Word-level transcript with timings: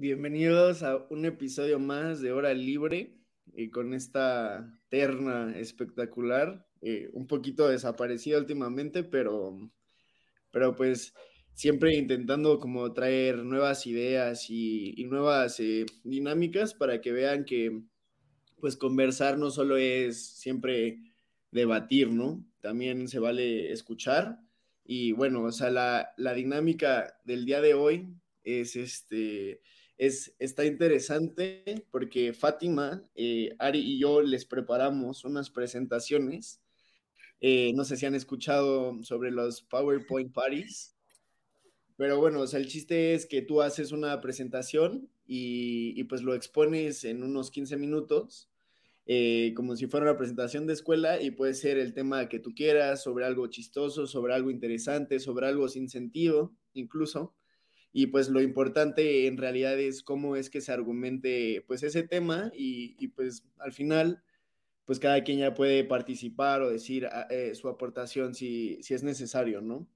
Bienvenidos 0.00 0.84
a 0.84 0.96
un 1.10 1.24
episodio 1.24 1.80
más 1.80 2.20
de 2.20 2.30
Hora 2.30 2.54
Libre 2.54 3.16
y 3.52 3.68
con 3.70 3.94
esta 3.94 4.72
terna 4.88 5.58
espectacular, 5.58 6.68
eh, 6.82 7.10
un 7.14 7.26
poquito 7.26 7.66
desaparecida 7.66 8.38
últimamente, 8.38 9.02
pero, 9.02 9.58
pero 10.52 10.76
pues 10.76 11.14
siempre 11.52 11.96
intentando 11.96 12.60
como 12.60 12.92
traer 12.92 13.38
nuevas 13.38 13.88
ideas 13.88 14.48
y, 14.50 14.94
y 14.96 15.04
nuevas 15.06 15.58
eh, 15.58 15.84
dinámicas 16.04 16.74
para 16.74 17.00
que 17.00 17.10
vean 17.10 17.44
que 17.44 17.82
pues 18.60 18.76
conversar 18.76 19.36
no 19.36 19.50
solo 19.50 19.76
es 19.78 20.24
siempre 20.24 21.00
debatir, 21.50 22.12
¿no? 22.12 22.46
También 22.60 23.08
se 23.08 23.18
vale 23.18 23.72
escuchar. 23.72 24.38
Y 24.84 25.10
bueno, 25.10 25.42
o 25.42 25.50
sea, 25.50 25.70
la, 25.70 26.12
la 26.16 26.34
dinámica 26.34 27.18
del 27.24 27.44
día 27.44 27.60
de 27.60 27.74
hoy 27.74 28.14
es 28.44 28.76
este 28.76 29.60
es, 29.98 30.34
está 30.38 30.64
interesante 30.64 31.84
porque 31.90 32.32
Fátima, 32.32 33.02
eh, 33.16 33.54
Ari 33.58 33.80
y 33.80 33.98
yo 33.98 34.22
les 34.22 34.44
preparamos 34.44 35.24
unas 35.24 35.50
presentaciones. 35.50 36.62
Eh, 37.40 37.72
no 37.74 37.84
sé 37.84 37.96
si 37.96 38.06
han 38.06 38.14
escuchado 38.14 39.02
sobre 39.02 39.30
los 39.30 39.62
PowerPoint 39.62 40.32
Parties, 40.32 40.96
pero 41.96 42.18
bueno, 42.18 42.44
el 42.44 42.68
chiste 42.68 43.14
es 43.14 43.26
que 43.26 43.42
tú 43.42 43.60
haces 43.60 43.90
una 43.90 44.20
presentación 44.20 45.10
y, 45.26 46.00
y 46.00 46.04
pues 46.04 46.22
lo 46.22 46.34
expones 46.34 47.04
en 47.04 47.24
unos 47.24 47.50
15 47.50 47.76
minutos, 47.76 48.48
eh, 49.06 49.52
como 49.56 49.74
si 49.74 49.86
fuera 49.86 50.10
una 50.10 50.18
presentación 50.18 50.66
de 50.66 50.74
escuela 50.74 51.20
y 51.20 51.32
puede 51.32 51.54
ser 51.54 51.78
el 51.78 51.94
tema 51.94 52.28
que 52.28 52.38
tú 52.38 52.54
quieras, 52.54 53.02
sobre 53.02 53.24
algo 53.24 53.48
chistoso, 53.48 54.06
sobre 54.06 54.34
algo 54.34 54.50
interesante, 54.50 55.18
sobre 55.18 55.46
algo 55.46 55.68
sin 55.68 55.88
sentido, 55.88 56.52
incluso 56.74 57.34
y 57.92 58.08
pues 58.08 58.28
lo 58.28 58.40
importante 58.40 59.26
en 59.26 59.36
realidad 59.36 59.78
es 59.78 60.02
cómo 60.02 60.36
es 60.36 60.50
que 60.50 60.60
se 60.60 60.72
argumente 60.72 61.64
pues 61.66 61.82
ese 61.82 62.02
tema 62.02 62.50
y, 62.54 62.96
y 62.98 63.08
pues 63.08 63.44
al 63.58 63.72
final 63.72 64.22
pues 64.84 64.98
cada 64.98 65.22
quien 65.22 65.38
ya 65.38 65.52
puede 65.52 65.84
participar 65.84 66.62
o 66.62 66.70
decir 66.70 67.06
ah, 67.06 67.26
eh, 67.28 67.54
su 67.54 67.68
aportación 67.68 68.34
si, 68.34 68.78
si, 68.82 68.94
es 68.94 69.02
necesario, 69.02 69.60
¿no? 69.60 69.86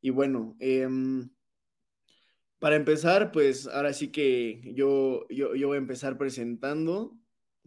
Y 0.00 0.08
bueno, 0.08 0.56
eh, 0.60 0.88
para 2.58 2.76
empezar, 2.76 3.32
pues 3.32 3.66
ahora 3.66 3.92
sí 3.94 4.08
que 4.08 4.60
yo, 4.74 5.26
yo, 5.28 5.54
yo 5.54 5.68
voy 5.68 5.76
a 5.76 5.78
empezar 5.80 6.16
presentando 6.16 7.16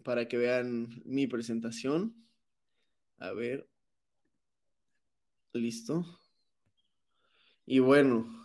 para 0.04 0.28
que 0.28 0.38
vean 0.38 1.02
mi 1.06 1.28
presentación. 1.28 2.16
A 3.18 3.34
ver. 3.34 3.68
Listo. 5.54 6.06
Y 7.66 7.80
bueno, 7.80 8.43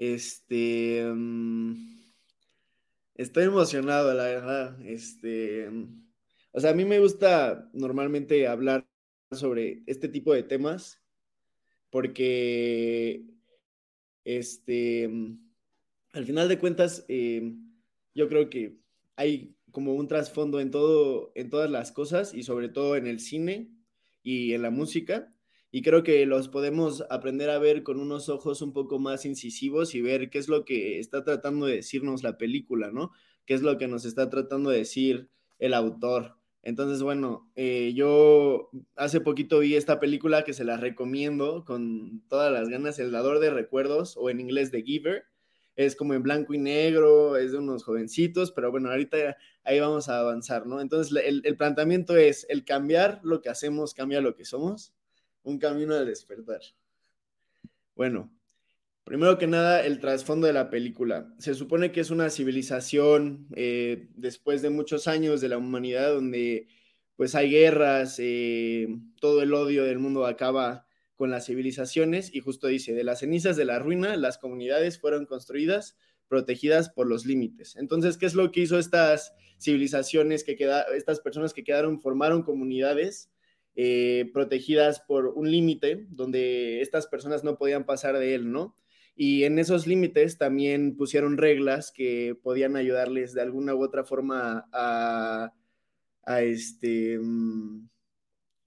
este. 0.00 1.04
Um, 1.04 1.76
estoy 3.14 3.44
emocionado, 3.44 4.14
la 4.14 4.24
verdad. 4.24 4.86
Este. 4.86 5.68
O 6.52 6.58
sea, 6.58 6.70
a 6.70 6.74
mí 6.74 6.86
me 6.86 6.98
gusta 6.98 7.68
normalmente 7.74 8.48
hablar 8.48 8.88
sobre 9.30 9.82
este 9.86 10.08
tipo 10.08 10.32
de 10.32 10.42
temas 10.42 11.00
porque. 11.90 13.26
Este. 14.24 15.08
Al 16.12 16.24
final 16.24 16.48
de 16.48 16.58
cuentas, 16.58 17.04
eh, 17.08 17.54
yo 18.14 18.28
creo 18.28 18.48
que 18.48 18.78
hay 19.16 19.54
como 19.70 19.94
un 19.94 20.08
trasfondo 20.08 20.60
en 20.60 20.70
todo, 20.70 21.30
en 21.34 21.50
todas 21.50 21.70
las 21.70 21.92
cosas 21.92 22.34
y 22.34 22.42
sobre 22.42 22.70
todo 22.70 22.96
en 22.96 23.06
el 23.06 23.20
cine 23.20 23.70
y 24.22 24.54
en 24.54 24.62
la 24.62 24.70
música 24.70 25.32
y 25.72 25.82
creo 25.82 26.02
que 26.02 26.26
los 26.26 26.48
podemos 26.48 27.04
aprender 27.10 27.50
a 27.50 27.58
ver 27.58 27.82
con 27.82 28.00
unos 28.00 28.28
ojos 28.28 28.60
un 28.60 28.72
poco 28.72 28.98
más 28.98 29.24
incisivos 29.24 29.94
y 29.94 30.02
ver 30.02 30.28
qué 30.30 30.38
es 30.38 30.48
lo 30.48 30.64
que 30.64 30.98
está 30.98 31.22
tratando 31.22 31.66
de 31.66 31.76
decirnos 31.76 32.24
la 32.24 32.38
película, 32.38 32.90
¿no? 32.90 33.12
¿Qué 33.46 33.54
es 33.54 33.62
lo 33.62 33.78
que 33.78 33.86
nos 33.86 34.04
está 34.04 34.28
tratando 34.30 34.70
de 34.70 34.78
decir 34.78 35.28
el 35.58 35.74
autor? 35.74 36.36
Entonces, 36.62 37.02
bueno, 37.02 37.50
eh, 37.54 37.92
yo 37.94 38.70
hace 38.96 39.20
poquito 39.20 39.60
vi 39.60 39.76
esta 39.76 40.00
película 40.00 40.44
que 40.44 40.52
se 40.52 40.64
la 40.64 40.76
recomiendo 40.76 41.64
con 41.64 42.22
todas 42.28 42.52
las 42.52 42.68
ganas, 42.68 42.98
El 42.98 43.12
dador 43.12 43.38
de 43.38 43.50
recuerdos 43.50 44.16
o 44.16 44.28
en 44.28 44.40
inglés 44.40 44.70
The 44.70 44.82
Giver. 44.82 45.24
Es 45.76 45.96
como 45.96 46.14
en 46.14 46.22
blanco 46.22 46.52
y 46.52 46.58
negro, 46.58 47.36
es 47.36 47.52
de 47.52 47.58
unos 47.58 47.84
jovencitos, 47.84 48.52
pero 48.52 48.70
bueno, 48.70 48.90
ahorita 48.90 49.36
ahí 49.64 49.80
vamos 49.80 50.08
a 50.08 50.18
avanzar, 50.18 50.66
¿no? 50.66 50.80
Entonces, 50.80 51.16
el, 51.24 51.40
el 51.44 51.56
planteamiento 51.56 52.16
es, 52.16 52.44
el 52.50 52.64
cambiar 52.64 53.20
lo 53.22 53.40
que 53.40 53.48
hacemos 53.48 53.94
cambia 53.94 54.20
lo 54.20 54.34
que 54.34 54.44
somos 54.44 54.92
un 55.42 55.58
camino 55.58 55.94
al 55.94 56.06
despertar. 56.06 56.60
Bueno, 57.94 58.32
primero 59.04 59.38
que 59.38 59.46
nada, 59.46 59.84
el 59.84 60.00
trasfondo 60.00 60.46
de 60.46 60.52
la 60.52 60.70
película. 60.70 61.34
Se 61.38 61.54
supone 61.54 61.92
que 61.92 62.00
es 62.00 62.10
una 62.10 62.30
civilización 62.30 63.48
eh, 63.54 64.08
después 64.14 64.62
de 64.62 64.70
muchos 64.70 65.08
años 65.08 65.40
de 65.40 65.48
la 65.48 65.58
humanidad 65.58 66.14
donde 66.14 66.68
pues 67.16 67.34
hay 67.34 67.50
guerras, 67.50 68.16
eh, 68.18 68.88
todo 69.20 69.42
el 69.42 69.52
odio 69.52 69.84
del 69.84 69.98
mundo 69.98 70.24
acaba 70.24 70.86
con 71.16 71.30
las 71.30 71.44
civilizaciones 71.44 72.34
y 72.34 72.40
justo 72.40 72.66
dice, 72.66 72.94
de 72.94 73.04
las 73.04 73.18
cenizas 73.18 73.58
de 73.58 73.66
la 73.66 73.78
ruina, 73.78 74.16
las 74.16 74.38
comunidades 74.38 74.98
fueron 74.98 75.26
construidas, 75.26 75.98
protegidas 76.28 76.88
por 76.88 77.06
los 77.06 77.26
límites. 77.26 77.76
Entonces, 77.76 78.16
¿qué 78.16 78.24
es 78.24 78.34
lo 78.34 78.50
que 78.50 78.60
hizo 78.60 78.78
estas 78.78 79.34
civilizaciones 79.58 80.44
que 80.44 80.56
estas 80.96 81.20
personas 81.20 81.52
que 81.52 81.62
quedaron, 81.62 82.00
formaron 82.00 82.42
comunidades 82.42 83.30
eh, 83.76 84.30
protegidas 84.32 85.00
por 85.00 85.26
un 85.28 85.50
límite 85.50 86.06
donde 86.08 86.80
estas 86.80 87.06
personas 87.06 87.44
no 87.44 87.56
podían 87.56 87.84
pasar 87.84 88.18
de 88.18 88.34
él, 88.34 88.50
¿no? 88.52 88.76
Y 89.14 89.44
en 89.44 89.58
esos 89.58 89.86
límites 89.86 90.38
también 90.38 90.96
pusieron 90.96 91.36
reglas 91.36 91.92
que 91.92 92.34
podían 92.42 92.76
ayudarles 92.76 93.34
de 93.34 93.42
alguna 93.42 93.74
u 93.74 93.82
otra 93.84 94.04
forma 94.04 94.68
a, 94.72 95.52
a 96.24 96.42
este, 96.42 97.18
mm, 97.18 97.88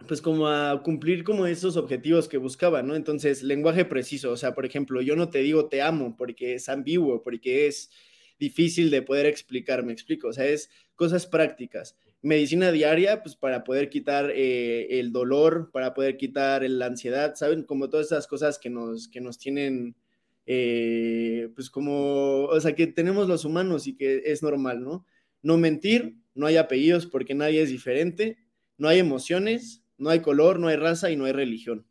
pues 0.07 0.21
como 0.21 0.47
a 0.47 0.81
cumplir 0.83 1.23
como 1.23 1.47
esos 1.47 1.77
objetivos 1.77 2.27
que 2.27 2.37
buscaban, 2.37 2.87
¿no? 2.87 2.95
Entonces, 2.95 3.43
lenguaje 3.43 3.85
preciso, 3.85 4.31
o 4.31 4.37
sea, 4.37 4.53
por 4.53 4.65
ejemplo, 4.65 5.01
yo 5.01 5.15
no 5.15 5.29
te 5.29 5.39
digo 5.39 5.69
te 5.69 5.81
amo 5.81 6.15
porque 6.17 6.55
es 6.55 6.69
ambiguo, 6.69 7.21
porque 7.23 7.67
es 7.67 7.89
difícil 8.39 8.89
de 8.91 9.01
poder 9.01 9.25
explicar, 9.25 9.83
me 9.83 9.93
explico, 9.93 10.27
o 10.29 10.33
sea, 10.33 10.45
es 10.45 10.69
cosas 10.95 11.25
prácticas 11.27 11.97
medicina 12.23 12.71
diaria, 12.71 13.21
pues 13.21 13.35
para 13.35 13.63
poder 13.63 13.89
quitar 13.89 14.31
eh, 14.33 14.99
el 14.99 15.11
dolor, 15.11 15.69
para 15.71 15.93
poder 15.93 16.17
quitar 16.17 16.63
la 16.63 16.87
ansiedad, 16.87 17.35
¿saben? 17.35 17.63
Como 17.63 17.89
todas 17.89 18.07
esas 18.07 18.27
cosas 18.27 18.57
que 18.57 18.69
nos, 18.69 19.09
que 19.09 19.21
nos 19.21 19.37
tienen, 19.37 19.95
eh, 20.45 21.49
pues 21.53 21.69
como, 21.69 22.45
o 22.45 22.59
sea, 22.61 22.73
que 22.73 22.87
tenemos 22.87 23.27
los 23.27 23.43
humanos 23.43 23.87
y 23.87 23.95
que 23.95 24.23
es 24.25 24.41
normal, 24.41 24.81
¿no? 24.81 25.05
No 25.41 25.57
mentir, 25.57 26.15
no 26.33 26.47
hay 26.47 26.55
apellidos 26.55 27.05
porque 27.05 27.35
nadie 27.35 27.61
es 27.61 27.69
diferente, 27.69 28.37
no 28.77 28.87
hay 28.87 28.99
emociones, 28.99 29.83
no 29.97 30.09
hay 30.09 30.21
color, 30.21 30.59
no 30.59 30.69
hay 30.69 30.77
raza 30.77 31.11
y 31.11 31.17
no 31.17 31.25
hay 31.25 31.33
religión. 31.33 31.85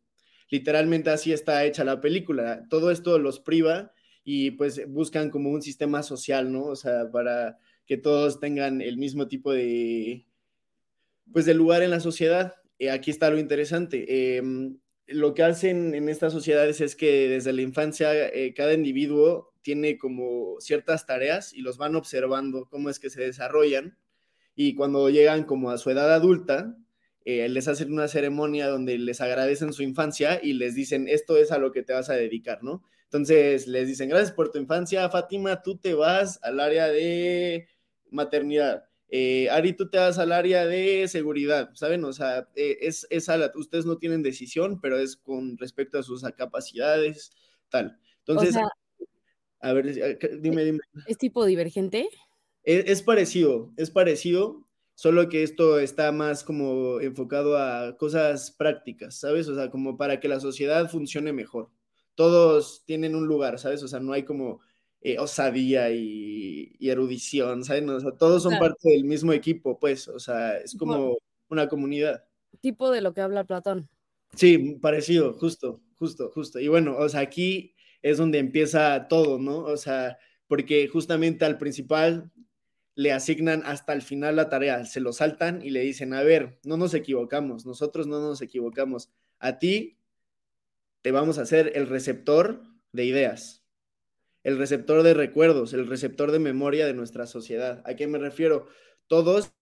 Literalmente 0.49 1.11
así 1.11 1.33
está 1.33 1.65
hecha 1.67 1.85
la 1.85 2.01
película. 2.01 2.67
Todo 2.71 2.91
esto 2.91 3.19
los 3.19 3.39
priva 3.39 3.93
y 4.25 4.53
pues 4.53 4.81
buscan 4.89 5.29
como 5.29 5.51
un 5.51 5.61
sistema 5.61 6.03
social, 6.03 6.51
¿no? 6.51 6.65
O 6.65 6.77
sea, 6.77 7.11
para 7.11 7.59
que 7.87 7.97
todos 7.97 8.41
tengan 8.41 8.81
el 8.81 8.97
mismo 8.97 9.29
tipo 9.29 9.53
de, 9.53 10.27
pues, 11.33 11.45
de 11.47 11.55
lugar 11.55 11.83
en 11.83 11.91
la 11.91 12.01
sociedad. 12.01 12.55
Eh, 12.79 12.91
aquí 12.91 13.11
está 13.11 13.31
lo 13.31 13.39
interesante. 13.39 14.37
Em, 14.37 14.79
lo 15.07 15.35
que 15.35 15.43
hacen 15.43 15.95
en 15.95 16.09
estas 16.09 16.33
sociedades 16.33 16.81
es 16.81 16.97
que 16.97 17.29
desde 17.29 17.53
la 17.53 17.63
infancia 17.63 18.13
eh, 18.29 18.55
cada 18.55 18.73
individuo 18.75 19.53
tiene 19.63 19.99
como 19.99 20.57
ciertas 20.61 21.07
tareas 21.07 21.53
y 21.53 21.63
los 21.63 21.79
van 21.79 21.97
observando 21.97 22.67
cómo 22.71 22.91
es 22.91 22.99
que 22.99 23.11
se 23.11 23.23
desarrollan 23.23 23.99
y 24.55 24.75
cuando 24.75 25.09
llegan 25.11 25.45
como 25.45 25.71
a 25.71 25.79
su 25.79 25.91
edad 25.91 26.13
adulta, 26.13 26.77
eh, 27.25 27.49
les 27.49 27.69
hacen 27.69 27.93
una 27.93 28.09
ceremonia 28.09 28.69
donde 28.69 28.99
les 28.99 29.21
agradecen 29.21 29.73
su 29.73 29.83
infancia 29.83 30.41
y 30.43 30.55
les 30.55 30.75
dicen, 30.75 31.09
esto 31.09 31.37
es 31.37 31.53
a 31.53 31.59
lo 31.59 31.73
que 31.73 31.83
te 31.83 31.93
vas 31.93 32.11
a 32.11 32.15
dedicar, 32.15 32.63
¿no? 32.63 32.83
Entonces 33.05 33.67
les 33.67 33.87
dicen, 33.87 34.09
gracias 34.09 34.33
por 34.33 34.51
tu 34.51 34.59
infancia, 34.59 35.09
Fátima, 35.09 35.63
tú 35.63 35.79
te 35.79 35.95
vas 35.95 36.41
al 36.43 36.61
área 36.61 36.89
de 36.89 37.69
maternidad. 38.13 38.85
Eh, 39.09 39.51
Ari, 39.51 39.75
tú 39.75 39.91
te 39.91 39.99
vas 39.99 40.19
al 40.19 40.33
área 40.33 40.65
de 40.65 41.07
seguridad, 41.07 41.71
¿saben? 41.75 42.03
O 42.05 42.13
sea, 42.15 42.49
eh, 42.55 42.79
es, 42.81 43.07
es 43.11 43.29
a 43.29 43.53
ustedes 43.57 43.85
no 43.85 43.99
tienen 43.99 44.23
decisión, 44.23 44.81
pero 44.81 44.99
es 44.99 45.17
con 45.17 45.59
respecto 45.59 45.99
a 45.99 46.03
sus 46.03 46.23
capacidades, 46.37 47.31
tal. 47.69 47.99
Entonces, 48.21 48.57
a 49.61 49.73
ver, 49.75 50.19
dime, 50.41 50.65
dime. 50.65 50.79
¿Es 51.07 51.19
tipo 51.19 51.45
divergente? 51.45 52.09
Es, 52.65 53.03
parecido, 53.03 53.73
es 53.77 53.91
parecido, 53.91 54.67
solo 54.95 55.29
que 55.29 55.43
esto 55.43 55.79
está 55.79 56.11
más 56.13 56.45
como 56.45 57.01
enfocado 57.01 57.59
a 57.59 57.97
cosas 57.97 58.53
prácticas, 58.53 59.19
¿sabes? 59.19 59.49
O 59.49 59.55
sea, 59.55 59.71
como 59.71 59.97
para 59.97 60.21
que 60.21 60.29
la 60.29 60.41
sociedad 60.41 60.89
funcione 60.89 61.33
mejor. 61.33 61.71
Todos 62.15 62.85
tienen 62.87 63.15
un 63.15 63.27
lugar, 63.27 63.59
¿sabes? 63.59 63.83
O 63.83 63.89
sea, 63.89 64.01
no 64.01 64.13
hay 64.13 64.25
como 64.25 64.61
eh, 65.05 65.19
osadía 65.19 65.91
y, 65.91 66.77
erudición, 66.81 67.65
¿sabes? 67.65 67.89
O 67.89 68.01
sea, 68.01 68.13
todos 68.13 68.43
son 68.43 68.59
parte 68.59 68.91
del 68.91 69.05
mismo 69.05 69.33
equipo, 69.33 69.79
pues, 69.79 70.07
o 70.09 70.19
sea, 70.19 70.57
es 70.59 70.77
como 70.77 71.19
una 71.49 71.69
comunidad. 71.69 72.25
Tipo 72.61 72.91
de 72.91 73.01
lo 73.01 73.13
que 73.13 73.21
habla 73.21 73.45
Platón. 73.45 73.89
Sí, 74.35 74.79
parecido, 74.81 75.33
justo, 75.35 75.81
justo, 75.97 76.31
justo. 76.31 76.61
Y 76.61 76.69
bueno, 76.69 76.97
o 76.97 77.09
sea, 77.09 77.21
aquí 77.21 77.75
es 78.01 78.19
donde 78.19 78.39
empieza 78.39 79.09
todo, 79.09 79.39
¿no? 79.39 79.59
O 79.59 79.77
sea, 79.77 80.19
porque 80.47 80.89
justamente 80.89 81.45
al 81.45 81.59
principal 81.59 82.31
le 82.95 83.13
asignan 83.13 83.63
hasta 83.65 83.93
el 83.93 84.03
final 84.03 84.37
la 84.37 84.49
tarea, 84.49 84.85
se 84.85 85.01
lo 85.01 85.13
saltan 85.13 85.63
y 85.63 85.71
le 85.71 85.81
dicen, 85.81 86.15
a 86.15 86.23
ver, 86.23 86.61
no 86.63 86.77
nos 86.77 86.95
equivocamos, 86.95 87.67
nosotros 87.67 88.07
no 88.07 88.21
nos 88.21 88.43
equivocamos, 88.43 89.11
a 89.39 89.59
ti 89.59 89.99
te 91.01 91.11
vamos 91.11 91.39
a 91.39 91.43
hacer 91.43 91.73
el 91.75 91.89
receptor 91.89 92.63
de 92.93 93.05
ideas, 93.05 93.62
el 94.45 94.59
receptor 94.59 95.03
de 95.03 95.15
recuerdos, 95.15 95.73
el 95.73 95.87
receptor 95.87 96.33
de 96.33 96.39
memoria 96.39 96.87
de 96.87 96.95
nuestra 96.95 97.27
sociedad. 97.27 97.83
¿A 97.87 97.95
qué 97.95 98.07
me 98.07 98.19
refiero? 98.19 98.67
Todos 99.07 99.53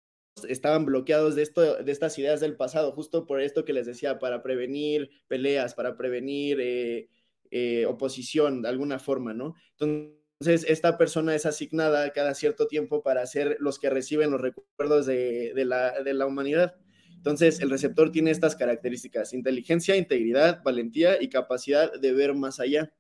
estaban 0.49 0.87
bloqueados 0.87 1.35
de, 1.35 1.43
esto, 1.43 1.83
de 1.83 1.93
estas 1.93 2.19
ideas 2.19 2.41
del 2.41 2.57
pasado, 2.57 2.93
justo 2.93 3.27
por 3.27 3.41
esto 3.41 3.65
que 3.65 3.73
les 3.73 3.87
decía, 3.87 4.19
para 4.19 4.43
prevenir 4.43 5.11
peleas, 5.29 5.75
para 5.75 5.97
prevenir 5.97 6.59
eh, 6.61 7.09
eh, 7.51 7.87
oposición 7.87 8.63
de 8.63 8.69
alguna 8.69 8.99
forma, 8.99 9.35
¿no? 9.35 9.55
Entonces, 9.79 10.65
esta 10.69 10.97
persona 10.97 11.35
es 11.35 11.47
asignada 11.47 12.13
cada 12.13 12.35
cierto 12.35 12.67
tiempo 12.67 13.03
para 13.03 13.27
ser 13.27 13.57
los 13.61 13.79
que 13.79 13.91
reciben 13.91 14.31
los 14.31 14.41
recuerdos 14.41 15.05
de, 15.05 15.53
la, 15.67 16.27
humanidad. 16.27 16.77
Entonces, 17.17 17.61
el 17.61 17.69
receptor 17.69 18.11
tiene 18.11 18.31
estas 18.31 18.57
características, 18.57 19.35
inteligencia, 19.35 19.97
integridad, 19.97 20.63
valentía 20.63 21.21
y 21.21 21.29
capacidad 21.29 21.93
de 21.93 22.13
ver 22.13 22.35
más 22.35 22.61
allá. 22.61 22.95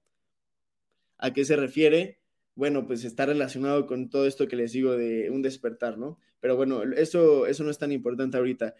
¿A 1.21 1.33
qué 1.33 1.45
se 1.45 1.57
refiere? 1.57 2.21
Bueno, 2.55 2.87
pues 2.87 3.05
está 3.05 3.27
relacionado 3.27 3.87
con 3.87 4.11
todo 4.11 4.27
esto 4.27 4.49
que 4.49 4.57
les 4.57 4.73
digo 4.73 4.97
de 4.97 5.31
un 5.31 5.43
despertar, 5.43 5.99
¿no? 5.99 6.19
Pero 6.41 6.57
bueno, 6.57 6.83
eso, 6.83 7.47
eso 7.47 7.65
no 7.65 7.71
es 7.71 7.79
tan 7.79 7.93
importante 7.93 8.37
ahorita. 8.37 8.75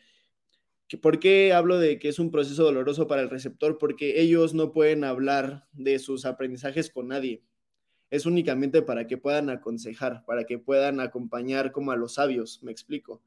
¿Por 1.01 1.21
qué 1.21 1.53
hablo 1.53 1.79
de 1.79 1.99
que 1.99 2.09
es 2.09 2.19
un 2.19 2.31
proceso 2.31 2.65
doloroso 2.65 3.07
para 3.07 3.23
el 3.23 3.31
receptor? 3.31 3.79
Porque 3.79 4.21
ellos 4.21 4.55
no 4.55 4.73
pueden 4.73 5.05
hablar 5.05 5.69
de 5.73 5.99
sus 5.99 6.25
aprendizajes 6.25 6.91
con 6.91 7.09
nadie 7.09 7.45
es 8.11 8.27
únicamente 8.27 8.83
para 8.83 9.07
que 9.07 9.17
puedan 9.17 9.51
aconsejar, 9.51 10.25
para 10.27 10.45
que 10.45 10.59
puedan 10.59 11.01
acompañar 11.01 11.73
como 11.73 11.93
a 11.93 11.97
los 11.97 12.15
sabios, 12.15 12.63
me 12.63 12.73
explico. 12.73 13.23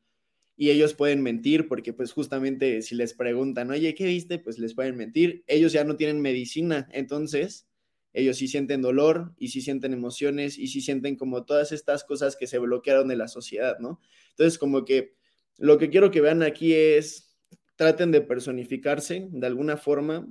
Y 0.56 0.70
ellos 0.70 0.94
pueden 0.94 1.24
mentir 1.24 1.68
porque 1.68 1.94
pues 1.94 2.12
justamente 2.12 2.82
si 2.82 2.96
les 2.96 3.14
preguntan, 3.14 3.72
oye, 3.72 3.96
¿qué 3.96 4.06
viste? 4.06 4.38
Pues 4.38 4.60
les 4.60 4.76
pueden 4.76 4.96
mentir. 4.96 5.44
Ellos 5.48 5.74
ya 5.74 5.84
no 5.84 5.96
tienen 5.96 6.22
medicina, 6.22 6.88
entonces 6.92 7.68
ellos 8.14 8.38
sí 8.38 8.48
sienten 8.48 8.82
dolor 8.82 9.34
y 9.38 9.50
sí 9.50 9.62
sienten 9.62 9.94
emociones 9.94 10.58
y 10.58 10.68
sí 10.68 10.82
sienten 10.82 11.16
como 11.16 11.46
todas 11.46 11.72
estas 11.72 12.04
cosas 12.04 12.36
que 12.36 12.48
se 12.48 12.60
bloquearon 12.60 13.08
de 13.08 13.16
la 13.16 13.28
sociedad, 13.28 13.80
¿no? 13.80 14.00
Entonces 14.30 14.58
como 14.58 14.86
que 14.86 15.16
lo 15.58 15.78
que 15.78 15.90
quiero 15.90 16.12
que 16.12 16.22
vean 16.22 16.44
aquí 16.44 16.74
es, 16.74 17.36
traten 17.76 18.12
de 18.12 18.22
personificarse 18.22 19.28
de 19.32 19.48
alguna 19.48 19.78
forma 19.78 20.28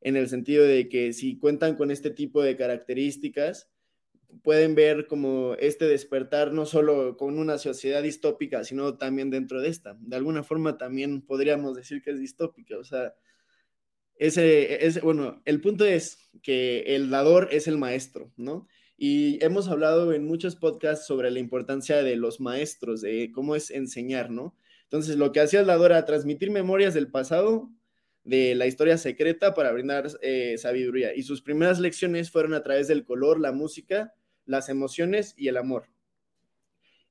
en 0.00 0.16
el 0.16 0.28
sentido 0.28 0.64
de 0.64 0.88
que 0.88 1.12
si 1.12 1.36
cuentan 1.38 1.76
con 1.76 1.90
este 1.90 2.10
tipo 2.10 2.42
de 2.42 2.56
características, 2.56 3.70
pueden 4.42 4.74
ver 4.74 5.06
como 5.06 5.54
este 5.58 5.86
despertar 5.86 6.52
no 6.52 6.66
solo 6.66 7.16
con 7.16 7.38
una 7.38 7.58
sociedad 7.58 8.02
distópica, 8.02 8.64
sino 8.64 8.96
también 8.96 9.30
dentro 9.30 9.60
de 9.60 9.68
esta. 9.68 9.96
De 10.00 10.16
alguna 10.16 10.42
forma 10.42 10.78
también 10.78 11.22
podríamos 11.22 11.74
decir 11.74 12.02
que 12.02 12.10
es 12.12 12.20
distópica, 12.20 12.78
o 12.78 12.84
sea, 12.84 13.14
ese, 14.20 14.84
ese, 14.86 15.00
bueno, 15.00 15.40
el 15.46 15.62
punto 15.62 15.86
es 15.86 16.30
que 16.42 16.80
el 16.94 17.08
dador 17.08 17.48
es 17.50 17.66
el 17.66 17.78
maestro, 17.78 18.30
¿no? 18.36 18.68
Y 18.98 19.42
hemos 19.42 19.68
hablado 19.68 20.12
en 20.12 20.26
muchos 20.26 20.56
podcasts 20.56 21.06
sobre 21.06 21.30
la 21.30 21.38
importancia 21.38 22.02
de 22.02 22.16
los 22.16 22.38
maestros, 22.38 23.00
de 23.00 23.32
cómo 23.32 23.56
es 23.56 23.70
enseñar, 23.70 24.30
¿no? 24.30 24.54
Entonces, 24.84 25.16
lo 25.16 25.32
que 25.32 25.40
hacía 25.40 25.60
el 25.60 25.66
dador 25.66 25.92
era 25.92 26.04
transmitir 26.04 26.50
memorias 26.50 26.92
del 26.92 27.10
pasado 27.10 27.70
de 28.24 28.54
la 28.54 28.66
historia 28.66 28.98
secreta 28.98 29.54
para 29.54 29.72
brindar 29.72 30.06
eh, 30.20 30.56
sabiduría. 30.58 31.14
Y 31.14 31.22
sus 31.22 31.40
primeras 31.40 31.80
lecciones 31.80 32.30
fueron 32.30 32.52
a 32.52 32.62
través 32.62 32.88
del 32.88 33.04
color, 33.04 33.40
la 33.40 33.52
música, 33.52 34.12
las 34.44 34.68
emociones 34.68 35.32
y 35.38 35.48
el 35.48 35.56
amor. 35.56 35.84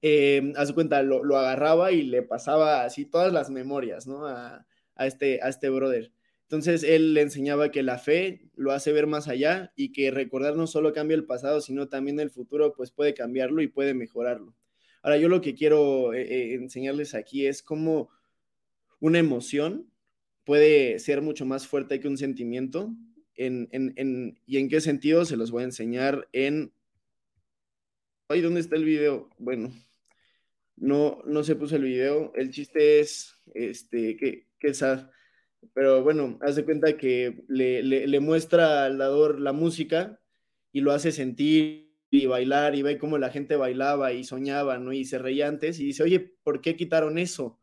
Eh, 0.03 0.53
a 0.57 0.65
su 0.67 0.75
cuenta, 0.75 1.01
lo, 1.01 1.37
agarraba 1.37 1.91
y 1.91 2.03
le 2.03 2.21
pasaba 2.21 2.83
así 2.83 3.05
todas 3.05 3.33
las 3.33 3.49
memorias, 3.49 4.05
¿no? 4.05 4.27
A, 4.27 4.63
este, 4.99 5.39
a 5.41 5.49
este 5.49 5.69
brother. 5.69 6.11
Entonces 6.49 6.81
él 6.81 7.13
le 7.13 7.21
enseñaba 7.21 7.69
que 7.69 7.83
la 7.83 7.99
fe 7.99 8.49
lo 8.55 8.71
hace 8.71 8.91
ver 8.91 9.05
más 9.05 9.27
allá 9.27 9.71
y 9.75 9.91
que 9.91 10.09
recordar 10.09 10.55
no 10.55 10.65
solo 10.65 10.93
cambia 10.93 11.13
el 11.13 11.25
pasado, 11.25 11.61
sino 11.61 11.89
también 11.89 12.19
el 12.19 12.31
futuro, 12.31 12.73
pues 12.73 12.89
puede 12.89 13.13
cambiarlo 13.13 13.61
y 13.61 13.67
puede 13.67 13.93
mejorarlo. 13.93 14.55
Ahora 15.03 15.17
yo 15.17 15.29
lo 15.29 15.41
que 15.41 15.53
quiero 15.53 16.11
eh, 16.11 16.55
enseñarles 16.55 17.13
aquí 17.13 17.45
es 17.45 17.61
cómo 17.61 18.09
una 18.99 19.19
emoción 19.19 19.91
puede 20.43 20.97
ser 20.97 21.21
mucho 21.21 21.45
más 21.45 21.67
fuerte 21.67 21.99
que 21.99 22.07
un 22.07 22.17
sentimiento. 22.17 22.95
En, 23.35 23.69
¿Y 24.47 24.57
en 24.57 24.69
qué 24.69 24.81
sentido? 24.81 25.25
Se 25.25 25.37
los 25.37 25.51
voy 25.51 25.61
a 25.61 25.65
enseñar 25.65 26.27
en... 26.33 26.73
Ay, 28.27 28.41
¿dónde 28.41 28.59
está 28.59 28.75
el 28.75 28.85
video? 28.85 29.29
Bueno, 29.37 29.71
no, 30.77 31.21
no 31.25 31.43
se 31.43 31.55
puso 31.55 31.75
el 31.75 31.83
video. 31.83 32.33
El 32.33 32.49
chiste 32.49 33.01
es, 33.01 33.35
este, 33.53 34.17
que, 34.17 34.47
que 34.57 34.73
sad. 34.73 35.11
Pero 35.73 36.03
bueno, 36.03 36.37
haz 36.41 36.55
de 36.55 36.65
cuenta 36.65 36.97
que 36.97 37.43
le, 37.47 37.83
le, 37.83 38.19
muestra 38.19 38.85
al 38.85 38.97
dador 38.97 39.39
la 39.39 39.53
música 39.53 40.19
y 40.71 40.81
lo 40.81 40.91
hace 40.91 41.11
sentir 41.11 41.93
y 42.11 42.25
bailar 42.25 42.75
y 42.75 42.81
ve 42.81 42.97
cómo 42.97 43.17
la 43.17 43.29
gente 43.29 43.55
bailaba 43.55 44.13
y 44.13 44.23
soñaba, 44.23 44.77
¿no? 44.79 44.93
Y 44.93 45.05
se 45.05 45.19
reía 45.19 45.47
antes 45.47 45.79
y 45.79 45.85
dice, 45.85 46.03
oye, 46.03 46.19
¿por 46.43 46.61
qué 46.61 46.75
quitaron 46.75 47.17
eso? 47.17 47.59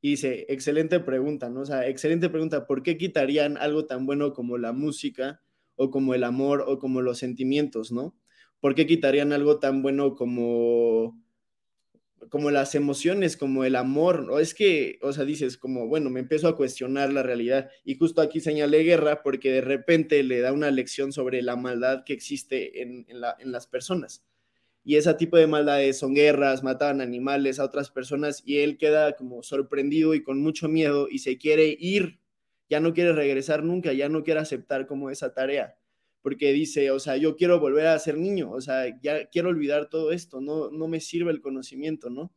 Y 0.00 0.10
dice, 0.10 0.46
excelente 0.48 1.00
pregunta, 1.00 1.50
¿no? 1.50 1.60
O 1.60 1.66
sea, 1.66 1.88
excelente 1.88 2.28
pregunta, 2.28 2.66
¿por 2.66 2.82
qué 2.82 2.96
quitarían 2.96 3.56
algo 3.56 3.86
tan 3.86 4.06
bueno 4.06 4.32
como 4.32 4.58
la 4.58 4.72
música 4.72 5.42
o 5.76 5.90
como 5.90 6.14
el 6.14 6.24
amor 6.24 6.64
o 6.66 6.78
como 6.78 7.02
los 7.02 7.18
sentimientos, 7.18 7.92
¿no? 7.92 8.16
¿Por 8.60 8.74
qué 8.74 8.86
quitarían 8.86 9.32
algo 9.32 9.58
tan 9.58 9.82
bueno 9.82 10.14
como 10.14 11.23
como 12.30 12.50
las 12.50 12.74
emociones, 12.74 13.36
como 13.36 13.64
el 13.64 13.76
amor, 13.76 14.28
o 14.30 14.38
es 14.38 14.54
que, 14.54 14.98
o 15.02 15.12
sea, 15.12 15.24
dices 15.24 15.56
como, 15.56 15.86
bueno, 15.86 16.10
me 16.10 16.20
empiezo 16.20 16.48
a 16.48 16.56
cuestionar 16.56 17.12
la 17.12 17.22
realidad 17.22 17.70
y 17.84 17.96
justo 17.96 18.20
aquí 18.20 18.40
señalé 18.40 18.82
guerra 18.82 19.22
porque 19.22 19.50
de 19.50 19.60
repente 19.60 20.22
le 20.22 20.40
da 20.40 20.52
una 20.52 20.70
lección 20.70 21.12
sobre 21.12 21.42
la 21.42 21.56
maldad 21.56 22.04
que 22.04 22.12
existe 22.12 22.82
en, 22.82 23.06
en 23.08 23.52
las 23.52 23.66
personas. 23.66 24.24
Y 24.84 24.96
ese 24.96 25.14
tipo 25.14 25.38
de 25.38 25.46
maldades 25.46 25.98
son 25.98 26.14
guerras, 26.14 26.62
matan 26.62 27.00
animales 27.00 27.58
a 27.58 27.64
otras 27.64 27.90
personas 27.90 28.42
y 28.44 28.58
él 28.58 28.76
queda 28.76 29.16
como 29.16 29.42
sorprendido 29.42 30.14
y 30.14 30.22
con 30.22 30.40
mucho 30.42 30.68
miedo 30.68 31.08
y 31.10 31.20
se 31.20 31.38
quiere 31.38 31.74
ir, 31.78 32.20
ya 32.68 32.80
no 32.80 32.92
quiere 32.92 33.14
regresar 33.14 33.64
nunca, 33.64 33.94
ya 33.94 34.10
no 34.10 34.22
quiere 34.24 34.40
aceptar 34.40 34.86
como 34.86 35.08
esa 35.08 35.32
tarea, 35.32 35.78
porque 36.24 36.54
dice, 36.54 36.90
o 36.90 36.98
sea, 36.98 37.18
yo 37.18 37.36
quiero 37.36 37.60
volver 37.60 37.86
a 37.86 37.98
ser 37.98 38.16
niño, 38.16 38.50
o 38.50 38.62
sea, 38.62 38.98
ya 39.02 39.26
quiero 39.26 39.50
olvidar 39.50 39.90
todo 39.90 40.10
esto, 40.10 40.40
no, 40.40 40.70
no 40.70 40.88
me 40.88 40.98
sirve 41.00 41.30
el 41.30 41.42
conocimiento, 41.42 42.08
¿no? 42.08 42.32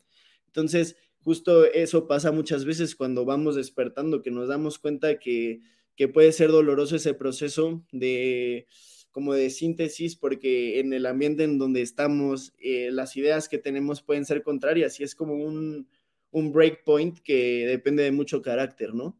Entonces, 0.48 0.98
justo 1.22 1.64
eso 1.64 2.06
pasa 2.06 2.34
muchas 2.34 2.66
veces 2.66 2.98
cuando 2.98 3.24
vamos 3.24 3.56
despertando, 3.56 4.22
que 4.22 4.30
nos 4.30 4.50
damos 4.50 4.78
cuenta 4.78 5.20
que, 5.20 5.62
que 5.96 6.10
puede 6.10 6.34
ser 6.34 6.50
doloroso 6.52 6.98
ese 6.98 7.14
proceso 7.14 7.82
de 7.94 8.68
como 9.10 9.34
de 9.34 9.50
síntesis, 9.50 10.18
porque 10.18 10.82
en 10.82 10.92
el 10.92 11.06
ambiente 11.06 11.46
en 11.46 11.58
donde 11.58 11.82
estamos, 11.82 12.54
eh, 12.60 12.90
las 12.92 13.16
ideas 13.16 13.48
que 13.48 13.58
tenemos 13.58 14.02
pueden 14.02 14.26
ser 14.26 14.44
contrarias 14.44 15.00
y 15.00 15.04
es 15.04 15.16
como 15.16 15.36
un, 15.36 15.88
un 16.32 16.52
breakpoint 16.52 17.20
que 17.20 17.66
depende 17.66 18.04
de 18.04 18.12
mucho 18.12 18.42
carácter, 18.42 18.94
¿no? 18.94 19.18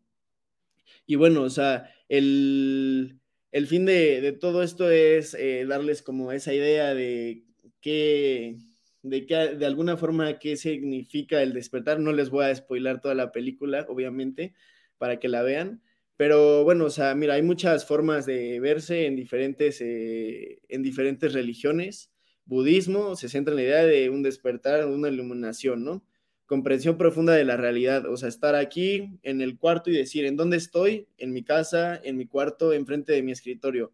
Y 1.06 1.16
bueno, 1.16 1.44
o 1.44 1.50
sea, 1.50 1.90
el, 2.10 3.22
el 3.58 3.66
fin 3.66 3.86
de, 3.86 4.38
todo 4.40 4.62
esto 4.62 4.92
es 4.92 5.34
eh, 5.34 5.66
darles 5.68 6.04
como 6.04 6.32
esa 6.32 6.54
idea 6.54 6.94
de 6.94 7.44
qué, 7.82 8.58
de 9.02 9.26
que 9.26 9.36
de 9.56 9.66
alguna 9.66 9.98
forma 9.98 10.38
qué 10.38 10.58
significa 10.58 11.42
el 11.42 11.54
despertar. 11.54 12.00
No 12.00 12.14
les 12.14 12.30
voy 12.30 12.46
a 12.46 12.56
spoilar 12.56 13.02
toda 13.02 13.16
la 13.16 13.32
película, 13.32 13.88
obviamente, 13.90 14.54
para 15.00 15.20
que 15.20 15.28
la 15.28 15.42
vean. 15.42 15.82
Pero 16.18 16.64
bueno, 16.66 16.86
o 16.86 16.90
sea, 16.92 17.16
mira, 17.16 17.34
hay 17.34 17.42
muchas 17.42 17.88
formas 17.88 18.28
de 18.28 18.60
verse 18.60 19.08
en 19.08 19.16
diferentes, 19.16 19.82
eh, 19.82 20.60
en 20.70 20.84
diferentes 20.84 21.34
religiones. 21.34 22.12
Budismo 22.46 23.16
se 23.16 23.28
centra 23.28 23.54
en 23.54 23.56
la 23.58 23.64
idea 23.64 23.86
de 23.86 24.12
un 24.12 24.22
despertar, 24.22 24.86
una 24.86 25.10
iluminación, 25.10 25.84
¿no? 25.84 26.06
Comprensión 26.48 26.98
profunda 26.98 27.34
de 27.34 27.46
la 27.46 27.58
realidad, 27.58 28.08
o 28.08 28.18
sea, 28.18 28.30
estar 28.30 28.56
aquí 28.56 29.20
en 29.22 29.42
el 29.42 29.60
cuarto 29.60 29.92
y 29.92 29.94
decir, 29.94 30.26
¿en 30.26 30.36
dónde 30.36 30.58
estoy? 30.58 31.08
En 31.18 31.32
mi 31.34 31.44
casa, 31.44 32.02
en 32.04 32.18
mi 32.18 32.26
cuarto, 32.26 32.74
enfrente 32.74 33.14
de 33.14 33.22
mi 33.22 33.32
escritorio. 33.32 33.94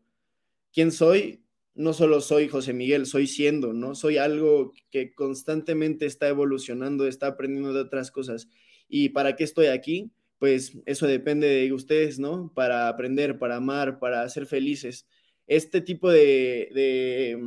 ¿Quién 0.71 0.91
soy? 0.93 1.43
no 1.75 1.93
solo 1.93 2.21
soy 2.21 2.47
José 2.47 2.73
Miguel, 2.73 3.05
soy 3.05 3.27
siendo, 3.27 3.73
¿no? 3.73 3.95
Soy 3.95 4.17
algo 4.17 4.73
que 4.91 5.13
constantemente 5.13 6.05
está 6.05 6.27
evolucionando, 6.27 7.07
está 7.07 7.27
aprendiendo 7.27 7.73
de 7.73 7.81
otras 7.81 8.11
cosas. 8.11 8.47
¿Y 8.87 9.09
para 9.09 9.35
qué 9.35 9.43
estoy 9.43 9.67
aquí? 9.67 10.11
Pues 10.37 10.77
eso 10.85 11.07
depende 11.07 11.47
de 11.47 11.73
ustedes, 11.73 12.19
¿no? 12.19 12.51
Para 12.53 12.87
aprender, 12.87 13.39
para 13.39 13.55
amar, 13.55 13.99
para 13.99 14.27
ser 14.29 14.45
felices. 14.45 15.07
Este 15.47 15.81
tipo 15.81 16.11
de, 16.11 16.69
de, 16.73 17.39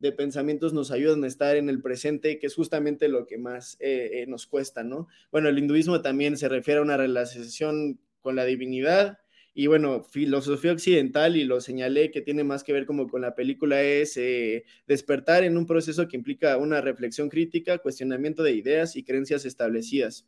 mm, 0.00 0.16
pensamientos 0.16 0.72
nos 0.72 0.90
ayudan 0.90 1.24
a 1.24 1.26
estar 1.26 1.56
en 1.56 1.68
el 1.68 1.80
presente, 1.80 2.38
que 2.38 2.46
es 2.46 2.54
justamente 2.54 3.08
lo 3.08 3.26
que 3.26 3.38
más 3.38 3.76
eh, 3.80 4.22
eh, 4.22 4.26
nos 4.26 4.46
cuesta, 4.46 4.82
¿no? 4.82 5.08
Bueno, 5.30 5.48
el 5.48 5.58
hinduismo 5.58 6.02
también 6.02 6.36
se 6.36 6.48
refiere 6.48 6.80
a 6.80 6.82
una 6.82 6.96
relación 6.96 8.00
con 8.20 8.36
la 8.36 8.44
divinidad, 8.44 9.18
y 9.54 9.66
bueno, 9.66 10.04
filosofía 10.04 10.72
occidental, 10.72 11.36
y 11.36 11.44
lo 11.44 11.60
señalé 11.60 12.10
que 12.10 12.20
tiene 12.20 12.44
más 12.44 12.62
que 12.62 12.72
ver 12.72 12.86
como 12.86 13.08
con 13.08 13.22
la 13.22 13.34
película, 13.34 13.82
es 13.82 14.16
eh, 14.16 14.64
despertar 14.86 15.42
en 15.42 15.56
un 15.56 15.66
proceso 15.66 16.06
que 16.06 16.16
implica 16.16 16.56
una 16.58 16.80
reflexión 16.80 17.28
crítica, 17.28 17.78
cuestionamiento 17.78 18.42
de 18.44 18.52
ideas 18.52 18.94
y 18.94 19.02
creencias 19.02 19.44
establecidas. 19.44 20.26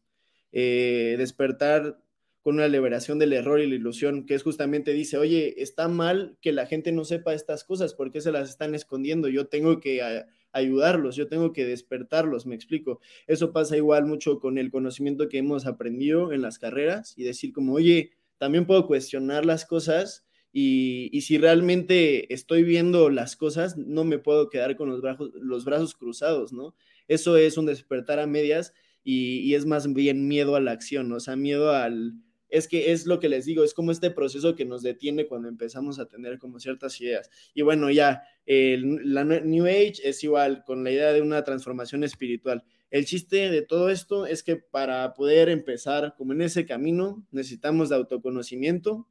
Despertar 0.53 2.01
con 2.43 2.55
una 2.55 2.69
liberación 2.69 3.19
del 3.19 3.33
error 3.33 3.61
y 3.61 3.69
la 3.69 3.75
ilusión, 3.75 4.25
que 4.25 4.35
es 4.35 4.43
justamente 4.43 4.93
dice, 4.93 5.19
oye, 5.19 5.63
está 5.63 5.89
mal 5.89 6.39
que 6.41 6.53
la 6.53 6.67
gente 6.67 6.91
no 6.93 7.05
sepa 7.05 7.35
estas 7.35 7.65
cosas, 7.65 7.95
¿por 7.95 8.11
qué 8.11 8.21
se 8.21 8.33
las 8.33 8.49
están 8.49 8.75
escondiendo? 8.75 9.29
Yo 9.29 9.47
tengo 9.49 9.81
que 9.81 10.01
ayudarlos, 10.53 11.17
yo 11.17 11.29
tengo 11.29 11.53
que 11.53 11.67
despertarlos, 11.67 12.47
me 12.47 12.55
explico. 12.55 13.01
Eso 13.27 13.53
pasa 13.53 13.77
igual 13.77 14.07
mucho 14.07 14.39
con 14.39 14.59
el 14.59 14.71
conocimiento 14.71 15.29
que 15.29 15.39
hemos 15.39 15.67
aprendido 15.67 16.33
en 16.33 16.43
las 16.43 16.59
carreras 16.59 17.15
y 17.17 17.25
decir 17.25 17.53
como, 17.53 17.75
oye, 17.75 18.13
también 18.39 18.67
puedo 18.67 18.87
cuestionar 18.87 19.45
las 19.45 19.67
cosas 19.67 20.25
y, 20.53 21.21
si 21.21 21.39
realmente 21.39 22.33
estoy 22.33 22.65
viendo 22.65 23.11
las 23.11 23.37
cosas, 23.37 23.77
no 23.77 24.05
me 24.05 24.19
puedo 24.19 24.49
quedar 24.49 24.77
con 24.77 24.89
los 24.89 25.01
brazos, 25.01 25.31
los 25.35 25.65
brazos 25.65 25.95
cruzados, 25.95 26.53
¿no? 26.53 26.75
Eso 27.07 27.37
es 27.37 27.57
un 27.57 27.67
despertar 27.67 28.19
a 28.19 28.27
medias 28.27 28.73
y, 29.05 29.55
es 29.55 29.67
más 29.67 29.93
bien 29.93 30.27
miedo 30.27 30.57
a 30.57 30.61
la 30.61 30.73
acción, 30.73 31.13
o 31.13 31.21
sea, 31.21 31.37
miedo 31.37 31.71
al... 31.71 32.15
Es 32.51 32.69
que 32.69 32.93
es 32.93 33.07
lo 33.07 33.21
que 33.21 33.29
les 33.29 33.45
digo, 33.45 33.65
es 33.65 33.75
como 33.75 33.93
este 33.93 34.11
proceso 34.11 34.55
que 34.55 34.65
nos 34.65 34.83
detiene 34.83 35.27
cuando 35.27 35.49
empezamos 35.49 35.99
a 35.99 36.07
tener 36.07 36.39
como 36.39 36.61
ciertas 36.61 37.01
ideas. 37.01 37.31
Y 37.55 37.63
bueno, 37.63 37.91
ya, 37.91 38.23
la 38.47 39.25
New 39.25 39.67
Age 39.67 39.95
es 40.05 40.23
igual, 40.25 40.65
con 40.65 40.85
la 40.85 40.91
idea 40.91 41.13
de 41.13 41.23
una 41.23 41.45
transformación 41.45 42.05
espiritual. 42.05 42.65
El 42.91 43.05
chiste 43.07 43.51
de 43.51 43.63
todo 43.63 43.89
esto 43.89 44.27
es 44.27 44.43
que 44.43 44.57
para 44.57 45.15
poder 45.15 45.49
empezar 45.49 46.15
como 46.17 46.33
en 46.33 46.43
ese 46.43 46.67
camino 46.67 47.25
necesitamos 47.31 47.89
de 47.89 47.97
autoconocimiento, 47.97 49.07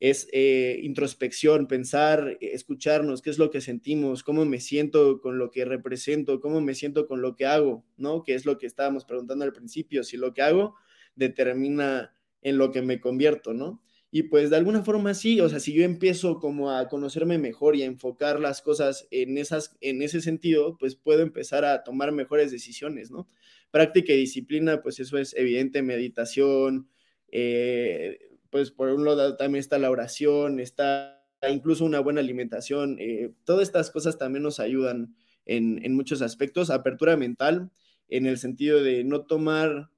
es 0.00 0.28
eh, 0.32 0.80
introspección, 0.82 1.66
pensar, 1.66 2.36
escucharnos, 2.40 3.22
qué 3.22 3.30
es 3.30 3.38
lo 3.38 3.50
que 3.50 3.60
sentimos, 3.60 4.22
cómo 4.22 4.44
me 4.44 4.60
siento 4.60 5.20
con 5.20 5.38
lo 5.38 5.50
que 5.50 5.64
represento, 5.64 6.40
cómo 6.40 6.60
me 6.60 6.74
siento 6.74 7.06
con 7.06 7.22
lo 7.22 7.36
que 7.36 7.46
hago, 7.46 7.86
¿no? 7.96 8.22
Que 8.22 8.34
es 8.34 8.44
lo 8.44 8.58
que 8.58 8.66
estábamos 8.66 9.04
preguntando 9.04 9.44
al 9.44 9.52
principio, 9.52 10.02
si 10.02 10.16
lo 10.16 10.34
que 10.34 10.42
hago 10.42 10.74
determina 11.14 12.14
en 12.44 12.58
lo 12.58 12.70
que 12.70 12.82
me 12.82 13.00
convierto, 13.00 13.52
¿no? 13.52 13.82
Y 14.12 14.24
pues 14.24 14.48
de 14.48 14.56
alguna 14.56 14.84
forma 14.84 15.12
sí, 15.12 15.40
o 15.40 15.48
sea, 15.48 15.58
si 15.58 15.72
yo 15.72 15.82
empiezo 15.82 16.38
como 16.38 16.70
a 16.70 16.86
conocerme 16.88 17.36
mejor 17.36 17.74
y 17.74 17.82
a 17.82 17.86
enfocar 17.86 18.38
las 18.38 18.62
cosas 18.62 19.08
en, 19.10 19.38
esas, 19.38 19.76
en 19.80 20.02
ese 20.02 20.20
sentido, 20.20 20.76
pues 20.78 20.94
puedo 20.94 21.22
empezar 21.22 21.64
a 21.64 21.82
tomar 21.82 22.12
mejores 22.12 22.52
decisiones, 22.52 23.10
¿no? 23.10 23.28
Práctica 23.72 24.12
y 24.12 24.18
disciplina, 24.18 24.82
pues 24.82 25.00
eso 25.00 25.18
es 25.18 25.34
evidente, 25.34 25.82
meditación, 25.82 26.88
eh, 27.32 28.20
pues 28.50 28.70
por 28.70 28.90
un 28.90 29.04
lado 29.04 29.36
también 29.36 29.58
está 29.58 29.78
la 29.78 29.90
oración, 29.90 30.60
está 30.60 31.26
incluso 31.50 31.84
una 31.84 31.98
buena 31.98 32.20
alimentación, 32.20 32.98
eh, 33.00 33.32
todas 33.44 33.64
estas 33.64 33.90
cosas 33.90 34.16
también 34.16 34.44
nos 34.44 34.60
ayudan 34.60 35.16
en, 35.44 35.84
en 35.84 35.96
muchos 35.96 36.22
aspectos, 36.22 36.70
apertura 36.70 37.16
mental, 37.16 37.72
en 38.08 38.26
el 38.26 38.38
sentido 38.38 38.80
de 38.80 39.02
no 39.02 39.22
tomar 39.22 39.90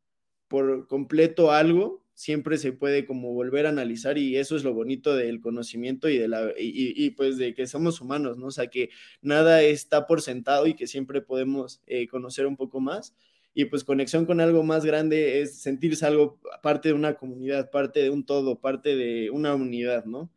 por 0.48 0.86
completo 0.88 1.52
algo, 1.52 2.05
siempre 2.16 2.56
se 2.56 2.72
puede 2.72 3.04
como 3.04 3.34
volver 3.34 3.66
a 3.66 3.68
analizar 3.68 4.16
y 4.16 4.36
eso 4.38 4.56
es 4.56 4.64
lo 4.64 4.72
bonito 4.72 5.14
del 5.14 5.38
conocimiento 5.38 6.08
y 6.08 6.16
de 6.16 6.28
la 6.28 6.50
y, 6.58 7.10
pues 7.10 7.36
de 7.36 7.54
que 7.54 7.66
somos 7.66 8.00
humanos, 8.00 8.38
¿no? 8.38 8.46
O 8.46 8.50
sea, 8.50 8.68
que 8.68 8.88
nada 9.20 9.62
está 9.62 10.06
por 10.06 10.22
sentado 10.22 10.66
y 10.66 10.74
que 10.74 10.86
siempre 10.86 11.20
podemos 11.20 11.82
eh, 11.86 12.08
conocer 12.08 12.46
un 12.46 12.56
poco 12.56 12.80
más. 12.80 13.14
Y 13.52 13.66
pues 13.66 13.84
conexión 13.84 14.24
con 14.26 14.40
algo 14.40 14.62
más 14.62 14.84
grande 14.84 15.40
es 15.42 15.58
sentirse 15.60 16.06
algo 16.06 16.40
parte 16.62 16.88
de 16.88 16.94
una 16.94 17.14
comunidad, 17.14 17.70
parte 17.70 18.00
de 18.00 18.10
un 18.10 18.24
todo, 18.24 18.60
parte 18.60 18.96
de 18.96 19.30
una 19.30 19.54
unidad, 19.54 20.06
¿no? 20.06 20.30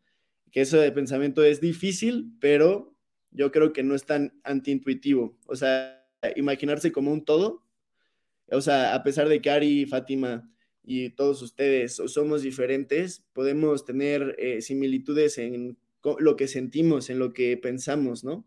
Que 0.52 0.62
eso 0.62 0.78
de 0.78 0.92
pensamiento 0.92 1.42
es 1.42 1.60
difícil, 1.62 2.32
pero 2.40 2.94
yo 3.30 3.50
creo 3.52 3.72
que 3.72 3.82
no 3.82 3.94
es 3.94 4.04
tan 4.04 4.38
antiintuitivo. 4.44 5.38
O 5.46 5.56
sea, 5.56 6.06
imaginarse 6.36 6.92
como 6.92 7.12
un 7.12 7.24
todo. 7.24 7.64
O 8.50 8.60
sea, 8.60 8.94
a 8.94 9.02
pesar 9.02 9.28
de 9.28 9.40
que 9.40 9.50
Ari 9.50 9.82
y 9.82 9.86
Fátima 9.86 10.50
y 10.82 11.10
todos 11.10 11.42
ustedes 11.42 12.00
somos 12.06 12.42
diferentes, 12.42 13.24
podemos 13.32 13.84
tener 13.84 14.34
eh, 14.38 14.60
similitudes 14.62 15.38
en 15.38 15.78
lo 16.18 16.36
que 16.36 16.48
sentimos, 16.48 17.10
en 17.10 17.18
lo 17.18 17.32
que 17.32 17.56
pensamos, 17.56 18.24
¿no? 18.24 18.46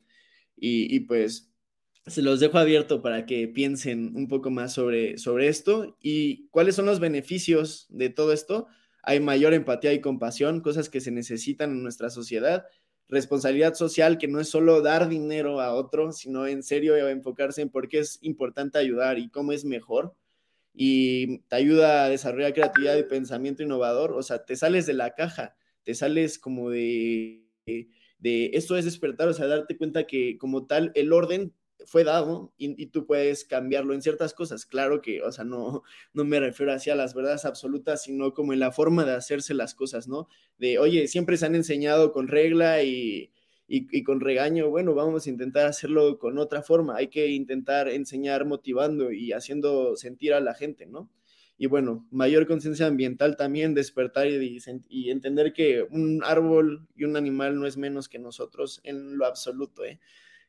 Y, 0.55 1.01
pues 1.01 1.49
se 2.05 2.21
los 2.21 2.39
dejo 2.39 2.57
abierto 2.57 3.01
para 3.01 3.25
que 3.25 3.47
piensen 3.47 4.13
un 4.15 4.27
poco 4.27 4.49
más 4.49 4.73
sobre, 4.73 5.17
sobre 5.17 5.47
esto 5.47 5.97
y 6.01 6.47
cuáles 6.49 6.75
son 6.75 6.85
los 6.85 6.99
beneficios 6.99 7.87
de 7.89 8.09
todo 8.09 8.33
esto. 8.33 8.67
Hay 9.03 9.19
mayor 9.19 9.53
empatía 9.53 9.93
y 9.93 10.01
compasión, 10.01 10.61
cosas 10.61 10.89
que 10.89 11.01
se 11.01 11.11
necesitan 11.11 11.71
en 11.71 11.83
nuestra 11.83 12.09
sociedad. 12.09 12.65
Responsabilidad 13.09 13.73
social, 13.75 14.17
que 14.17 14.27
no 14.27 14.39
es 14.39 14.49
solo 14.49 14.81
dar 14.81 15.09
dinero 15.09 15.61
a 15.61 15.73
otro, 15.73 16.11
sino 16.11 16.47
en 16.47 16.63
serio 16.63 16.95
enfocarse 17.07 17.61
en 17.61 17.69
por 17.69 17.87
qué 17.89 17.99
es 17.99 18.19
importante 18.21 18.77
ayudar 18.77 19.19
y 19.19 19.29
cómo 19.29 19.51
es 19.51 19.65
mejor 19.65 20.15
y 20.73 21.39
te 21.39 21.55
ayuda 21.55 22.05
a 22.05 22.09
desarrollar 22.09 22.53
creatividad 22.53 22.97
y 22.97 23.03
pensamiento 23.03 23.63
innovador, 23.63 24.13
o 24.13 24.23
sea, 24.23 24.45
te 24.45 24.55
sales 24.55 24.85
de 24.85 24.93
la 24.93 25.13
caja, 25.13 25.55
te 25.83 25.93
sales 25.93 26.39
como 26.39 26.69
de, 26.69 27.43
de, 28.17 28.51
esto 28.53 28.77
es 28.77 28.85
despertar, 28.85 29.27
o 29.27 29.33
sea, 29.33 29.47
darte 29.47 29.77
cuenta 29.77 30.05
que 30.05 30.37
como 30.37 30.65
tal 30.65 30.91
el 30.95 31.13
orden 31.13 31.53
fue 31.85 32.03
dado 32.03 32.53
y, 32.57 32.87
tú 32.87 33.05
puedes 33.05 33.45
cambiarlo 33.45 33.93
en 33.93 34.01
ciertas 34.01 34.33
cosas. 34.33 34.65
Claro 34.65 35.01
que, 35.01 35.21
o 35.21 35.31
sea, 35.31 35.43
no, 35.43 35.83
no 36.13 36.23
me 36.23 36.39
refiero 36.39 36.71
hacia 36.71 36.95
las 36.95 37.13
verdades 37.13 37.45
absolutas, 37.45 38.03
sino 38.03 38.33
como 38.33 38.53
en 38.53 38.59
la 38.59 38.71
forma 38.71 39.03
de 39.03 39.13
hacerse 39.13 39.53
las 39.53 39.75
cosas, 39.75 40.07
¿no? 40.07 40.27
De, 40.57 40.79
oye, 40.79 41.07
siempre 41.07 41.35
se 41.37 41.45
han 41.45 41.55
enseñado 41.55 42.13
con 42.13 42.29
regla 42.29 42.83
y, 42.83 43.32
y, 43.67 44.03
con 44.03 44.19
regaño, 44.19 44.69
bueno, 44.69 44.93
vamos 44.93 45.25
a 45.25 45.29
intentar 45.29 45.65
hacerlo 45.65 46.19
con 46.19 46.37
otra 46.37 46.61
forma, 46.61 46.97
hay 46.97 47.07
que 47.07 47.27
intentar 47.29 47.87
enseñar 47.87 48.45
motivando 48.45 49.11
y 49.11 49.31
haciendo 49.31 49.95
sentir 49.95 50.33
a 50.33 50.41
la 50.41 50.53
gente, 50.53 50.85
¿no? 50.85 51.09
Y 51.57 51.67
bueno, 51.67 52.05
mayor 52.11 52.45
conciencia 52.45 52.87
ambiental 52.87 53.37
también, 53.37 53.73
despertar 53.73 54.27
y, 54.27 54.59
y, 54.89 55.09
entender 55.11 55.53
que 55.53 55.83
un 55.89 56.21
árbol 56.23 56.87
y 56.95 57.05
un 57.05 57.15
animal 57.15 57.59
no 57.59 57.65
es 57.65 57.77
menos 57.77 58.09
que 58.09 58.19
nosotros 58.19 58.81
en 58.83 59.17
lo 59.17 59.25
absoluto, 59.25 59.85
¿eh? 59.85 59.99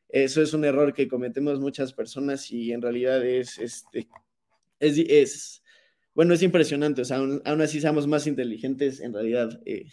Eso 0.09 0.41
es 0.41 0.53
un 0.53 0.65
error 0.65 0.93
que 0.93 1.07
cometemos 1.07 1.59
muchas 1.59 1.93
personas 1.93 2.51
y 2.51 2.71
en 2.71 2.81
realidad 2.81 3.25
es, 3.25 3.57
este, 3.57 4.07
es, 4.79 4.97
es 4.97 5.63
bueno, 6.15 6.33
es 6.33 6.41
impresionante, 6.43 7.01
o 7.01 7.05
sea, 7.05 7.17
aún, 7.17 7.41
así 7.61 7.81
seamos 7.81 8.07
más 8.07 8.25
inteligentes, 8.25 9.01
en 9.01 9.13
realidad 9.13 9.61
eh, 9.65 9.85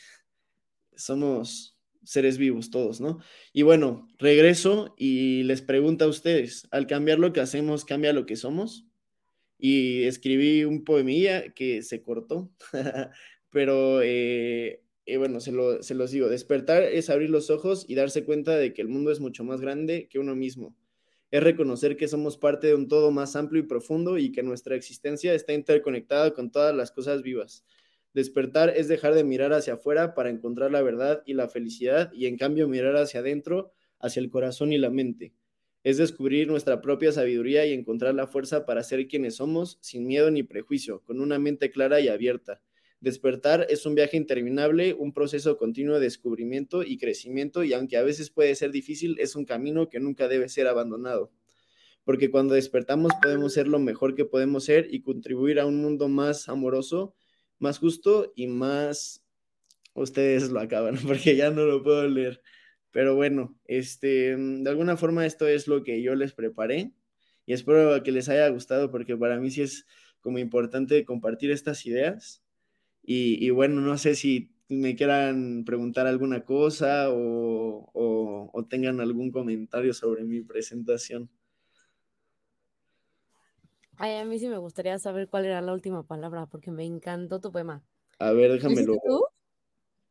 somos, 0.95 1.72
seres 2.05 2.39
vivos 2.39 2.71
todos, 2.71 3.01
¿no? 3.01 3.19
Y 3.53 3.63
bueno, 3.63 4.09
regreso 4.19 4.95
y 4.97 5.43
les 5.45 5.63
pregunto 5.63 6.05
a 6.05 6.09
ustedes, 6.09 6.67
al 6.71 6.87
cambiar 6.87 7.19
lo 7.19 7.33
que 7.33 7.41
hacemos, 7.41 7.85
¿cambia 7.85 8.13
lo 8.13 8.27
que 8.27 8.37
somos? 8.37 8.87
Y 9.59 10.05
escribí 10.05 10.65
un 10.65 10.85
poemilla 10.85 11.53
que 11.55 11.83
se 11.83 12.03
cortó, 12.03 12.51
pero 13.51 14.03
eh, 14.03 14.83
eh, 15.07 15.17
bueno, 15.17 15.41
se, 15.41 15.53
lo, 15.53 15.83
se 15.83 15.95
los 15.95 16.11
digo, 16.11 16.29
despertar 16.29 16.83
es 16.83 17.11
abrir 17.11 17.31
los 17.31 17.51
ojos 17.51 17.85
y 17.89 17.95
darse 17.95 18.25
cuenta 18.25 18.57
de 18.57 18.73
que 18.73 18.83
el 18.83 18.89
mundo 18.89 19.11
es 19.13 19.21
mucho 19.21 19.45
más 19.45 19.61
grande 19.61 20.09
que 20.09 20.19
uno 20.19 20.35
mismo. 20.35 20.77
Es 21.31 21.43
reconocer 21.43 21.97
que 21.97 22.09
somos 22.09 22.37
parte 22.37 22.67
de 22.67 22.75
un 22.75 22.89
todo 22.89 23.11
más 23.11 23.37
amplio 23.37 23.63
y 23.63 23.67
profundo 23.67 24.19
y 24.19 24.33
que 24.33 24.43
nuestra 24.43 24.77
existencia 24.77 25.33
está 25.33 25.55
interconectada 25.55 26.35
con 26.35 26.51
todas 26.51 26.75
las 26.75 26.93
cosas 26.93 27.23
vivas 27.23 27.65
Despertar 28.15 28.75
es 28.77 28.89
dejar 28.89 29.15
de 29.15 29.25
mirar 29.25 29.53
hacia 29.55 29.75
afuera 29.75 30.15
para 30.15 30.29
encontrar 30.29 30.71
la 30.71 30.83
verdad 30.83 31.23
y 31.25 31.33
la 31.33 31.49
felicidad 31.49 32.13
y 32.13 32.27
en 32.27 32.37
cambio 32.37 32.69
mirar 32.69 32.97
hacia 32.97 33.21
adentro, 33.21 33.73
hacia 33.99 34.21
el 34.21 34.29
corazón 34.29 34.73
y 34.73 34.79
la 34.79 34.91
mente. 34.91 35.33
Es 35.83 35.97
descubrir 35.97 36.47
nuestra 36.47 36.81
propia 36.81 37.11
sabiduría 37.11 37.67
y 37.67 37.73
encontrar 37.73 38.15
la 38.15 38.27
fuerza 38.27 38.67
para 38.67 38.83
ser 38.83 39.09
quienes 39.09 39.37
somos, 39.37 39.79
sin 39.81 40.07
miedo 40.07 40.31
ni 40.31 40.43
prejuicio, 40.43 41.03
con 41.05 41.21
una 41.21 41.39
mente 41.39 41.71
clara 41.71 42.01
y 42.01 42.09
abierta. 42.09 42.61
Despertar 43.01 43.67
es 43.69 43.85
un 43.85 43.97
viaje 43.97 44.17
interminable, 44.17 44.95
un 44.95 45.13
proceso 45.13 45.57
continuo 45.57 45.95
de 45.95 46.03
descubrimiento 46.03 46.85
y 46.85 46.99
crecimiento 46.99 47.65
y 47.65 47.73
aunque 47.73 47.97
a 47.97 48.03
veces 48.03 48.31
puede 48.31 48.55
ser 48.55 48.71
difícil, 48.71 49.17
es 49.19 49.35
un 49.35 49.45
camino 49.45 49.89
que 49.89 49.99
nunca 49.99 50.29
debe 50.29 50.49
ser 50.49 50.69
abandonado. 50.69 51.33
Porque 52.05 52.31
cuando 52.31 52.55
despertamos 52.55 53.11
podemos 53.21 53.55
ser 53.55 53.67
lo 53.67 53.81
mejor 53.81 54.15
que 54.15 54.25
podemos 54.25 54.65
ser 54.65 54.87
y 54.89 55.01
contribuir 55.01 55.59
a 55.59 55.67
un 55.67 55.83
mundo 55.83 56.09
más 56.09 56.49
amoroso, 56.49 57.17
más 57.63 57.79
justo 57.79 58.33
y 58.37 58.47
más... 58.47 59.25
Ustedes 59.95 60.51
lo 60.51 60.61
acaban 60.61 60.97
porque 61.07 61.37
ya 61.37 61.51
no 61.51 61.65
lo 61.65 61.83
puedo 61.83 62.09
leer. 62.09 62.43
Pero 62.91 63.15
bueno, 63.15 63.59
este, 63.67 64.37
de 64.37 64.71
alguna 64.71 64.97
forma 64.97 65.27
esto 65.27 65.47
es 65.49 65.67
lo 65.69 65.83
que 65.83 66.03
yo 66.03 66.15
les 66.15 66.35
preparé 66.35 66.93
y 67.47 67.55
espero 67.55 68.03
que 68.03 68.13
les 68.13 68.29
haya 68.29 68.49
gustado 68.49 68.91
porque 68.91 69.17
para 69.17 69.39
mí 69.39 69.51
sí 69.51 69.63
es 69.63 69.87
como 70.21 70.39
importante 70.39 71.05
compartir 71.05 71.51
estas 71.51 71.85
ideas 71.87 72.43
y, 73.05 73.51
bueno, 73.51 73.81
no 73.81 73.99
sé 73.99 74.15
si 74.15 74.55
me 74.69 74.95
quieran 74.95 75.65
preguntar 75.65 76.07
alguna 76.07 76.45
cosa 76.45 77.11
o, 77.11 77.91
o, 77.93 78.67
tengan 78.71 79.01
algún 79.01 79.33
comentario 79.33 79.93
sobre 79.93 80.25
mi 80.25 80.41
presentación. 80.43 81.29
Ay, 84.05 84.17
a 84.17 84.25
mí 84.25 84.37
sí 84.41 84.49
me 84.49 84.59
gustaría 84.59 84.99
saber 84.99 85.29
cuál 85.29 85.45
era 85.45 85.63
la 85.63 85.73
última 85.73 86.05
palabra, 86.05 86.47
porque 86.47 86.73
me 86.73 86.85
encantó 86.85 87.41
tu 87.41 87.53
poema. 87.53 87.85
A 88.19 88.33
ver, 88.33 88.51
déjamelo. 88.51 88.97
Tú? 89.07 89.23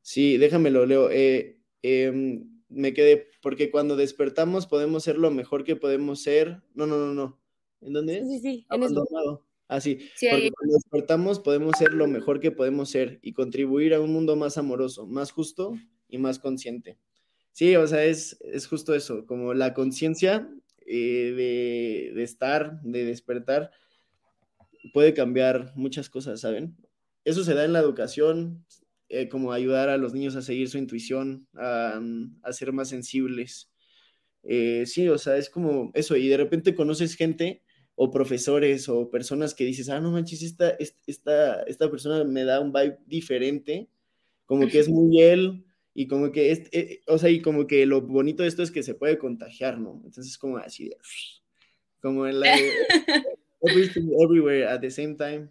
Sí, 0.01 0.37
déjamelo, 0.37 0.85
Leo. 0.85 1.11
Eh, 1.11 1.59
em, 1.81 2.63
me 2.69 2.93
quedé, 2.93 3.27
porque 3.41 3.69
cuando 3.69 3.97
despertamos 3.97 4.65
podemos 4.65 5.03
ser 5.03 5.17
lo 5.17 5.29
mejor 5.29 5.65
que 5.65 5.75
podemos 5.75 6.21
ser. 6.23 6.61
No, 6.73 6.87
no, 6.87 6.95
no, 6.95 7.13
no. 7.13 7.41
¿En 7.81 7.91
dónde 7.91 8.23
Sí, 8.25 8.39
sí, 8.39 8.65
en 8.69 8.83
eso. 8.83 9.45
Así, 9.67 9.95
porque 10.21 10.51
cuando 10.51 10.75
despertamos 10.75 11.41
podemos 11.41 11.77
ser 11.77 11.91
lo 11.91 12.07
mejor 12.07 12.39
que 12.39 12.51
podemos 12.51 12.89
ser 12.89 13.19
y 13.21 13.33
contribuir 13.33 13.93
a 13.93 13.99
un 13.99 14.13
mundo 14.13 14.37
más 14.37 14.57
amoroso, 14.57 15.05
más 15.05 15.31
justo 15.31 15.73
y 16.07 16.17
más 16.17 16.39
consciente. 16.39 16.97
Sí, 17.51 17.75
o 17.75 17.85
sea, 17.87 18.05
es, 18.05 18.39
es 18.39 18.67
justo 18.67 18.95
eso, 18.95 19.25
como 19.25 19.53
la 19.53 19.73
conciencia 19.73 20.49
eh, 20.93 22.11
de, 22.13 22.23
estar, 22.23 22.81
de 22.81 23.05
despertar, 23.05 23.71
puede 24.93 25.13
cambiar 25.13 25.73
muchas 25.75 26.09
cosas, 26.09 26.41
¿saben? 26.41 26.75
Eso 27.23 27.43
se 27.43 27.53
da 27.53 27.65
en 27.65 27.73
la 27.73 27.79
educación, 27.79 28.65
eh, 29.09 29.29
como 29.29 29.51
ayudar 29.51 29.89
a 29.89 29.97
los 29.97 30.13
niños 30.13 30.35
a 30.35 30.41
seguir 30.41 30.69
su 30.69 30.77
intuición, 30.77 31.47
a, 31.55 31.99
ser 32.51 32.73
más 32.73 32.89
sensibles. 32.89 33.71
Eh, 34.43 34.85
sí, 34.85 35.07
o 35.07 35.17
sea, 35.17 35.37
es 35.37 35.49
como 35.49 35.91
eso, 35.93 36.15
y 36.15 36.27
de 36.27 36.37
repente 36.37 36.75
conoces 36.75 37.15
gente 37.15 37.61
o 37.95 38.09
profesores 38.09 38.89
o 38.89 39.09
personas 39.09 39.53
que 39.53 39.65
dices, 39.65 39.89
ah, 39.89 39.99
no 39.99 40.11
manches, 40.11 40.41
esta, 40.41 40.75
esta, 41.07 41.63
esta 41.63 41.91
persona 41.91 42.23
me 42.23 42.43
da 42.43 42.59
un 42.59 42.73
vibe 42.73 42.99
diferente, 43.05 43.89
como 44.45 44.67
que 44.67 44.79
es 44.79 44.89
muy 44.89 45.21
él, 45.21 45.65
y 45.93 46.07
como 46.07 46.31
que, 46.31 46.51
es, 46.51 46.69
eh, 46.71 47.01
o 47.07 47.17
sea, 47.17 47.29
y 47.29 47.41
como 47.41 47.67
que 47.67 47.85
lo 47.85 48.01
bonito 48.01 48.43
de 48.43 48.49
esto 48.49 48.63
es 48.63 48.71
que 48.71 48.83
se 48.83 48.95
puede 48.95 49.17
contagiar, 49.17 49.77
¿no? 49.77 50.01
Entonces, 50.05 50.37
como 50.37 50.57
así, 50.57 50.91
como 52.01 52.27
en 52.27 52.39
la... 52.39 52.55
everything, 53.61 54.09
everywhere, 54.21 54.67
at 54.67 54.81
the 54.81 54.91
same 54.91 55.15
time. 55.15 55.49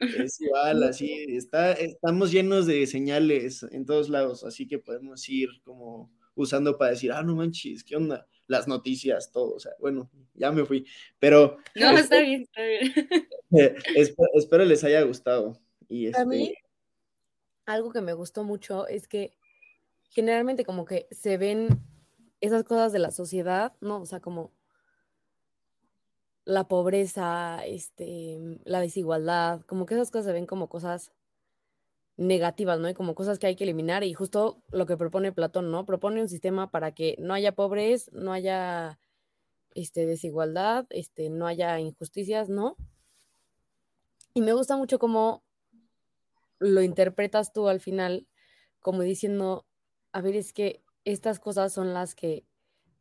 Es 0.28 0.40
igual, 0.40 0.84
así, 0.84 1.26
está, 1.30 1.72
estamos 1.72 2.30
llenos 2.30 2.66
de 2.66 2.86
señales 2.86 3.64
en 3.64 3.84
todos 3.84 4.08
lados, 4.08 4.44
así 4.44 4.68
que 4.68 4.78
podemos 4.78 5.28
ir 5.28 5.48
como 5.64 6.12
usando 6.36 6.78
para 6.78 6.92
decir, 6.92 7.10
ah, 7.10 7.24
no 7.24 7.34
manches, 7.34 7.82
¿qué 7.82 7.96
onda? 7.96 8.24
las 8.48 8.66
noticias, 8.66 9.30
todo, 9.30 9.54
o 9.54 9.60
sea, 9.60 9.72
bueno, 9.78 10.10
ya 10.34 10.50
me 10.50 10.64
fui, 10.64 10.86
pero... 11.18 11.58
No, 11.74 11.96
está 11.96 12.20
bien, 12.20 12.42
está 12.42 12.62
bien. 12.62 12.92
espero, 14.34 14.64
les 14.64 14.82
haya 14.84 15.02
gustado. 15.02 15.60
Y 15.86 16.14
A 16.16 16.24
mí, 16.24 16.44
este 16.44 16.58
algo 17.66 17.92
que 17.92 18.00
me 18.00 18.14
gustó 18.14 18.44
mucho 18.44 18.88
es 18.88 19.06
que 19.06 19.36
generalmente 20.08 20.64
como 20.64 20.86
que 20.86 21.06
se 21.10 21.36
ven 21.36 21.68
esas 22.40 22.64
cosas 22.64 22.92
de 22.92 22.98
la 22.98 23.10
sociedad, 23.10 23.74
¿no? 23.80 24.00
O 24.00 24.06
sea, 24.06 24.20
como 24.20 24.52
la 26.48 26.66
pobreza, 26.66 27.62
este, 27.66 28.38
la 28.64 28.80
desigualdad, 28.80 29.60
como 29.66 29.84
que 29.84 29.92
esas 29.92 30.10
cosas 30.10 30.24
se 30.24 30.32
ven 30.32 30.46
como 30.46 30.70
cosas 30.70 31.12
negativas, 32.16 32.80
¿no? 32.80 32.88
Y 32.88 32.94
como 32.94 33.14
cosas 33.14 33.38
que 33.38 33.48
hay 33.48 33.54
que 33.54 33.64
eliminar 33.64 34.02
y 34.02 34.14
justo 34.14 34.62
lo 34.70 34.86
que 34.86 34.96
propone 34.96 35.30
Platón, 35.30 35.70
¿no? 35.70 35.84
Propone 35.84 36.22
un 36.22 36.28
sistema 36.30 36.70
para 36.70 36.92
que 36.92 37.16
no 37.18 37.34
haya 37.34 37.54
pobres, 37.54 38.10
no 38.14 38.32
haya 38.32 38.98
este, 39.74 40.06
desigualdad, 40.06 40.86
este, 40.88 41.28
no 41.28 41.46
haya 41.46 41.78
injusticias, 41.80 42.48
¿no? 42.48 42.76
Y 44.32 44.40
me 44.40 44.54
gusta 44.54 44.78
mucho 44.78 44.98
cómo 44.98 45.44
lo 46.60 46.80
interpretas 46.80 47.52
tú 47.52 47.68
al 47.68 47.80
final, 47.80 48.26
como 48.80 49.02
diciendo, 49.02 49.66
a 50.12 50.22
ver, 50.22 50.34
es 50.34 50.54
que 50.54 50.82
estas 51.04 51.40
cosas 51.40 51.74
son 51.74 51.92
las 51.92 52.14
que 52.14 52.46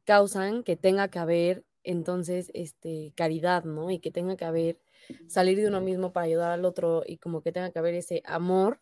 causan 0.03 0.63
que 0.63 0.75
tenga 0.75 1.07
que 1.07 1.19
haber 1.19 1.66
entonces 1.88 2.52
este, 2.54 3.13
caridad, 3.15 3.63
¿no? 3.63 3.89
Y 3.89 4.00
que 4.00 4.12
tenga 4.12 4.36
que 4.36 4.45
haber 4.45 4.80
salir 5.28 5.58
de 5.58 5.67
uno 5.67 5.80
mismo 5.80 6.12
para 6.12 6.26
ayudar 6.26 6.52
al 6.52 6.65
otro 6.65 7.04
y 7.06 7.17
como 7.17 7.41
que 7.41 7.54
tenga 7.54 7.71
que 7.71 7.80
haber 7.80 7.95
ese 7.95 8.21
amor 8.26 8.82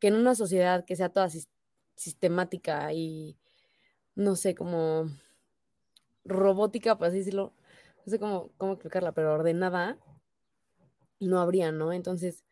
que 0.00 0.08
en 0.08 0.16
una 0.16 0.34
sociedad 0.34 0.84
que 0.84 0.96
sea 0.96 1.10
toda 1.10 1.28
sistemática 1.94 2.92
y, 2.92 3.38
no 4.16 4.34
sé, 4.34 4.56
como 4.56 5.08
robótica, 6.24 6.98
por 6.98 7.06
así 7.08 7.18
decirlo, 7.18 7.54
no 8.04 8.10
sé 8.10 8.18
cómo, 8.18 8.50
cómo 8.58 8.72
explicarla, 8.72 9.12
pero 9.12 9.32
ordenada, 9.32 9.98
no 11.20 11.40
habría, 11.40 11.70
¿no? 11.70 11.92
Entonces, 11.92 12.44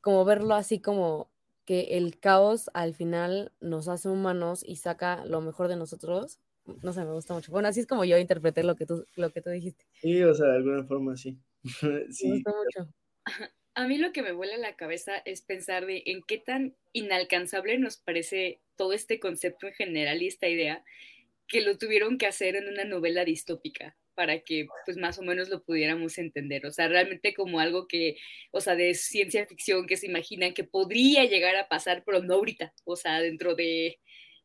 como 0.00 0.24
verlo 0.24 0.54
así 0.54 0.80
como 0.80 1.30
que 1.66 1.98
el 1.98 2.18
caos 2.18 2.70
al 2.72 2.94
final 2.94 3.52
nos 3.60 3.88
hace 3.88 4.08
humanos 4.08 4.64
y 4.66 4.76
saca 4.76 5.24
lo 5.26 5.42
mejor 5.42 5.68
de 5.68 5.76
nosotros, 5.76 6.40
no 6.64 6.92
sé, 6.92 7.04
me 7.04 7.12
gusta 7.12 7.34
mucho. 7.34 7.52
Bueno, 7.52 7.68
así 7.68 7.80
es 7.80 7.86
como 7.86 8.04
yo 8.04 8.18
interpreté 8.18 8.62
lo 8.62 8.76
que 8.76 8.86
tú, 8.86 9.04
lo 9.16 9.30
que 9.30 9.42
tú 9.42 9.50
dijiste. 9.50 9.84
Sí, 10.00 10.22
o 10.22 10.34
sea, 10.34 10.48
de 10.48 10.56
alguna 10.56 10.84
forma 10.84 11.16
sí. 11.16 11.38
sí. 12.10 12.28
Me 12.28 12.34
gusta 12.34 12.52
mucho. 12.52 12.94
A 13.74 13.88
mí 13.88 13.96
lo 13.96 14.12
que 14.12 14.22
me 14.22 14.32
vuela 14.32 14.58
la 14.58 14.76
cabeza 14.76 15.16
es 15.24 15.40
pensar 15.40 15.86
de 15.86 16.02
en 16.04 16.22
qué 16.22 16.36
tan 16.36 16.76
inalcanzable 16.92 17.78
nos 17.78 17.96
parece 17.96 18.60
todo 18.76 18.92
este 18.92 19.18
concepto 19.18 19.66
en 19.66 19.72
general 19.72 20.20
y 20.20 20.26
esta 20.26 20.46
idea 20.46 20.84
que 21.48 21.62
lo 21.62 21.78
tuvieron 21.78 22.18
que 22.18 22.26
hacer 22.26 22.54
en 22.54 22.68
una 22.68 22.84
novela 22.84 23.24
distópica 23.24 23.96
para 24.14 24.40
que 24.40 24.66
pues 24.84 24.98
más 24.98 25.18
o 25.18 25.22
menos 25.22 25.48
lo 25.48 25.62
pudiéramos 25.62 26.18
entender, 26.18 26.66
o 26.66 26.70
sea, 26.70 26.88
realmente 26.88 27.32
como 27.32 27.60
algo 27.60 27.88
que, 27.88 28.16
o 28.50 28.60
sea, 28.60 28.76
de 28.76 28.92
ciencia 28.94 29.46
ficción 29.46 29.86
que 29.86 29.96
se 29.96 30.06
imaginan 30.06 30.52
que 30.52 30.64
podría 30.64 31.24
llegar 31.24 31.56
a 31.56 31.68
pasar, 31.68 32.02
pero 32.04 32.22
no 32.22 32.34
ahorita, 32.34 32.74
o 32.84 32.96
sea, 32.96 33.20
dentro 33.20 33.54
de 33.54 33.98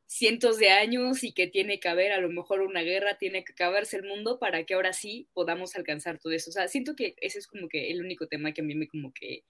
cientos 0.07 0.57
de 0.57 0.69
años 0.69 1.23
y 1.23 1.33
que 1.33 1.47
tiene 1.47 1.79
que 1.79 1.89
haber 1.89 2.13
a 2.13 2.21
lo 2.21 2.29
mejor 2.29 2.61
una 2.61 2.81
guerra, 2.81 3.17
tiene 3.17 3.43
que 3.43 3.53
acabarse 3.53 3.97
el 3.97 4.03
mundo 4.03 4.39
para 4.39 4.65
que 4.65 4.73
ahora 4.73 4.93
sí 4.93 5.29
podamos 5.33 5.75
alcanzar 5.75 6.19
todo 6.19 6.33
eso. 6.33 6.49
O 6.49 6.53
sea, 6.53 6.67
siento 6.67 6.95
que 6.95 7.15
ese 7.21 7.39
es 7.39 7.47
como 7.47 7.67
que 7.69 7.91
el 7.91 8.01
único 8.01 8.27
tema 8.27 8.53
que 8.53 8.61
a 8.61 8.63
mí 8.63 8.75
me 8.75 8.87
como 8.87 9.13
que, 9.13 9.43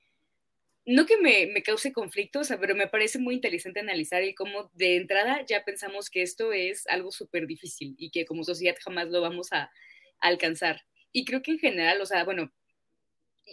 no 0.85 1.05
que 1.05 1.17
me, 1.17 1.47
me 1.47 1.63
cause 1.63 1.91
conflicto, 1.93 2.39
o 2.39 2.43
sea, 2.43 2.59
pero 2.59 2.75
me 2.75 2.87
parece 2.87 3.19
muy 3.19 3.35
interesante 3.35 3.79
analizar 3.81 4.23
y 4.23 4.33
cómo 4.33 4.71
de 4.73 4.95
entrada 4.97 5.45
ya 5.45 5.63
pensamos 5.65 6.09
que 6.09 6.21
esto 6.21 6.53
es 6.53 6.87
algo 6.87 7.11
súper 7.11 7.45
difícil 7.47 7.95
y 7.97 8.09
que 8.11 8.25
como 8.25 8.43
sociedad 8.43 8.75
jamás 8.83 9.09
lo 9.09 9.21
vamos 9.21 9.51
a, 9.53 9.63
a 9.63 9.71
alcanzar. 10.21 10.81
Y 11.11 11.25
creo 11.25 11.41
que 11.41 11.51
en 11.51 11.59
general, 11.59 12.01
o 12.01 12.05
sea, 12.05 12.23
bueno, 12.23 12.53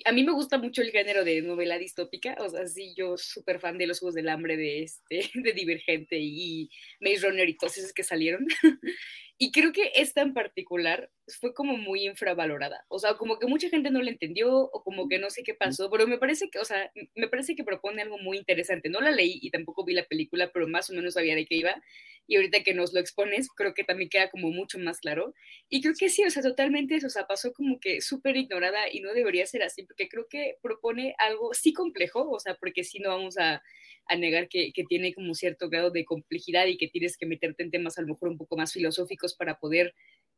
a 0.04 0.12
mí 0.12 0.24
me 0.24 0.32
gusta 0.32 0.58
mucho 0.58 0.82
el 0.82 0.90
género 0.90 1.24
de 1.24 1.42
novela 1.42 1.78
distópica, 1.78 2.36
o 2.40 2.48
sea, 2.48 2.66
sí, 2.66 2.94
yo 2.96 3.16
súper 3.16 3.60
fan 3.60 3.78
de 3.78 3.86
los 3.86 4.00
Juegos 4.00 4.14
del 4.14 4.28
Hambre, 4.28 4.56
de, 4.56 4.82
este, 4.82 5.30
de 5.34 5.52
Divergente 5.52 6.18
y 6.18 6.70
Maze 7.00 7.28
Runner 7.28 7.48
y 7.48 7.56
todos 7.56 7.78
esos 7.78 7.92
que 7.92 8.02
salieron. 8.02 8.46
y 9.38 9.52
creo 9.52 9.72
que 9.72 9.92
esta 9.94 10.22
en 10.22 10.34
particular 10.34 11.10
fue 11.26 11.54
como 11.54 11.76
muy 11.76 12.06
infravalorada, 12.06 12.84
o 12.88 12.98
sea, 12.98 13.14
como 13.14 13.38
que 13.38 13.46
mucha 13.46 13.68
gente 13.68 13.90
no 13.90 14.02
la 14.02 14.10
entendió 14.10 14.54
o 14.54 14.82
como 14.82 15.08
que 15.08 15.18
no 15.18 15.30
sé 15.30 15.42
qué 15.42 15.54
pasó, 15.54 15.90
pero 15.90 16.06
me 16.06 16.18
parece 16.18 16.50
que, 16.50 16.58
o 16.58 16.64
sea, 16.64 16.90
me 17.14 17.28
parece 17.28 17.54
que 17.54 17.64
propone 17.64 18.02
algo 18.02 18.18
muy 18.18 18.36
interesante. 18.36 18.88
No 18.90 19.00
la 19.00 19.10
leí 19.10 19.38
y 19.40 19.50
tampoco 19.50 19.84
vi 19.84 19.94
la 19.94 20.04
película, 20.04 20.50
pero 20.52 20.66
más 20.68 20.90
o 20.90 20.94
menos 20.94 21.14
sabía 21.14 21.34
de 21.34 21.46
qué 21.46 21.56
iba 21.56 21.82
y 22.26 22.36
ahorita 22.36 22.62
que 22.62 22.74
nos 22.74 22.92
lo 22.92 23.00
expones, 23.00 23.48
creo 23.54 23.74
que 23.74 23.84
también 23.84 24.08
queda 24.08 24.30
como 24.30 24.50
mucho 24.50 24.78
más 24.78 25.00
claro. 25.00 25.34
Y 25.68 25.82
creo 25.82 25.94
que 25.98 26.08
sí, 26.08 26.24
o 26.24 26.30
sea, 26.30 26.42
totalmente 26.42 26.96
eso, 26.96 27.06
o 27.08 27.10
sea, 27.10 27.26
pasó 27.26 27.52
como 27.52 27.78
que 27.80 28.00
súper 28.00 28.36
ignorada 28.36 28.90
y 28.90 29.00
no 29.00 29.12
debería 29.12 29.46
ser 29.46 29.62
así, 29.62 29.84
porque 29.84 30.08
creo 30.08 30.26
que 30.28 30.56
propone 30.62 31.14
algo 31.18 31.52
sí 31.54 31.72
complejo, 31.72 32.30
o 32.30 32.40
sea, 32.40 32.54
porque 32.56 32.84
sí 32.84 32.98
no 32.98 33.10
vamos 33.10 33.36
a, 33.38 33.62
a 34.06 34.16
negar 34.16 34.48
que, 34.48 34.72
que, 34.72 34.84
tiene 34.84 35.14
como 35.14 35.34
cierto 35.34 35.68
grado 35.68 35.90
de 35.90 36.04
complejidad 36.04 36.66
y 36.66 36.76
que 36.76 36.88
tienes 36.88 37.16
que 37.16 37.26
meterte 37.26 37.62
en 37.62 37.70
temas 37.70 37.98
a 37.98 38.02
lo 38.02 38.08
mejor 38.08 38.30
un 38.30 38.38
poco 38.38 38.56
más 38.56 38.72
filosóficos 38.72 39.34
para 39.34 39.58
poder 39.58 39.94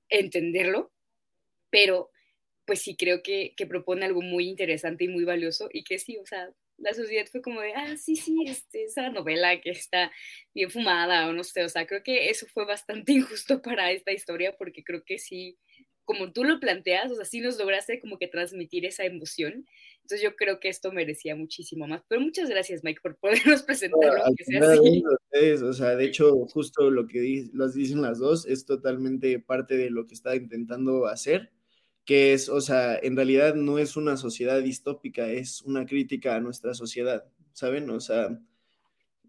entenderlo, 0.08 0.92
pero 1.70 2.10
pues 2.66 2.82
sí 2.82 2.96
creo 2.96 3.22
que, 3.22 3.54
que 3.56 3.66
propone 3.66 4.06
algo 4.06 4.22
muy 4.22 4.48
interesante 4.48 5.04
y 5.04 5.08
muy 5.08 5.24
valioso 5.24 5.68
y 5.72 5.84
que 5.84 5.98
sí, 5.98 6.18
o 6.18 6.26
sea, 6.26 6.50
la 6.78 6.92
sociedad 6.94 7.26
fue 7.30 7.42
como 7.42 7.60
de, 7.60 7.72
ah, 7.74 7.96
sí, 7.96 8.16
sí, 8.16 8.44
este, 8.46 8.84
esa 8.84 9.08
novela 9.10 9.60
que 9.60 9.70
está 9.70 10.12
bien 10.54 10.70
fumada 10.70 11.28
o 11.28 11.32
no 11.32 11.44
sé, 11.44 11.64
o 11.64 11.68
sea, 11.68 11.86
creo 11.86 12.02
que 12.02 12.30
eso 12.30 12.46
fue 12.52 12.66
bastante 12.66 13.12
injusto 13.12 13.62
para 13.62 13.90
esta 13.92 14.12
historia 14.12 14.56
porque 14.56 14.84
creo 14.84 15.02
que 15.04 15.18
sí, 15.18 15.58
como 16.06 16.32
tú 16.32 16.44
lo 16.44 16.58
planteas, 16.60 17.12
o 17.12 17.16
sea, 17.16 17.26
sí 17.26 17.40
nos 17.40 17.58
lograste 17.58 18.00
como 18.00 18.16
que 18.18 18.28
transmitir 18.28 18.86
esa 18.86 19.04
emoción. 19.04 19.66
Entonces 19.96 20.22
yo 20.22 20.36
creo 20.36 20.60
que 20.60 20.68
esto 20.68 20.92
merecía 20.92 21.36
muchísimo 21.36 21.86
más. 21.86 22.02
Pero 22.08 22.22
muchas 22.22 22.48
gracias, 22.48 22.82
Mike, 22.82 23.00
por 23.02 23.16
podernos 23.20 23.62
presentarlo. 23.62 24.22
que 24.36 24.44
sea 24.44 24.72
así. 24.72 25.02
o 25.62 25.72
sea, 25.74 25.96
de 25.96 26.04
hecho, 26.06 26.46
justo 26.46 26.90
lo 26.90 27.06
que 27.06 27.48
los 27.52 27.74
dicen 27.74 28.00
las 28.00 28.18
dos 28.18 28.46
es 28.46 28.64
totalmente 28.64 29.38
parte 29.40 29.76
de 29.76 29.90
lo 29.90 30.06
que 30.06 30.14
está 30.14 30.34
intentando 30.34 31.06
hacer 31.06 31.52
que 32.06 32.32
es, 32.32 32.48
o 32.48 32.60
sea, 32.60 32.96
en 32.96 33.16
realidad 33.16 33.56
no 33.56 33.80
es 33.80 33.96
una 33.96 34.16
sociedad 34.16 34.62
distópica, 34.62 35.26
es 35.28 35.60
una 35.62 35.86
crítica 35.86 36.36
a 36.36 36.40
nuestra 36.40 36.72
sociedad, 36.72 37.24
¿saben? 37.52 37.90
O 37.90 37.98
sea, 37.98 38.40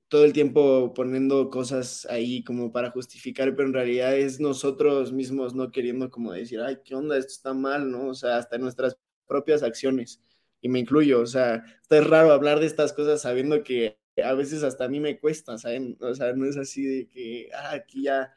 todo 0.08 0.26
el 0.26 0.34
tiempo 0.34 0.94
poniendo 0.94 1.50
cosas 1.50 2.08
ahí 2.10 2.44
como 2.44 2.72
para 2.72 2.92
justificar, 2.92 3.56
pero 3.56 3.68
en 3.68 3.74
realidad 3.74 4.16
es 4.18 4.40
nosotros 4.40 5.12
mismos 5.12 5.54
no 5.56 5.72
queriendo 5.72 6.10
como 6.10 6.32
decir, 6.34 6.62
ay, 6.62 6.80
¿qué 6.86 6.96
onda? 6.96 7.18
Esto 7.18 7.34
está 7.34 7.54
mal, 7.54 7.92
¿no? 7.92 8.08
O 8.08 8.14
sea, 8.14 8.38
hasta 8.38 8.58
nuestras 8.58 8.98
propias 9.28 9.64
acciones, 9.64 10.22
y 10.62 10.70
me 10.70 10.80
incluyo, 10.80 11.22
o 11.22 11.26
sea, 11.26 11.64
está 11.82 11.98
es 11.98 12.08
raro 12.08 12.32
hablar 12.32 12.60
de 12.60 12.66
estas 12.66 12.94
cosas 12.94 13.22
sabiendo 13.22 13.64
que 13.64 13.98
a 14.24 14.34
veces 14.34 14.64
hasta 14.64 14.86
a 14.86 14.90
mí 14.90 15.00
me 15.00 15.20
cuesta, 15.20 15.58
¿saben? 15.58 15.98
O 16.02 16.14
sea, 16.16 16.34
no 16.34 16.46
es 16.46 16.58
así 16.58 16.86
de 16.86 17.08
que, 17.08 17.50
ah, 17.54 17.74
aquí 17.74 18.04
ya 18.04 18.34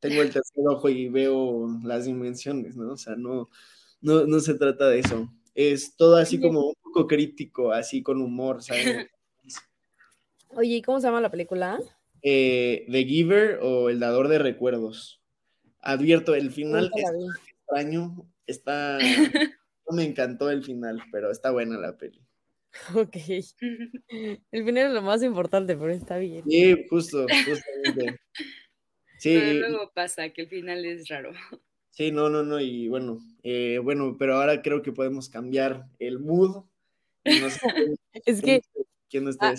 tengo 0.00 0.22
el 0.22 0.30
tercer 0.30 0.64
ojo 0.68 0.88
y 0.88 1.08
veo 1.08 1.68
las 1.82 2.04
dimensiones, 2.04 2.76
¿no? 2.76 2.92
O 2.92 2.96
sea, 2.96 3.16
no, 3.16 3.50
no, 4.00 4.26
no 4.26 4.40
se 4.40 4.54
trata 4.54 4.88
de 4.88 5.00
eso. 5.00 5.32
Es 5.54 5.96
todo 5.96 6.16
así 6.16 6.40
como 6.40 6.68
un 6.68 6.74
poco 6.82 7.06
crítico, 7.06 7.72
así 7.72 8.02
con 8.02 8.20
humor, 8.20 8.62
¿sabes? 8.62 9.08
Oye, 10.56 10.76
¿y 10.76 10.82
cómo 10.82 11.00
se 11.00 11.06
llama 11.06 11.20
la 11.20 11.30
película? 11.30 11.78
Eh, 12.22 12.86
The 12.90 13.04
Giver 13.04 13.58
o 13.62 13.90
El 13.90 14.00
Dador 14.00 14.28
de 14.28 14.38
Recuerdos. 14.38 15.20
Advierto, 15.80 16.34
el 16.34 16.50
final 16.50 16.90
es 16.94 17.04
extraño, 17.50 18.26
está... 18.46 18.98
No 19.86 19.94
me 19.94 20.04
encantó 20.04 20.50
el 20.50 20.64
final, 20.64 21.02
pero 21.12 21.30
está 21.30 21.50
buena 21.50 21.76
la 21.76 21.98
peli. 21.98 22.18
Ok. 22.94 23.16
El 24.50 24.64
final 24.64 24.86
es 24.86 24.92
lo 24.92 25.02
más 25.02 25.22
importante, 25.22 25.76
pero 25.76 25.92
está 25.92 26.16
bien. 26.16 26.42
Sí, 26.48 26.86
justo, 26.88 27.26
justamente. 27.28 28.18
Sí. 29.18 29.36
Pero 29.38 29.68
luego 29.68 29.92
pasa 29.94 30.30
que 30.30 30.42
el 30.42 30.48
final 30.48 30.84
es 30.86 31.06
raro. 31.08 31.32
Sí, 31.90 32.10
no, 32.10 32.28
no, 32.28 32.42
no, 32.42 32.60
y 32.60 32.88
bueno, 32.88 33.18
eh, 33.42 33.78
bueno, 33.82 34.16
pero 34.18 34.36
ahora 34.36 34.62
creo 34.62 34.82
que 34.82 34.90
podemos 34.90 35.28
cambiar 35.28 35.86
el 35.98 36.18
mood. 36.18 36.64
es 38.26 38.42
que 38.42 38.62
a, 39.40 39.54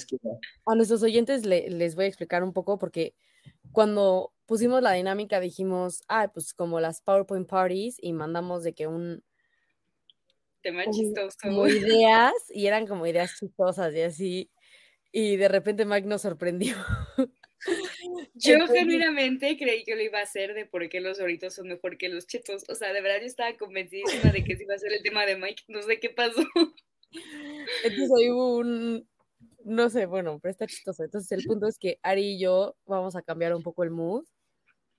a, 0.65 0.75
nuestros 0.75 1.03
oyentes 1.03 1.45
les 1.45 1.95
voy 1.95 2.05
a 2.05 2.07
explicar 2.07 2.43
un 2.43 2.53
poco 2.53 2.77
porque 2.77 3.15
cuando 3.71 4.33
pusimos 4.45 4.81
la 4.81 4.93
dinámica 4.93 5.39
dijimos, 5.39 6.03
ah, 6.07 6.31
pues 6.33 6.53
como 6.53 6.79
las 6.79 7.01
PowerPoint 7.01 7.47
parties 7.47 7.97
y 7.99 8.13
mandamos 8.13 8.63
de 8.63 8.73
que 8.73 8.87
un 8.87 9.23
tema 10.61 10.83
chistoso. 10.89 11.37
Como 11.41 11.67
ideas 11.67 12.33
y 12.49 12.67
eran 12.67 12.87
como 12.87 13.05
ideas 13.05 13.37
chistosas 13.39 13.93
y 13.93 14.01
así. 14.01 14.51
Y 15.11 15.37
de 15.37 15.47
repente 15.47 15.85
Mike 15.85 16.07
nos 16.07 16.23
sorprendió. 16.23 16.75
Yo 18.33 18.67
genuinamente 18.67 19.57
creí 19.57 19.83
que 19.83 19.95
lo 19.95 20.01
iba 20.01 20.19
a 20.19 20.23
hacer 20.23 20.53
de 20.53 20.65
por 20.65 20.87
qué 20.89 20.99
los 20.99 21.17
doritos 21.17 21.55
son 21.55 21.69
mejor 21.69 21.97
que 21.97 22.09
los 22.09 22.27
chetos. 22.27 22.65
O 22.67 22.75
sea, 22.75 22.91
de 22.91 23.01
verdad 23.01 23.21
yo 23.21 23.27
estaba 23.27 23.55
convencidísima 23.57 24.31
de 24.31 24.43
que 24.43 24.53
ese 24.53 24.63
iba 24.63 24.75
a 24.75 24.77
ser 24.77 24.91
el 24.91 25.01
tema 25.01 25.25
de 25.25 25.37
Mike. 25.37 25.63
No 25.69 25.81
sé 25.81 25.99
qué 25.99 26.09
pasó. 26.09 26.45
Entonces 27.83 28.11
ahí 28.19 28.29
hubo 28.29 28.57
un, 28.57 29.07
no 29.65 29.89
sé, 29.89 30.05
bueno, 30.05 30.39
pero 30.39 30.51
está 30.51 30.67
chistoso. 30.67 31.03
Entonces 31.03 31.31
el 31.31 31.43
punto 31.43 31.67
es 31.67 31.77
que 31.77 31.99
Ari 32.03 32.35
y 32.35 32.39
yo 32.39 32.75
vamos 32.85 33.15
a 33.15 33.21
cambiar 33.21 33.53
un 33.55 33.63
poco 33.63 33.83
el 33.83 33.91
mood 33.91 34.23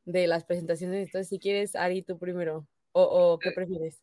de 0.05 0.27
las 0.27 0.45
presentaciones. 0.45 1.07
Entonces 1.07 1.29
si 1.29 1.39
quieres, 1.39 1.75
Ari, 1.77 2.03
tú 2.03 2.19
primero. 2.19 2.67
¿O, 2.93 3.03
o 3.03 3.39
qué 3.39 3.53
prefieres? 3.53 4.03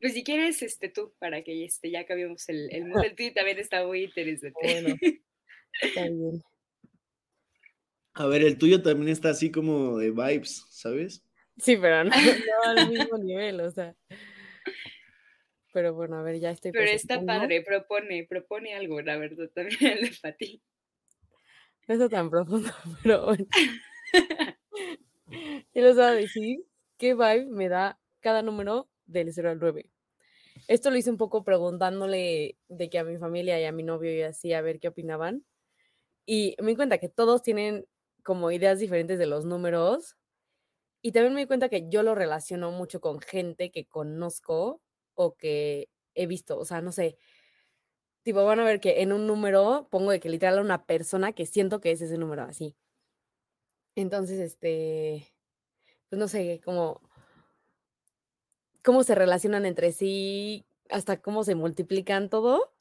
Pues 0.00 0.14
si 0.14 0.24
quieres, 0.24 0.62
este, 0.62 0.88
tú, 0.88 1.12
para 1.18 1.42
que 1.42 1.64
este, 1.64 1.90
ya 1.90 2.06
cambiemos 2.06 2.48
el, 2.48 2.72
el 2.72 2.86
mood. 2.86 3.04
El 3.04 3.14
tuyo 3.14 3.32
también 3.34 3.58
está 3.58 3.86
muy 3.86 4.04
interesante. 4.04 4.60
Bueno, 5.72 5.82
está 5.82 6.02
bien. 6.02 6.42
A 8.14 8.26
ver, 8.26 8.42
el 8.42 8.58
tuyo 8.58 8.82
también 8.82 9.08
está 9.08 9.30
así 9.30 9.52
como 9.52 9.96
de 9.98 10.10
vibes, 10.10 10.66
¿sabes? 10.70 11.22
Sí, 11.58 11.76
pero 11.76 12.04
no, 12.04 12.10
al 12.64 12.88
mismo 12.88 13.18
nivel, 13.22 13.60
o 13.60 13.70
sea. 13.70 13.94
Pero 15.72 15.94
bueno, 15.94 16.18
a 16.18 16.22
ver, 16.22 16.40
ya 16.40 16.50
estoy. 16.50 16.72
Pero 16.72 16.90
está 16.90 17.24
padre, 17.24 17.62
propone, 17.62 18.26
propone 18.28 18.74
algo, 18.74 19.00
la 19.00 19.16
verdad, 19.16 19.48
también 19.54 19.98
el 19.98 20.10
de 20.10 20.16
Pati. 20.20 20.62
No 21.86 21.94
está 21.94 22.08
tan 22.08 22.30
profundo, 22.30 22.70
pero 23.02 23.24
bueno. 23.24 23.46
Yo 25.74 25.82
les 25.82 25.94
voy 25.94 26.04
a 26.04 26.10
decir 26.10 26.64
qué 26.98 27.14
vibe 27.14 27.46
me 27.46 27.68
da 27.68 28.00
cada 28.20 28.42
número 28.42 28.88
del 29.06 29.32
0 29.32 29.50
al 29.50 29.58
9. 29.58 29.90
Esto 30.68 30.90
lo 30.90 30.96
hice 30.96 31.10
un 31.10 31.16
poco 31.16 31.44
preguntándole 31.44 32.58
de 32.68 32.90
que 32.90 32.98
a 32.98 33.04
mi 33.04 33.16
familia 33.16 33.60
y 33.60 33.64
a 33.64 33.72
mi 33.72 33.82
novio 33.82 34.14
y 34.14 34.22
así 34.22 34.52
a 34.52 34.60
ver 34.60 34.80
qué 34.80 34.88
opinaban. 34.88 35.44
Y 36.26 36.56
me 36.60 36.70
di 36.70 36.76
cuenta 36.76 36.98
que 36.98 37.08
todos 37.08 37.42
tienen 37.42 37.86
como 38.22 38.50
ideas 38.50 38.78
diferentes 38.78 39.18
de 39.18 39.26
los 39.26 39.44
números. 39.44 40.16
Y 41.02 41.12
también 41.12 41.34
me 41.34 41.40
di 41.40 41.46
cuenta 41.46 41.68
que 41.68 41.88
yo 41.88 42.02
lo 42.02 42.14
relaciono 42.14 42.72
mucho 42.72 43.00
con 43.00 43.20
gente 43.20 43.70
que 43.70 43.86
conozco 43.86 44.80
o 45.14 45.36
que 45.36 45.88
he 46.14 46.26
visto. 46.26 46.58
O 46.58 46.64
sea, 46.64 46.80
no 46.80 46.92
sé. 46.92 47.16
Tipo, 48.22 48.44
van 48.44 48.60
a 48.60 48.64
ver 48.64 48.80
que 48.80 49.02
en 49.02 49.12
un 49.12 49.26
número 49.26 49.88
pongo 49.90 50.10
de 50.10 50.20
que 50.20 50.28
literal 50.28 50.58
a 50.58 50.62
una 50.62 50.84
persona 50.84 51.32
que 51.32 51.46
siento 51.46 51.80
que 51.80 51.92
es 51.92 52.02
ese 52.02 52.18
número 52.18 52.42
así. 52.42 52.76
Entonces, 53.96 54.38
este, 54.38 55.26
pues 56.08 56.18
no 56.18 56.28
sé, 56.28 56.60
como 56.64 57.00
cómo 58.82 59.04
se 59.04 59.14
relacionan 59.14 59.66
entre 59.66 59.92
sí, 59.92 60.64
hasta 60.90 61.20
cómo 61.20 61.44
se 61.44 61.54
multiplican 61.54 62.28
todo, 62.28 62.72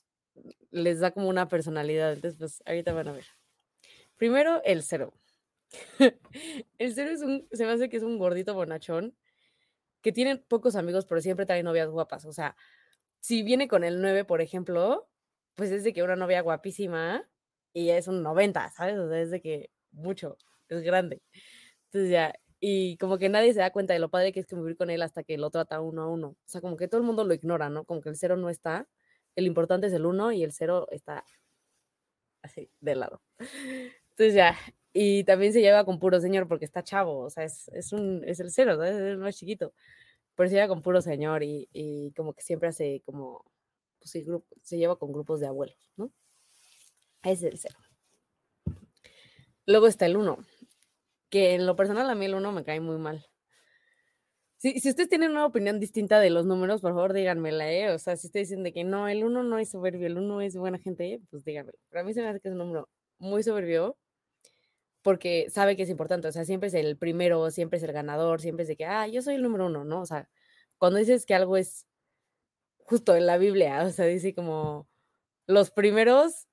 les 0.72 1.00
da 1.00 1.12
como 1.12 1.30
una 1.30 1.48
personalidad. 1.48 2.14
Entonces, 2.14 2.38
pues 2.40 2.64
ahorita 2.66 2.94
van 2.94 3.10
a 3.10 3.12
ver. 3.14 3.26
Primero, 4.18 4.62
el 4.66 4.84
cero. 4.84 5.14
el 6.78 6.94
cero 6.94 7.12
es 7.12 7.22
un, 7.22 7.48
se 7.52 7.66
me 7.66 7.72
hace 7.72 7.90
que 7.90 7.98
es 7.98 8.04
un 8.04 8.18
gordito 8.18 8.54
bonachón 8.54 9.16
que 10.02 10.12
tiene 10.12 10.38
pocos 10.38 10.76
amigos, 10.76 11.06
pero 11.06 11.22
siempre 11.22 11.46
trae 11.46 11.64
novias 11.64 11.90
guapas. 11.90 12.26
O 12.26 12.34
sea, 12.34 12.56
si 13.20 13.44
viene 13.44 13.68
con 13.68 13.84
el 13.84 14.02
9, 14.02 14.26
por 14.26 14.42
ejemplo, 14.42 15.10
pues 15.56 15.72
es 15.72 15.84
de 15.84 15.94
que 15.94 16.04
una 16.04 16.16
novia 16.16 16.42
guapísima 16.42 17.28
y 17.74 17.90
es 17.90 18.08
un 18.08 18.24
90, 18.24 18.72
¿sabes? 18.72 18.98
O 18.98 19.10
sea, 19.10 19.20
es 19.22 19.32
de 19.32 19.42
que 19.42 19.72
mucho, 19.92 20.38
es 20.70 20.82
grande. 20.82 21.22
Entonces 21.86 22.12
ya, 22.12 22.34
y 22.60 22.98
como 22.98 23.18
que 23.18 23.30
nadie 23.30 23.54
se 23.54 23.60
da 23.60 23.72
cuenta 23.72 23.94
de 23.94 24.00
lo 24.00 24.10
padre 24.10 24.32
que 24.34 24.42
es 24.42 24.48
convivir 24.48 24.78
con 24.78 24.90
él 24.90 25.02
hasta 25.02 25.24
que 25.24 25.38
lo 25.38 25.50
trata 25.50 25.82
uno 25.82 26.04
a 26.04 26.08
uno. 26.08 26.30
O 26.30 26.38
sea, 26.46 26.62
como 26.62 26.78
que 26.78 26.88
todo 26.88 27.02
el 27.02 27.08
mundo 27.08 27.24
lo 27.24 27.34
ignora, 27.34 27.70
¿no? 27.70 27.86
Como 27.86 28.02
que 28.02 28.10
el 28.10 28.18
cero 28.18 28.38
no 28.38 28.50
está, 28.50 28.88
el 29.36 29.48
importante 29.48 29.88
es 29.88 29.94
el 29.94 30.06
uno 30.06 30.32
y 30.32 30.44
el 30.44 30.52
cero 30.54 30.88
está 30.92 31.24
así, 32.42 32.72
de 32.80 32.96
lado. 32.96 33.22
Entonces 34.12 34.34
ya, 34.34 34.58
y 35.02 35.24
también 35.24 35.54
se 35.54 35.62
lleva 35.62 35.86
con 35.86 35.98
puro 35.98 36.20
señor 36.20 36.46
porque 36.50 36.66
está 36.66 36.84
chavo, 36.84 37.20
o 37.20 37.30
sea, 37.30 37.46
es, 37.46 37.70
es, 37.70 37.94
un, 37.94 38.22
es 38.26 38.42
el 38.42 38.52
cero, 38.52 38.76
¿no? 38.76 38.84
es 38.84 39.18
más 39.18 39.38
chiquito. 39.38 39.74
Pero 40.36 40.50
se 40.50 40.56
lleva 40.56 40.68
con 40.68 40.82
puro 40.82 41.02
señor 41.02 41.42
y, 41.42 41.70
y 41.72 42.12
como 42.18 42.34
que 42.34 42.42
siempre 42.42 42.68
hace 42.68 43.02
como, 43.06 43.46
pues 43.98 44.14
grupo, 44.26 44.46
se 44.62 44.78
lleva 44.78 44.98
con 44.98 45.14
grupos 45.14 45.40
de 45.40 45.48
abuelos, 45.48 45.78
¿no? 45.96 46.12
Ese 47.24 47.48
es 47.48 47.54
el 47.54 47.60
cero. 47.60 47.78
Luego 49.66 49.88
está 49.88 50.06
el 50.06 50.18
uno, 50.18 50.40
que 51.30 51.54
en 51.54 51.66
lo 51.66 51.78
personal 51.78 52.10
a 52.10 52.16
mí 52.16 52.26
el 52.26 52.36
uno 52.36 52.52
me 52.52 52.66
cae 52.66 52.82
muy 52.82 52.98
mal. 52.98 53.26
Si, 54.58 54.82
si 54.82 54.90
ustedes 54.90 55.08
tienen 55.08 55.32
una 55.32 55.46
opinión 55.46 55.80
distinta 55.80 56.20
de 56.20 56.30
los 56.30 56.46
números, 56.46 56.82
por 56.82 56.92
favor 56.92 57.14
díganmela, 57.14 57.72
¿eh? 57.72 57.94
O 57.94 58.00
sea, 58.00 58.18
si 58.18 58.28
ustedes 58.28 58.50
dicen 58.50 58.66
de 58.66 58.74
que 58.74 58.84
no, 58.84 59.08
el 59.08 59.24
uno 59.24 59.44
no 59.44 59.60
es 59.60 59.70
soberbio, 59.70 60.08
el 60.08 60.18
uno 60.18 60.42
es 60.42 60.58
buena 60.58 60.78
gente, 60.78 61.22
pues 61.30 61.46
díganmelo. 61.46 61.80
Pero 61.88 62.02
a 62.02 62.04
mí 62.04 62.14
se 62.14 62.22
me 62.22 62.28
hace 62.28 62.42
que 62.42 62.50
es 62.50 62.52
un 62.52 62.58
número 62.58 62.90
muy 63.18 63.44
soberbio 63.44 63.98
porque 65.02 65.50
sabe 65.50 65.76
que 65.76 65.84
es 65.84 65.90
importante, 65.90 66.28
o 66.28 66.32
sea, 66.32 66.46
siempre 66.46 66.68
es 66.68 66.74
el 66.74 66.98
primero, 66.98 67.50
siempre 67.52 67.78
es 67.78 67.84
el 67.84 67.94
ganador, 67.94 68.42
siempre 68.42 68.64
es 68.64 68.68
de 68.70 68.76
que, 68.76 68.86
ah, 68.86 69.08
yo 69.08 69.22
soy 69.22 69.36
el 69.36 69.44
número 69.44 69.68
uno, 69.68 69.86
¿no? 69.86 70.02
O 70.02 70.06
sea, 70.06 70.30
cuando 70.78 71.00
dices 71.00 71.26
que 71.26 71.36
algo 71.36 71.58
es 71.58 71.88
justo 72.80 73.16
en 73.16 73.26
la 73.26 73.38
Biblia, 73.38 73.84
o 73.84 73.90
sea, 73.92 74.06
dice 74.06 74.34
como 74.34 74.88
los 75.48 75.72
primeros, 75.72 76.48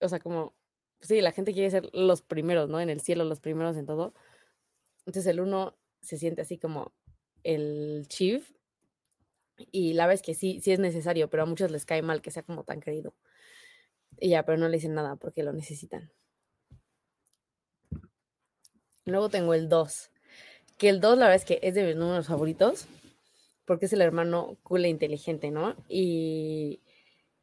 o 0.00 0.08
sea, 0.08 0.20
como, 0.20 0.54
sí, 1.00 1.20
la 1.20 1.32
gente 1.32 1.52
quiere 1.52 1.70
ser 1.70 1.88
los 1.92 2.22
primeros, 2.22 2.68
¿no? 2.68 2.80
En 2.80 2.90
el 2.90 3.00
cielo, 3.00 3.24
los 3.24 3.40
primeros 3.40 3.76
en 3.76 3.86
todo. 3.86 4.14
Entonces 5.06 5.26
el 5.30 5.40
uno 5.40 5.78
se 6.02 6.18
siente 6.18 6.42
así 6.42 6.58
como 6.58 6.94
el 7.44 8.06
chief 8.08 8.52
y 9.56 9.94
la 9.94 10.06
vez 10.06 10.22
que 10.22 10.34
sí, 10.34 10.60
sí 10.62 10.72
es 10.72 10.78
necesario, 10.78 11.30
pero 11.30 11.44
a 11.44 11.46
muchos 11.46 11.70
les 11.70 11.86
cae 11.86 12.02
mal 12.02 12.22
que 12.22 12.30
sea 12.30 12.42
como 12.42 12.64
tan 12.64 12.80
querido. 12.80 13.14
Y 14.18 14.30
ya, 14.30 14.44
pero 14.44 14.58
no 14.58 14.68
le 14.68 14.76
dicen 14.76 14.94
nada 14.94 15.16
porque 15.16 15.42
lo 15.42 15.52
necesitan. 15.52 16.10
Luego 19.06 19.28
tengo 19.28 19.54
el 19.54 19.68
2, 19.68 20.10
que 20.78 20.88
el 20.88 21.00
2 21.00 21.16
la 21.16 21.26
verdad 21.28 21.36
es 21.36 21.44
que 21.44 21.60
es 21.62 21.74
de 21.74 21.84
mis 21.84 21.94
números 21.96 22.26
favoritos, 22.26 22.88
porque 23.64 23.86
es 23.86 23.92
el 23.92 24.00
hermano 24.02 24.58
cool 24.64 24.84
e 24.84 24.88
inteligente, 24.88 25.52
¿no? 25.52 25.76
Y 25.88 26.82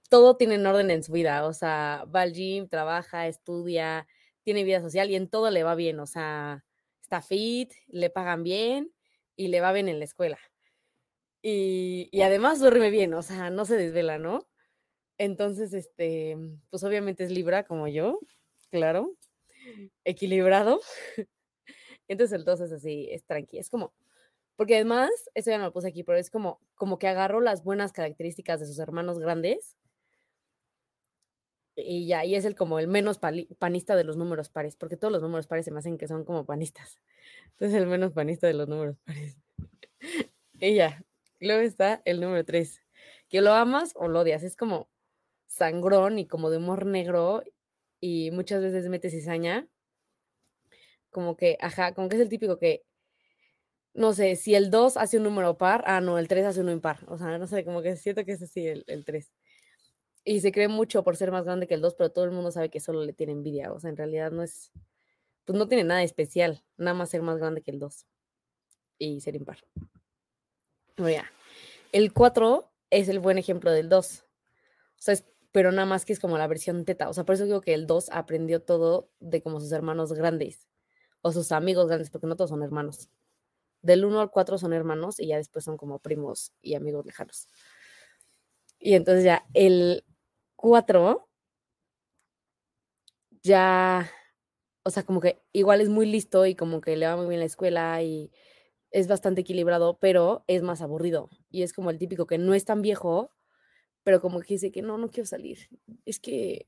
todo 0.10 0.36
tiene 0.36 0.56
en 0.56 0.68
orden 0.68 0.92
en 0.92 1.04
su 1.04 1.14
vida, 1.14 1.48
o 1.48 1.54
sea, 1.54 2.06
va 2.14 2.22
al 2.22 2.34
gym, 2.34 2.68
trabaja, 2.68 3.28
estudia, 3.28 4.08
tiene 4.44 4.66
vida 4.66 4.82
social 4.82 5.10
y 5.10 5.16
en 5.16 5.30
todo 5.30 5.50
le 5.52 5.64
va 5.64 5.76
bien, 5.76 6.00
o 6.02 6.06
sea, 6.06 6.66
está 7.02 7.22
fit, 7.22 7.72
le 7.88 8.10
pagan 8.10 8.44
bien 8.44 8.92
y 9.38 9.48
le 9.48 9.62
va 9.62 9.72
bien 9.72 9.88
en 9.88 10.00
la 10.00 10.06
escuela. 10.06 10.40
Y, 11.42 12.10
y 12.12 12.22
además 12.22 12.60
duerme 12.60 12.90
bien, 12.90 13.14
o 13.14 13.22
sea, 13.22 13.50
no 13.50 13.66
se 13.66 13.78
desvela, 13.78 14.18
¿no? 14.18 14.48
Entonces, 15.18 15.74
este, 15.74 16.38
pues 16.70 16.84
obviamente 16.84 17.24
es 17.24 17.32
Libra 17.32 17.64
como 17.66 17.88
yo, 17.88 18.20
claro, 18.70 19.16
equilibrado. 20.06 20.82
Entonces 22.14 22.34
el 22.38 22.46
2 22.46 22.62
es 22.62 22.72
así, 22.72 23.08
es 23.12 23.24
tranqui, 23.26 23.58
es 23.58 23.70
como, 23.70 23.94
porque 24.56 24.76
además, 24.76 25.10
eso 25.34 25.52
ya 25.52 25.58
no 25.58 25.66
lo 25.66 25.74
puse 25.74 25.88
aquí, 25.90 26.04
pero 26.04 26.18
es 26.18 26.30
como, 26.30 26.60
como 26.76 27.00
que 27.00 27.08
agarro 27.08 27.42
las 27.42 27.64
buenas 27.64 27.92
características 27.92 28.60
de 28.60 28.68
sus 28.68 28.80
hermanos 28.80 29.20
grandes 29.20 29.76
y 31.76 32.06
ya, 32.06 32.24
y 32.24 32.36
es 32.36 32.46
el 32.46 32.56
como 32.56 32.78
el 32.78 32.88
menos 32.88 33.20
panista 33.20 33.96
de 33.96 34.04
los 34.04 34.16
números 34.16 34.50
pares, 34.50 34.76
porque 34.76 34.98
todos 34.98 35.12
los 35.12 35.24
números 35.24 35.48
pares 35.48 35.66
se 35.66 35.72
me 35.72 35.80
hacen 35.80 35.98
que 35.98 36.08
son 36.08 36.24
como 36.24 36.46
panistas. 36.46 37.00
Entonces 37.52 37.82
el 37.82 37.88
menos 37.88 38.14
panista 38.14 38.48
de 38.48 38.54
los 38.54 38.68
números 38.68 38.98
pares. 39.06 39.38
y 40.60 40.76
ya, 40.76 41.04
luego 41.40 41.62
está 41.62 42.02
el 42.06 42.22
número 42.22 42.46
3, 42.46 42.82
que 43.28 43.42
lo 43.42 43.54
amas 43.54 43.94
o 43.96 44.08
lo 44.08 44.22
odias, 44.22 44.44
es 44.44 44.56
como 44.56 44.88
sangrón 45.48 46.20
y 46.20 46.28
como 46.28 46.50
de 46.52 46.58
humor 46.58 46.86
negro 46.86 47.44
y 48.00 48.32
muchas 48.32 48.62
veces 48.62 48.88
mete 48.90 49.10
cizaña. 49.10 49.68
Como 51.14 51.38
que, 51.38 51.58
ajá, 51.62 51.94
como 51.94 52.10
que 52.10 52.18
es 52.18 52.22
el 52.22 52.28
típico 52.30 52.60
que, 52.60 52.84
no 53.94 54.14
sé, 54.14 54.36
si 54.36 54.56
el 54.56 54.72
2 54.72 54.98
hace 54.98 55.18
un 55.18 55.24
número 55.24 55.58
par, 55.58 55.84
ah, 55.88 56.02
no, 56.02 56.18
el 56.18 56.28
3 56.28 56.46
hace 56.46 56.62
uno 56.62 56.72
impar. 56.72 57.00
O 57.08 57.18
sea, 57.18 57.38
no 57.38 57.48
sé, 57.48 57.64
como 57.64 57.82
que 57.82 57.96
siento 57.96 58.26
que 58.26 58.34
es 58.34 58.42
así 58.42 58.68
el, 58.68 58.84
el 58.88 59.06
3. 59.06 59.32
Y 60.26 60.42
se 60.42 60.52
cree 60.52 60.68
mucho 60.68 61.04
por 61.04 61.16
ser 61.16 61.32
más 61.32 61.46
grande 61.46 61.68
que 61.68 61.76
el 61.76 61.82
2, 61.82 61.96
pero 61.96 62.12
todo 62.12 62.26
el 62.26 62.32
mundo 62.32 62.52
sabe 62.52 62.70
que 62.70 62.80
solo 62.80 63.06
le 63.06 63.14
tiene 63.14 63.34
envidia. 63.34 63.72
O 63.72 63.80
sea, 63.80 63.90
en 63.90 63.98
realidad 63.98 64.32
no 64.32 64.44
es, 64.44 64.72
pues 65.46 65.58
no 65.58 65.68
tiene 65.68 65.84
nada 65.84 66.04
especial, 66.04 66.64
nada 66.78 66.96
más 66.96 67.10
ser 67.12 67.22
más 67.22 67.38
grande 67.38 67.62
que 67.62 67.72
el 67.72 67.80
2 67.80 68.06
y 68.98 69.22
ser 69.22 69.36
impar. 69.36 69.60
Mira, 70.98 71.32
el 71.92 72.14
4 72.14 72.72
es 72.90 73.10
el 73.10 73.20
buen 73.20 73.38
ejemplo 73.38 73.72
del 73.72 73.90
2. 73.90 74.24
O 74.24 74.26
sea, 74.98 75.14
es 75.14 75.26
pero 75.54 75.72
nada 75.72 75.86
más 75.86 76.04
que 76.04 76.14
es 76.14 76.20
como 76.20 76.40
la 76.40 76.48
versión 76.48 76.84
teta. 76.84 77.08
O 77.10 77.14
sea, 77.14 77.26
por 77.26 77.36
eso 77.36 77.46
digo 77.46 77.62
que 77.62 77.76
el 77.76 77.86
2 77.86 78.10
aprendió 78.12 78.64
todo 78.64 79.12
de 79.20 79.44
como 79.44 79.62
sus 79.62 79.72
hermanos 79.72 80.12
grandes 80.12 80.68
o 81.24 81.34
sus 81.34 81.52
amigos 81.54 81.88
grandes, 81.88 82.12
porque 82.12 82.28
no 82.28 82.38
todos 82.38 82.52
son 82.52 82.64
hermanos. 82.64 83.10
Del 83.82 84.06
1 84.06 84.22
al 84.22 84.32
4 84.32 84.58
son 84.60 84.74
hermanos 84.74 85.20
y 85.20 85.28
ya 85.28 85.38
después 85.38 85.66
son 85.66 85.78
como 85.78 86.00
primos 86.00 86.54
y 86.62 86.76
amigos 86.76 87.06
lejanos. 87.06 87.48
Y 88.80 88.94
entonces 88.96 89.24
ya 89.24 89.46
el 89.54 90.04
4 90.56 91.28
ya, 93.44 94.10
o 94.84 94.90
sea, 94.90 95.04
como 95.04 95.22
que 95.22 95.42
igual 95.54 95.82
es 95.82 95.90
muy 95.90 96.06
listo 96.06 96.46
y 96.46 96.56
como 96.56 96.82
que 96.82 96.98
le 96.98 97.08
va 97.08 97.18
muy 97.18 97.28
bien 97.28 97.40
la 97.40 97.46
escuela 97.46 98.02
y 98.04 98.32
es 98.92 99.08
bastante 99.08 99.42
equilibrado, 99.42 100.00
pero 100.00 100.44
es 100.48 100.64
más 100.64 100.82
aburrido. 100.82 101.30
Y 101.52 101.64
es 101.64 101.74
como 101.74 101.90
el 101.92 102.00
típico 102.00 102.28
que 102.28 102.38
no 102.40 102.54
es 102.56 102.66
tan 102.66 102.82
viejo, 102.82 103.32
pero 104.04 104.22
como 104.22 104.42
que 104.42 104.56
dice 104.56 104.72
que 104.72 104.82
no, 104.84 104.98
no 104.98 105.10
quiero 105.10 105.28
salir. 105.28 105.60
Es 106.06 106.20
que 106.20 106.68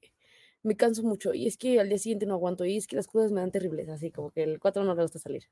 me 0.65 0.75
canso 0.75 1.03
mucho 1.03 1.33
y 1.33 1.47
es 1.47 1.57
que 1.57 1.79
al 1.79 1.89
día 1.89 1.97
siguiente 1.97 2.25
no 2.25 2.35
aguanto 2.35 2.65
y 2.65 2.77
es 2.77 2.87
que 2.87 2.95
las 2.95 3.07
cosas 3.07 3.31
me 3.31 3.41
dan 3.41 3.51
terribles, 3.51 3.89
así 3.89 4.11
como 4.11 4.31
que 4.31 4.43
el 4.43 4.59
4 4.59 4.83
no 4.83 4.95
le 4.95 5.01
gusta 5.03 5.19
salir. 5.19 5.43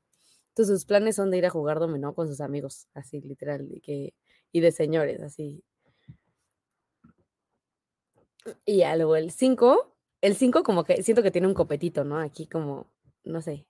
Entonces 0.48 0.76
sus 0.76 0.86
planes 0.86 1.16
son 1.16 1.30
de 1.30 1.38
ir 1.38 1.46
a 1.46 1.50
jugar 1.50 1.80
dominó 1.80 2.14
con 2.14 2.28
sus 2.28 2.40
amigos, 2.40 2.88
así 2.94 3.20
literal, 3.20 3.68
y, 3.70 3.80
que, 3.80 4.14
y 4.52 4.60
de 4.60 4.72
señores, 4.72 5.20
así. 5.20 5.64
Y 8.66 8.84
luego 8.96 9.16
el 9.16 9.30
5, 9.30 9.96
el 10.20 10.36
5 10.36 10.62
como 10.62 10.84
que 10.84 11.02
siento 11.02 11.22
que 11.22 11.30
tiene 11.30 11.48
un 11.48 11.54
copetito, 11.54 12.04
¿no? 12.04 12.18
Aquí 12.18 12.46
como, 12.46 12.86
no 13.24 13.40
sé, 13.40 13.66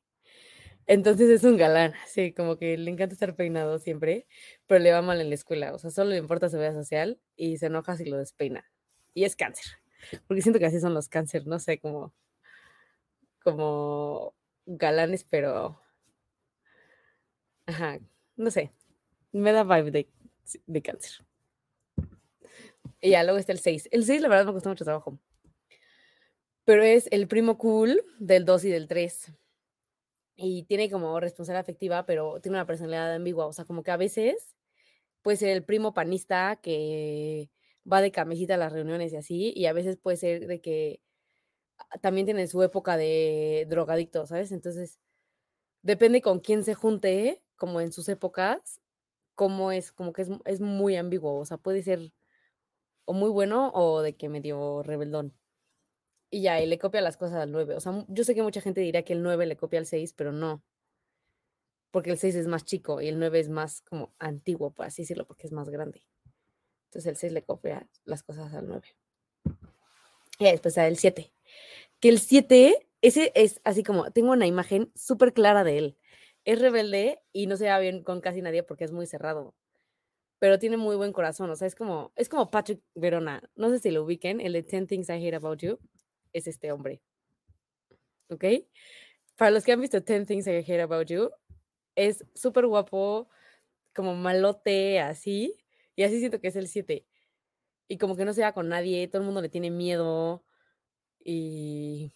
entonces 0.87 1.30
es 1.30 1.44
un 1.44 1.57
galán, 1.57 1.94
sí, 2.07 2.33
como 2.33 2.59
que 2.59 2.76
le 2.76 2.90
encanta 2.90 3.14
estar 3.14 3.35
peinado 3.37 3.78
siempre, 3.78 4.26
pero 4.66 4.80
le 4.80 4.92
va 4.92 5.00
mal 5.00 5.20
en 5.20 5.30
la 5.30 5.35
escuela, 5.35 5.72
o 5.74 5.78
sea, 5.78 5.90
solo 5.90 6.11
le 6.11 6.18
importa 6.18 6.50
su 6.50 6.59
vida 6.59 6.74
social 6.74 7.20
y 7.37 7.57
se 7.57 7.66
enoja 7.66 7.96
si 7.96 8.04
lo 8.04 8.18
despeina. 8.18 8.70
Y 9.14 9.24
es 9.24 9.37
cáncer, 9.37 9.64
porque 10.26 10.42
siento 10.42 10.59
que 10.59 10.66
así 10.66 10.80
son 10.80 10.94
los 10.94 11.09
cáncer, 11.09 11.46
no 11.46 11.59
sé, 11.59 11.78
como, 11.78 12.12
como 13.42 14.35
galanes, 14.66 15.24
pero, 15.24 15.80
ajá, 17.66 17.98
no 18.37 18.50
sé, 18.50 18.72
me 19.33 19.52
da 19.52 19.64
vibe 19.64 19.90
de, 19.90 20.09
de 20.66 20.83
cáncer. 20.83 21.24
Y 23.00 23.11
ya, 23.11 23.22
luego 23.22 23.38
está 23.38 23.52
el 23.52 23.61
6. 23.61 23.88
El 23.92 24.04
6 24.04 24.22
la 24.22 24.28
verdad 24.28 24.46
me 24.46 24.52
costó 24.52 24.70
mucho 24.70 24.85
trabajo, 24.85 25.18
pero 26.64 26.83
es 26.83 27.09
el 27.11 27.28
primo 27.28 27.59
cool 27.59 28.02
del 28.18 28.44
2 28.44 28.64
y 28.64 28.70
del 28.70 28.88
3 28.88 29.33
y 30.37 30.64
tiene 30.64 30.90
como 30.90 31.20
responsabilidad 31.20 31.61
afectiva, 31.61 32.07
pero 32.07 32.40
tiene 32.40 32.59
una 32.59 32.66
personalidad 32.66 33.14
ambigua. 33.14 33.46
O 33.46 33.52
sea, 33.52 33.64
como 33.64 33.83
que 33.83 33.90
a 33.90 33.96
veces 33.96 34.54
puede 35.22 35.37
ser 35.37 35.50
el 35.50 35.64
primo 35.64 35.94
panista 35.94 36.57
que 36.57 37.50
va 37.90 38.00
de 38.02 38.12
camisita 38.12 38.54
a 38.54 38.58
las 38.58 38.72
reuniones 38.72 39.12
y 39.12 39.16
así, 39.16 39.52
y 39.56 39.66
a 39.66 39.72
veces 39.72 39.96
puede 39.96 40.16
ser 40.16 40.46
de 40.46 40.60
que 40.60 41.00
ah, 41.78 41.98
también 42.00 42.26
tiene 42.26 42.46
su 42.48 42.62
época 42.62 42.96
de 42.96 43.66
drogadicto, 43.68 44.26
¿sabes? 44.26 44.52
Entonces, 44.52 45.00
depende 45.82 46.22
con 46.22 46.40
quién 46.40 46.64
se 46.64 46.74
junte, 46.74 47.42
como 47.56 47.80
en 47.80 47.92
sus 47.92 48.08
épocas, 48.08 48.80
como 49.36 49.72
es, 49.72 49.92
como 49.92 50.12
que 50.12 50.22
es, 50.22 50.30
es 50.46 50.60
muy 50.60 50.96
ambiguo. 50.96 51.38
O 51.38 51.46
sea, 51.46 51.58
puede 51.58 51.82
ser 51.82 52.12
o 53.06 53.12
muy 53.14 53.30
bueno 53.30 53.70
o 53.74 54.02
de 54.02 54.16
que 54.16 54.28
medio 54.28 54.82
rebeldón 54.82 55.34
y 56.34 56.42
ya, 56.42 56.60
y 56.60 56.66
le 56.66 56.78
copia 56.80 57.00
las 57.00 57.16
cosas 57.16 57.36
al 57.36 57.52
9. 57.52 57.76
O 57.76 57.80
sea, 57.80 58.04
yo 58.08 58.24
sé 58.24 58.34
que 58.34 58.42
mucha 58.42 58.60
gente 58.60 58.80
diría 58.80 59.04
que 59.04 59.12
el 59.12 59.22
9 59.22 59.46
le 59.46 59.56
copia 59.56 59.78
al 59.78 59.86
6, 59.86 60.14
pero 60.14 60.32
no. 60.32 60.64
Porque 61.92 62.10
el 62.10 62.18
6 62.18 62.34
es 62.34 62.48
más 62.48 62.64
chico 62.64 63.00
y 63.00 63.06
el 63.06 63.20
9 63.20 63.38
es 63.38 63.48
más 63.48 63.82
como 63.82 64.12
antiguo, 64.18 64.72
por 64.72 64.86
así 64.86 65.02
decirlo, 65.02 65.26
porque 65.26 65.46
es 65.46 65.52
más 65.52 65.68
grande. 65.68 66.02
Entonces 66.94 67.11
el 67.11 67.16
6 67.16 67.33
le 67.33 67.42
copia 67.42 67.88
las 68.04 68.22
cosas 68.22 68.54
al 68.54 68.68
9. 68.68 68.87
Y 70.38 70.44
después 70.44 70.76
el 70.78 70.96
7. 70.96 71.33
Que 71.98 72.09
el 72.09 72.20
7, 72.20 72.87
ese 73.02 73.33
es 73.35 73.61
así 73.64 73.83
como, 73.83 74.12
tengo 74.12 74.30
una 74.30 74.46
imagen 74.46 74.92
súper 74.94 75.33
clara 75.33 75.64
de 75.64 75.78
él. 75.78 75.98
Es 76.44 76.61
rebelde 76.61 77.20
y 77.33 77.48
no 77.48 77.57
se 77.57 77.66
va 77.66 77.80
bien 77.80 78.04
con 78.04 78.20
casi 78.20 78.42
nadie 78.42 78.62
porque 78.62 78.85
es 78.85 78.92
muy 78.92 79.07
cerrado. 79.07 79.57
Pero 80.38 80.61
tiene 80.61 80.76
muy 80.76 80.94
buen 80.94 81.12
corazón. 81.12 81.50
O 81.50 81.57
sea, 81.57 81.66
es 81.66 81.74
como, 81.74 82.12
es 82.14 82.28
como 82.28 82.52
Patrick 82.52 82.80
Verona. 82.94 83.42
No 83.57 83.70
sé 83.70 83.80
si 83.80 83.90
lo 83.90 84.04
ubiquen, 84.04 84.40
el 84.40 84.52
de 84.52 84.62
10 84.62 84.87
Things 84.87 85.09
I 85.09 85.14
Hate 85.14 85.35
About 85.35 85.59
You 85.59 85.80
es 86.33 86.46
este 86.46 86.70
hombre. 86.70 87.02
¿Ok? 88.28 88.44
Para 89.35 89.50
los 89.50 89.64
que 89.64 89.72
han 89.72 89.80
visto 89.80 89.98
10 89.98 90.28
Things 90.28 90.46
I 90.46 90.59
Hate 90.59 90.83
About 90.83 91.09
You, 91.09 91.30
es 91.96 92.24
súper 92.37 92.68
guapo, 92.68 93.28
como 93.92 94.14
malote, 94.14 95.00
así. 95.00 95.59
Y 95.96 96.02
así 96.02 96.18
siento 96.18 96.40
que 96.40 96.48
es 96.48 96.57
el 96.57 96.68
7. 96.68 97.07
Y 97.88 97.98
como 97.98 98.16
que 98.16 98.24
no 98.24 98.33
se 98.33 98.42
va 98.42 98.52
con 98.52 98.68
nadie, 98.68 99.09
todo 99.09 99.22
el 99.22 99.26
mundo 99.26 99.42
le 99.42 99.48
tiene 99.48 99.70
miedo. 99.70 100.44
Y, 101.24 102.12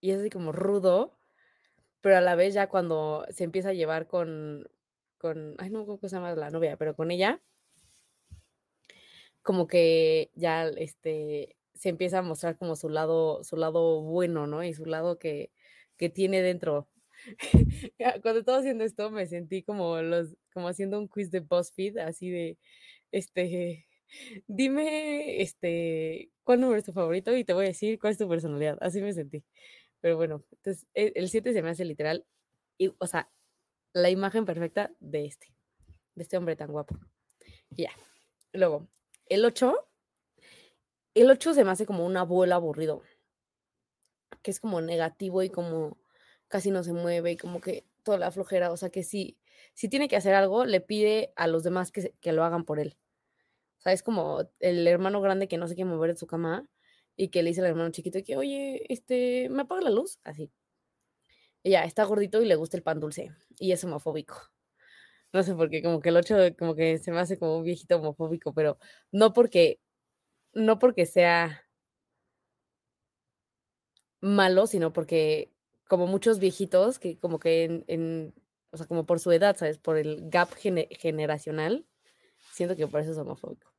y 0.00 0.10
es 0.10 0.20
así 0.20 0.30
como 0.30 0.52
rudo. 0.52 1.18
Pero 2.00 2.16
a 2.18 2.20
la 2.20 2.34
vez 2.36 2.54
ya 2.54 2.68
cuando 2.68 3.26
se 3.30 3.44
empieza 3.44 3.70
a 3.70 3.74
llevar 3.74 4.06
con, 4.06 4.68
con, 5.18 5.54
ay 5.58 5.70
no, 5.70 5.86
¿cómo 5.86 5.98
se 6.02 6.08
llama 6.08 6.34
la 6.34 6.50
novia? 6.50 6.76
Pero 6.76 6.94
con 6.94 7.10
ella, 7.10 7.40
como 9.42 9.66
que 9.66 10.30
ya, 10.34 10.68
este, 10.68 11.56
se 11.74 11.88
empieza 11.88 12.18
a 12.18 12.22
mostrar 12.22 12.56
como 12.58 12.76
su 12.76 12.88
lado, 12.88 13.44
su 13.44 13.56
lado 13.56 14.00
bueno, 14.02 14.46
¿no? 14.46 14.64
Y 14.64 14.74
su 14.74 14.86
lado 14.86 15.18
que, 15.18 15.52
que 15.96 16.08
tiene 16.10 16.42
dentro. 16.42 16.88
Cuando 18.22 18.40
estaba 18.40 18.58
haciendo 18.58 18.84
esto 18.84 19.10
me 19.10 19.26
sentí 19.26 19.62
como 19.62 20.00
los, 20.00 20.36
como 20.52 20.68
haciendo 20.68 20.98
un 20.98 21.08
quiz 21.08 21.30
de 21.30 21.40
BuzzFeed, 21.40 21.98
así 21.98 22.30
de, 22.30 22.58
este, 23.12 23.88
dime, 24.46 25.42
este, 25.42 26.30
cuál 26.44 26.60
número 26.60 26.78
es 26.78 26.84
tu 26.84 26.92
favorito 26.92 27.36
y 27.36 27.44
te 27.44 27.52
voy 27.52 27.66
a 27.66 27.68
decir 27.68 27.98
cuál 27.98 28.12
es 28.12 28.18
tu 28.18 28.28
personalidad. 28.28 28.78
Así 28.80 29.00
me 29.00 29.12
sentí. 29.12 29.44
Pero 30.00 30.16
bueno, 30.16 30.44
entonces 30.52 30.86
e, 30.94 31.12
el 31.16 31.28
7 31.28 31.52
se 31.52 31.62
me 31.62 31.70
hace 31.70 31.84
literal, 31.84 32.24
y, 32.78 32.92
o 32.98 33.06
sea, 33.06 33.30
la 33.92 34.10
imagen 34.10 34.44
perfecta 34.44 34.92
de 35.00 35.26
este, 35.26 35.54
de 36.14 36.22
este 36.22 36.36
hombre 36.36 36.56
tan 36.56 36.70
guapo. 36.70 36.98
Ya. 37.70 37.90
Luego, 38.52 38.88
el 39.28 39.44
8 39.44 39.86
el 41.16 41.30
8 41.30 41.54
se 41.54 41.64
me 41.64 41.70
hace 41.70 41.86
como 41.86 42.04
un 42.04 42.14
abuelo 42.18 42.54
aburrido, 42.54 43.02
que 44.42 44.50
es 44.50 44.60
como 44.60 44.82
negativo 44.82 45.42
y 45.42 45.48
como 45.48 45.96
casi 46.48 46.70
no 46.70 46.82
se 46.84 46.92
mueve 46.92 47.32
y 47.32 47.36
como 47.36 47.60
que 47.60 47.86
toda 48.02 48.18
la 48.18 48.30
flojera, 48.30 48.72
o 48.72 48.76
sea 48.76 48.90
que 48.90 49.02
si, 49.02 49.38
si 49.74 49.88
tiene 49.88 50.08
que 50.08 50.16
hacer 50.16 50.34
algo, 50.34 50.64
le 50.64 50.80
pide 50.80 51.32
a 51.36 51.46
los 51.48 51.62
demás 51.64 51.92
que, 51.92 52.14
que 52.20 52.32
lo 52.32 52.44
hagan 52.44 52.64
por 52.64 52.78
él. 52.80 52.96
O 53.78 53.82
sea, 53.82 53.92
es 53.92 54.02
como 54.02 54.48
el 54.60 54.86
hermano 54.86 55.20
grande 55.20 55.48
que 55.48 55.58
no 55.58 55.68
se 55.68 55.74
quiere 55.74 55.90
mover 55.90 56.12
de 56.12 56.18
su 56.18 56.26
cama 56.26 56.66
y 57.16 57.28
que 57.28 57.42
le 57.42 57.50
dice 57.50 57.60
al 57.62 57.68
hermano 57.68 57.90
chiquito 57.90 58.18
que, 58.24 58.36
oye, 58.36 58.92
este, 58.92 59.48
¿me 59.50 59.62
apaga 59.62 59.82
la 59.82 59.90
luz? 59.90 60.18
Así. 60.24 60.52
Y 61.62 61.70
ya, 61.70 61.84
está 61.84 62.04
gordito 62.04 62.40
y 62.42 62.46
le 62.46 62.54
gusta 62.56 62.76
el 62.76 62.82
pan 62.82 63.00
dulce 63.00 63.32
y 63.58 63.72
es 63.72 63.82
homofóbico. 63.84 64.36
No 65.32 65.42
sé 65.42 65.54
por 65.54 65.68
qué, 65.70 65.82
como 65.82 66.00
que 66.00 66.10
el 66.10 66.16
8 66.16 66.36
como 66.58 66.74
que 66.74 66.98
se 66.98 67.12
me 67.12 67.18
hace 67.20 67.38
como 67.38 67.58
un 67.58 67.64
viejito 67.64 67.96
homofóbico, 67.96 68.54
pero 68.54 68.78
no 69.12 69.32
porque 69.32 69.80
no 70.54 70.78
porque 70.78 71.06
sea 71.06 71.66
malo, 74.20 74.66
sino 74.66 74.92
porque 74.92 75.52
como 75.88 76.06
muchos 76.06 76.38
viejitos 76.38 76.98
que 76.98 77.18
como 77.18 77.38
que 77.38 77.64
en, 77.64 77.84
en 77.86 78.34
o 78.70 78.76
sea, 78.76 78.86
como 78.86 79.06
por 79.06 79.20
su 79.20 79.32
edad, 79.32 79.56
¿sabes? 79.56 79.78
Por 79.78 79.96
el 79.96 80.28
gap 80.28 80.50
generacional, 80.52 81.86
siento 82.52 82.76
que 82.76 82.86
por 82.86 83.00
eso 83.00 83.12
es 83.12 83.18
homofóbico. 83.18 83.72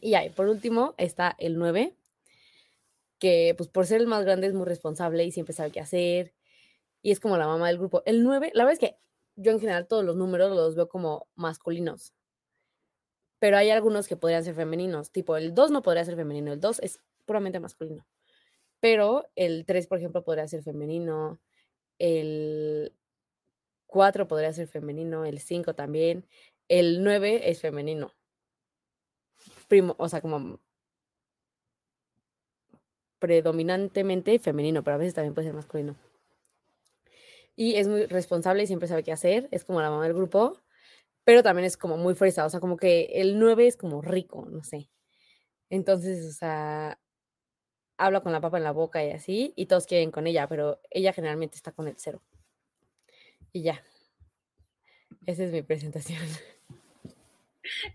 Y 0.00 0.14
ahí, 0.14 0.30
por 0.30 0.48
último, 0.48 0.94
está 0.98 1.34
el 1.38 1.58
9, 1.58 1.96
que 3.18 3.54
pues 3.56 3.68
por 3.68 3.86
ser 3.86 4.00
el 4.00 4.06
más 4.06 4.24
grande 4.24 4.46
es 4.46 4.54
muy 4.54 4.66
responsable 4.66 5.24
y 5.24 5.32
siempre 5.32 5.54
sabe 5.54 5.70
qué 5.70 5.80
hacer, 5.80 6.34
y 7.02 7.10
es 7.10 7.20
como 7.20 7.36
la 7.36 7.46
mamá 7.46 7.68
del 7.68 7.78
grupo. 7.78 8.02
El 8.04 8.22
9, 8.22 8.50
la 8.54 8.64
verdad 8.64 8.80
es 8.82 8.90
que 8.90 8.98
yo 9.36 9.52
en 9.52 9.60
general 9.60 9.86
todos 9.86 10.04
los 10.04 10.16
números 10.16 10.54
los 10.54 10.74
veo 10.74 10.88
como 10.88 11.28
masculinos, 11.36 12.14
pero 13.38 13.56
hay 13.56 13.70
algunos 13.70 14.08
que 14.08 14.16
podrían 14.16 14.44
ser 14.44 14.54
femeninos, 14.54 15.10
tipo 15.10 15.36
el 15.36 15.54
2 15.54 15.70
no 15.70 15.82
podría 15.82 16.04
ser 16.04 16.16
femenino, 16.16 16.52
el 16.52 16.60
2 16.60 16.80
es 16.80 17.00
puramente 17.24 17.60
masculino, 17.60 18.04
pero 18.80 19.28
el 19.36 19.64
3, 19.66 19.86
por 19.86 19.98
ejemplo, 19.98 20.24
podría 20.24 20.48
ser 20.48 20.62
femenino, 20.62 21.40
el 21.98 22.92
4 23.86 24.28
podría 24.28 24.52
ser 24.52 24.68
femenino, 24.68 25.24
el 25.24 25.40
5 25.40 25.74
también, 25.74 26.26
el 26.68 27.02
9 27.02 27.50
es 27.50 27.60
femenino. 27.60 28.12
Primo, 29.68 29.94
o 29.98 30.08
sea, 30.08 30.20
como 30.20 30.60
predominantemente 33.18 34.38
femenino, 34.38 34.82
pero 34.84 34.94
a 34.94 34.98
veces 34.98 35.14
también 35.14 35.34
puede 35.34 35.48
ser 35.48 35.54
masculino. 35.54 35.96
Y 37.56 37.74
es 37.74 37.88
muy 37.88 38.06
responsable 38.06 38.62
y 38.62 38.66
siempre 38.66 38.88
sabe 38.88 39.02
qué 39.02 39.12
hacer, 39.12 39.48
es 39.50 39.64
como 39.64 39.80
la 39.80 39.90
mamá 39.90 40.04
del 40.04 40.14
grupo, 40.14 40.60
pero 41.24 41.42
también 41.42 41.66
es 41.66 41.76
como 41.76 41.96
muy 41.96 42.14
fresa, 42.14 42.46
o 42.46 42.50
sea, 42.50 42.60
como 42.60 42.76
que 42.76 43.10
el 43.14 43.38
9 43.38 43.66
es 43.66 43.76
como 43.76 44.00
rico, 44.00 44.46
no 44.48 44.62
sé. 44.62 44.88
Entonces, 45.70 46.24
o 46.26 46.32
sea, 46.32 46.98
habla 47.98 48.20
con 48.22 48.32
la 48.32 48.40
papa 48.40 48.56
en 48.56 48.64
la 48.64 48.72
boca 48.72 49.04
y 49.04 49.10
así, 49.10 49.52
y 49.56 49.66
todos 49.66 49.86
quieren 49.86 50.10
con 50.10 50.26
ella, 50.26 50.48
pero 50.48 50.80
ella 50.90 51.12
generalmente 51.12 51.56
está 51.56 51.72
con 51.72 51.88
el 51.88 51.96
cero. 51.98 52.22
Y 53.52 53.62
ya. 53.62 53.82
Esa 55.26 55.44
es 55.44 55.52
mi 55.52 55.62
presentación. 55.62 56.22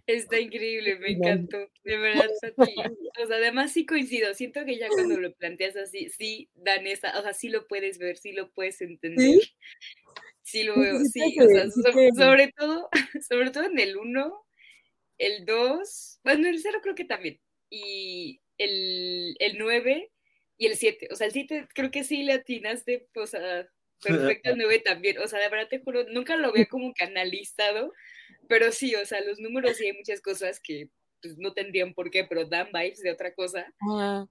Está 0.06 0.40
increíble, 0.40 1.00
me 1.00 1.12
encantó. 1.12 1.58
De 1.84 1.98
verdad, 1.98 2.30
Sati. 2.42 2.76
O 3.22 3.28
sea, 3.28 3.38
además 3.38 3.72
sí 3.72 3.86
coincido. 3.86 4.34
Siento 4.34 4.66
que 4.66 4.78
ya 4.78 4.88
cuando 4.90 5.20
lo 5.20 5.34
planteas 5.34 5.76
así, 5.76 6.10
sí 6.10 6.50
dan 6.54 6.86
esa, 6.86 7.18
o 7.18 7.22
sea, 7.24 7.34
sí 7.34 7.50
lo 7.50 7.68
puedes 7.68 7.98
ver, 7.98 8.18
sí 8.18 8.34
lo 8.34 8.52
puedes 8.52 8.82
entender. 8.82 9.40
Sí, 10.44 10.64
lo 10.64 10.78
veo, 10.78 11.00
sí. 11.00 11.38
O 11.40 11.48
sea, 11.48 11.70
sobre 12.16 12.52
todo, 12.52 12.90
sobre 13.28 13.50
todo 13.52 13.64
en 13.64 13.80
el 13.80 13.98
1, 13.98 14.46
el 15.18 15.46
2, 15.46 16.20
bueno, 16.24 16.50
el 16.50 16.60
0 16.60 16.80
creo 16.84 16.96
que 16.96 17.06
también. 17.06 17.40
Y 17.70 18.43
el, 18.58 19.36
el 19.40 19.58
9 19.58 20.12
y 20.58 20.68
el 20.68 20.76
7. 20.76 21.10
O 21.12 21.16
sea, 21.16 21.28
el 21.28 21.34
7 21.34 21.68
creo 21.74 21.92
que 21.92 22.04
sí 22.04 22.24
le 22.24 22.34
atinaste, 22.34 23.08
o 23.16 23.28
sea, 23.28 23.68
perfecto 24.02 24.52
el 24.52 24.58
9 24.58 24.80
también. 24.80 25.18
O 25.20 25.28
sea, 25.28 25.40
de 25.40 25.50
verdad 25.50 25.68
te 25.70 25.80
juro, 25.80 26.06
nunca 26.10 26.36
lo 26.36 26.50
había 26.50 26.66
como 26.68 26.94
canalizado, 26.94 27.94
pero 28.48 28.72
sí, 28.72 28.96
o 28.96 29.06
sea, 29.06 29.22
los 29.22 29.40
números 29.40 29.78
sí 29.78 29.86
hay 29.86 29.94
muchas 29.94 30.22
cosas 30.22 30.60
que 30.60 30.90
pues, 31.24 31.38
no 31.38 31.54
tendrían 31.54 31.94
por 31.94 32.12
qué, 32.12 32.26
pero 32.26 32.46
dan 32.46 32.70
vibes 32.74 33.00
de 33.00 33.12
otra 33.12 33.34
cosa. 33.34 33.74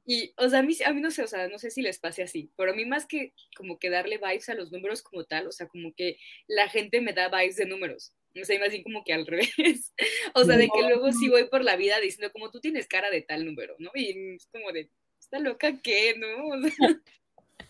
Y, 0.05 0.35
o 0.37 0.49
sea, 0.49 0.61
a 0.61 0.63
mí, 0.63 0.75
a 0.85 0.93
mí 0.93 1.01
no 1.01 1.11
sé, 1.11 1.23
o 1.23 1.27
sea, 1.27 1.49
no 1.49 1.59
sé 1.59 1.71
si 1.71 1.81
les 1.81 1.99
pase 1.99 2.23
así, 2.23 2.53
pero 2.57 2.73
a 2.73 2.75
mí 2.75 2.85
más 2.85 3.07
que 3.07 3.33
como 3.57 3.79
que 3.79 3.89
darle 3.89 4.19
vibes 4.19 4.49
a 4.51 4.55
los 4.55 4.71
números 4.71 5.03
como 5.03 5.25
tal, 5.25 5.47
o 5.47 5.53
sea, 5.53 5.67
como 5.69 5.95
que 5.95 6.19
la 6.47 6.69
gente 6.69 7.01
me 7.01 7.15
da 7.15 7.29
vibes 7.29 7.57
de 7.57 7.67
números. 7.67 8.13
O 8.41 8.45
sea, 8.45 8.59
más 8.59 8.71
bien 8.71 8.83
como 8.83 9.05
que 9.05 9.13
al 9.13 9.27
revés. 9.27 9.93
o 10.35 10.45
sea, 10.45 10.57
de 10.57 10.69
que 10.69 10.83
luego 10.83 11.13
sí 11.13 11.29
voy 11.29 11.49
por 11.49 11.65
la 11.65 11.77
vida 11.77 12.01
diciendo 12.01 12.33
como 12.33 12.51
tú 12.51 12.61
tienes 12.61 12.87
cara 12.87 13.11
de 13.11 13.23
tal 13.23 13.45
número, 13.45 13.77
¿no? 13.79 13.91
Y 13.95 14.35
es 14.37 14.47
como 14.53 14.73
de, 14.73 14.91
¿está 15.19 15.39
loca 15.39 15.81
qué, 15.83 16.15
no? 16.17 16.27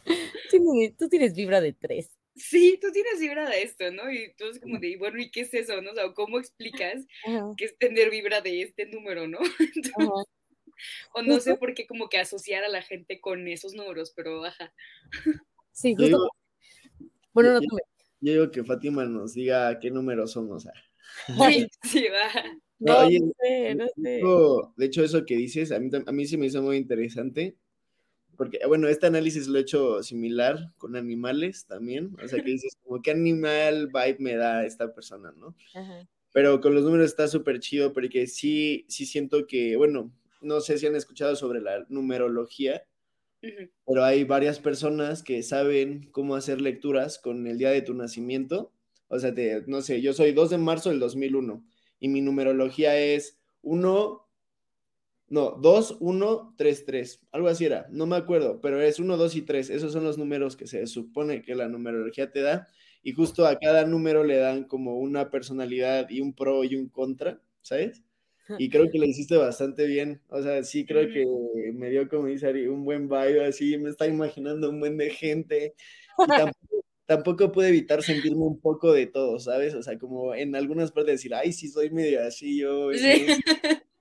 O 0.05 0.11
sea, 0.51 0.55
tú 0.98 1.09
tienes 1.09 1.35
vibra 1.35 1.61
de 1.61 1.72
tres. 1.72 2.18
Sí, 2.35 2.79
tú 2.81 2.90
tienes 2.92 3.20
vibra 3.20 3.48
de 3.48 3.62
esto, 3.62 3.90
¿no? 3.90 4.11
Y 4.11 4.33
tú 4.35 4.46
es 4.46 4.59
como 4.59 4.79
de, 4.79 4.96
bueno, 4.96 5.20
¿y 5.20 5.31
qué 5.31 5.42
es 5.42 5.53
eso, 5.53 5.81
no? 5.83 5.90
O 5.90 5.94
sea, 5.94 6.12
¿cómo 6.14 6.38
explicas 6.38 7.07
qué 7.57 7.64
es 7.66 7.77
tener 7.77 8.11
vibra 8.11 8.40
de 8.40 8.62
este 8.62 8.87
número, 8.87 9.29
no? 9.29 9.38
o 11.14 11.22
no 11.22 11.40
sé 11.40 11.57
por 11.57 11.75
qué 11.75 11.87
como 11.87 12.09
que 12.09 12.18
asociar 12.18 12.64
a 12.64 12.68
la 12.68 12.83
gente 12.83 13.20
con 13.20 13.46
esos 13.48 13.75
números, 13.75 14.12
pero 14.16 14.44
ajá. 14.44 14.72
Sí, 15.72 15.94
justo. 15.94 16.31
bueno, 17.33 17.53
no 17.53 17.61
yo, 17.61 17.68
yo 18.23 18.33
digo 18.33 18.51
que 18.51 18.65
Fátima 18.65 19.05
nos 19.05 19.35
diga 19.35 19.79
qué 19.79 19.91
número 19.91 20.27
somos. 20.27 20.67
Sí, 21.27 21.69
sí, 21.83 22.07
va. 22.09 22.43
No, 22.79 23.05
no, 23.05 23.33
sé, 23.41 23.75
no 23.75 23.87
sé. 23.97 24.23
De 24.77 24.87
hecho, 24.87 25.05
eso 25.05 25.25
que 25.25 25.37
dices, 25.37 25.71
a 25.71 25.79
mí, 25.79 25.91
a 26.07 26.13
mí 26.13 26.27
sí 26.27 26.37
me 26.37 26.47
hizo 26.47 26.63
muy 26.63 26.79
interesante 26.79 27.57
porque, 28.37 28.59
bueno, 28.67 28.89
este 28.89 29.07
análisis 29.07 29.47
lo 29.47 29.59
he 29.59 29.63
hecho 29.63 30.03
similar 30.03 30.73
con 30.79 30.97
animales 30.97 31.67
también, 31.67 32.17
o 32.23 32.27
sea, 32.27 32.43
que 32.43 32.51
dices, 32.51 32.77
como, 32.83 33.03
¿qué 33.03 33.11
animal 33.11 33.89
vibe 33.89 34.17
me 34.19 34.35
da 34.35 34.65
esta 34.65 34.93
persona, 34.95 35.33
no? 35.37 35.55
Pero 36.33 36.61
con 36.61 36.75
los 36.75 36.85
números 36.85 37.07
está 37.07 37.29
súper 37.29 37.61
chido 37.61 37.93
porque 37.93 38.27
sí, 38.27 38.87
sí 38.89 39.07
siento 39.07 39.47
que, 39.47 39.77
bueno, 39.77 40.13
no 40.41 40.61
sé 40.61 40.79
si 40.79 40.87
han 40.87 40.97
escuchado 40.97 41.37
sobre 41.37 41.61
la 41.61 41.85
numerología, 41.89 42.85
pero 43.87 44.05
hay 44.05 44.25
varias 44.25 44.59
personas 44.59 45.23
que 45.23 45.43
saben 45.43 46.09
cómo 46.13 46.37
hacer 46.37 46.61
lecturas 46.61 47.19
con 47.19 47.47
el 47.47 47.59
día 47.59 47.71
de 47.71 47.83
tu 47.83 47.95
nacimiento. 47.95 48.73
O 49.09 49.19
sea, 49.19 49.35
te, 49.35 49.63
no 49.67 49.83
sé, 49.83 50.01
yo 50.01 50.13
soy 50.13 50.33
2 50.33 50.51
de 50.51 50.59
marzo 50.59 50.91
del 50.91 51.01
2001 51.01 51.65
y 51.99 52.09
mi 52.09 52.21
numerología 52.21 52.99
es 52.99 53.39
1, 53.63 54.27
no, 55.29 55.51
2, 55.61 55.97
1, 56.01 56.55
3, 56.57 56.85
3. 56.87 57.21
Algo 57.33 57.49
así 57.49 57.65
era. 57.65 57.87
No 57.91 58.07
me 58.07 58.17
acuerdo, 58.17 58.61
pero 58.61 58.81
es 58.81 58.99
1, 59.01 59.17
2 59.17 59.37
y 59.37 59.43
3. 59.43 59.71
Esos 59.71 59.93
son 59.93 60.05
los 60.05 60.19
números 60.19 60.57
que 60.57 60.67
se 60.67 60.87
supone 60.87 61.43
que 61.43 61.55
la 61.55 61.69
numerología 61.69 62.31
te 62.31 62.43
da. 62.43 62.69
Y 63.03 63.13
justo 63.13 63.47
a 63.47 63.59
cada 63.59 63.85
número 63.87 64.25
le 64.25 64.37
dan 64.37 64.65
como 64.65 64.99
una 64.99 65.31
personalidad 65.31 66.09
y 66.11 66.21
un 66.21 66.35
pro 66.35 66.65
y 66.65 66.77
un 66.77 66.89
contra, 66.89 67.41
¿sabes? 67.63 68.03
Y 68.59 68.71
creo 68.71 68.91
que 68.91 68.99
lo 68.99 69.05
hiciste 69.05 69.37
bastante 69.37 69.87
bien. 69.87 70.21
O 70.29 70.43
sea, 70.43 70.62
sí 70.62 70.85
creo 70.85 71.09
que 71.09 71.25
me 71.73 71.91
dio, 71.91 72.09
como 72.09 72.27
dice 72.27 72.49
Ari, 72.49 72.67
un 72.67 72.85
buen 72.85 73.09
vibe 73.09 73.45
así. 73.47 73.77
Me 73.79 73.91
está 73.91 74.07
imaginando 74.07 74.71
un 74.71 74.81
buen 74.81 74.97
de 74.97 75.11
gente. 75.11 75.75
Y 76.19 76.27
tampoco, 76.55 76.85
tampoco 77.07 77.53
pude 77.53 77.69
evitar 77.69 78.03
sentirme 78.03 78.43
un 78.43 78.61
poco 78.61 78.93
de 78.93 79.07
todo, 79.07 79.38
¿sabes? 79.38 79.75
O 79.75 79.83
sea, 79.83 79.99
como 79.99 80.35
en 80.35 80.55
algunas 80.57 80.93
partes 80.93 81.15
decir, 81.15 81.35
ay, 81.35 81.53
sí, 81.53 81.69
soy 81.69 81.91
medio 81.91 82.23
así 82.23 82.59
yo. 82.59 82.93
Sí. 82.93 83.27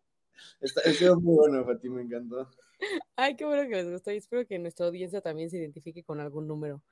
Está, 0.61 0.81
sido 0.93 1.19
muy 1.19 1.35
bueno, 1.35 1.65
Fati, 1.65 1.89
me 1.89 2.03
encantó. 2.03 2.47
Ay, 3.15 3.35
qué 3.35 3.45
bueno 3.45 3.63
que 3.63 3.75
les 3.75 3.89
gustó 3.89 4.11
y 4.11 4.17
espero 4.17 4.45
que 4.45 4.59
nuestra 4.59 4.85
audiencia 4.85 5.21
también 5.21 5.49
se 5.49 5.57
identifique 5.57 6.03
con 6.03 6.19
algún 6.19 6.47
número. 6.47 6.83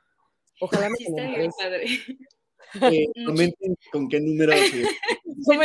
Ojalá 0.60 0.89
sí, 0.98 1.06
está 1.08 1.38
bien 1.38 1.52
padre. 1.58 1.86
Eh, 2.82 3.08
comenten 3.26 3.76
con 3.91 4.10
qué 4.10 4.19
número. 4.19 4.54
En 5.47 5.62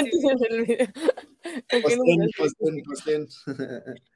el 0.50 0.64
video. 0.64 0.88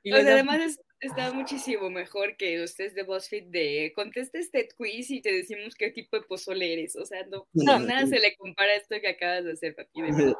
Y 0.02 0.12
o 0.12 0.16
sea, 0.16 0.32
además 0.32 0.78
está 1.00 1.32
muchísimo 1.32 1.90
mejor 1.90 2.36
que 2.36 2.62
ustedes 2.62 2.94
de 2.94 3.02
BuzzFeed 3.04 3.46
de 3.50 3.92
contesta 3.94 4.38
este 4.38 4.68
quiz 4.76 5.10
y 5.10 5.20
te 5.20 5.32
decimos 5.32 5.74
qué 5.74 5.90
tipo 5.90 6.16
de 6.16 6.22
pozole 6.26 6.72
eres. 6.72 6.96
O 6.96 7.04
sea, 7.04 7.26
no, 7.26 7.46
nada 7.52 8.06
se 8.06 8.18
le 8.18 8.34
compara 8.36 8.72
a 8.72 8.76
esto 8.76 8.96
que 9.00 9.08
acabas 9.08 9.44
de 9.44 9.52
hacer, 9.52 9.76
de 9.76 10.02
verdad. 10.02 10.34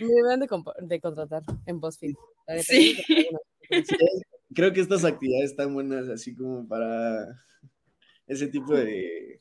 Me 0.00 0.06
deben 0.06 0.40
de, 0.40 0.86
de, 0.86 1.00
contratar 1.00 1.42
en 1.66 1.80
BuzzFeed. 1.80 2.14
Sí. 2.62 2.96
Creo 4.54 4.72
que 4.72 4.80
estas 4.80 5.04
actividades 5.04 5.50
están 5.50 5.74
buenas 5.74 6.08
así 6.08 6.34
como 6.34 6.66
para 6.66 7.26
ese 8.26 8.46
tipo 8.48 8.74
de 8.74 9.38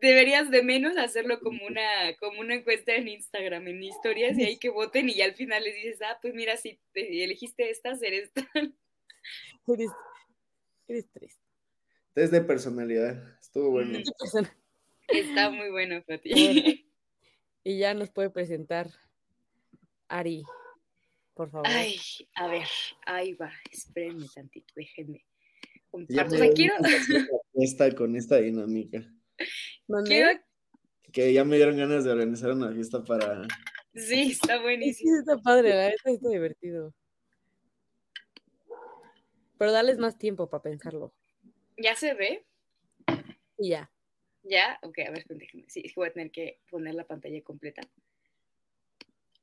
deberías 0.00 0.50
de 0.50 0.62
menos 0.62 0.96
hacerlo 0.96 1.40
como 1.40 1.66
una, 1.66 2.16
como 2.18 2.40
una 2.40 2.54
encuesta 2.54 2.94
en 2.94 3.08
Instagram, 3.08 3.68
en 3.68 3.82
historias, 3.82 4.38
y 4.38 4.44
ahí 4.44 4.56
que 4.58 4.70
voten 4.70 5.08
y 5.08 5.14
ya 5.14 5.26
al 5.26 5.34
final 5.34 5.62
les 5.62 5.74
dices, 5.74 6.00
ah, 6.02 6.18
pues 6.20 6.34
mira, 6.34 6.56
si 6.56 6.78
te 6.92 7.24
elegiste 7.24 7.70
estas, 7.70 8.02
eres 8.02 8.32
tal. 8.32 8.74
Eres, 9.66 9.90
eres 10.88 11.06
tres. 11.12 11.38
Test 12.14 12.32
de 12.32 12.40
personalidad. 12.40 13.38
Estuvo 13.40 13.70
bueno. 13.70 13.98
Está 15.08 15.50
muy 15.50 15.70
bueno, 15.70 16.02
Pati. 16.06 16.86
Y 17.62 17.78
ya 17.78 17.92
nos 17.92 18.08
puede 18.08 18.30
presentar 18.30 18.88
Ari, 20.08 20.42
por 21.34 21.50
favor. 21.50 21.68
Ay, 21.68 21.96
a 22.34 22.48
ver, 22.48 22.66
ahí 23.04 23.34
va. 23.34 23.52
Espérenme 23.70 24.26
tantito, 24.34 24.72
déjenme. 24.74 25.26
Ya 26.08 26.26
quiero... 26.26 26.74
Esta, 27.54 27.94
con 27.94 28.16
esta 28.16 28.38
dinámica. 28.38 29.04
Que 31.12 31.32
ya 31.32 31.44
me 31.44 31.56
dieron 31.56 31.76
ganas 31.76 32.04
de 32.04 32.10
organizar 32.10 32.52
una 32.52 32.72
fiesta 32.72 33.02
para. 33.04 33.42
Sí, 33.94 34.32
está 34.32 34.60
buenísimo. 34.60 35.10
Sí, 35.10 35.18
está 35.18 35.36
padre, 35.38 35.70
la 35.70 35.88
está 35.88 36.28
divertido. 36.28 36.94
Pero 39.58 39.72
dales 39.72 39.98
más 39.98 40.16
tiempo 40.16 40.48
para 40.48 40.62
pensarlo. 40.62 41.12
¿Ya 41.76 41.96
se 41.96 42.14
ve? 42.14 42.46
Y 43.58 43.70
ya. 43.70 43.90
¿Ya? 44.42 44.78
Ok, 44.82 45.00
a 45.00 45.10
ver, 45.10 45.24
déjame. 45.28 45.64
Sí, 45.68 45.82
es 45.84 45.92
que 45.92 46.00
voy 46.00 46.08
a 46.08 46.12
tener 46.12 46.30
que 46.30 46.60
poner 46.70 46.94
la 46.94 47.06
pantalla 47.06 47.42
completa. 47.42 47.82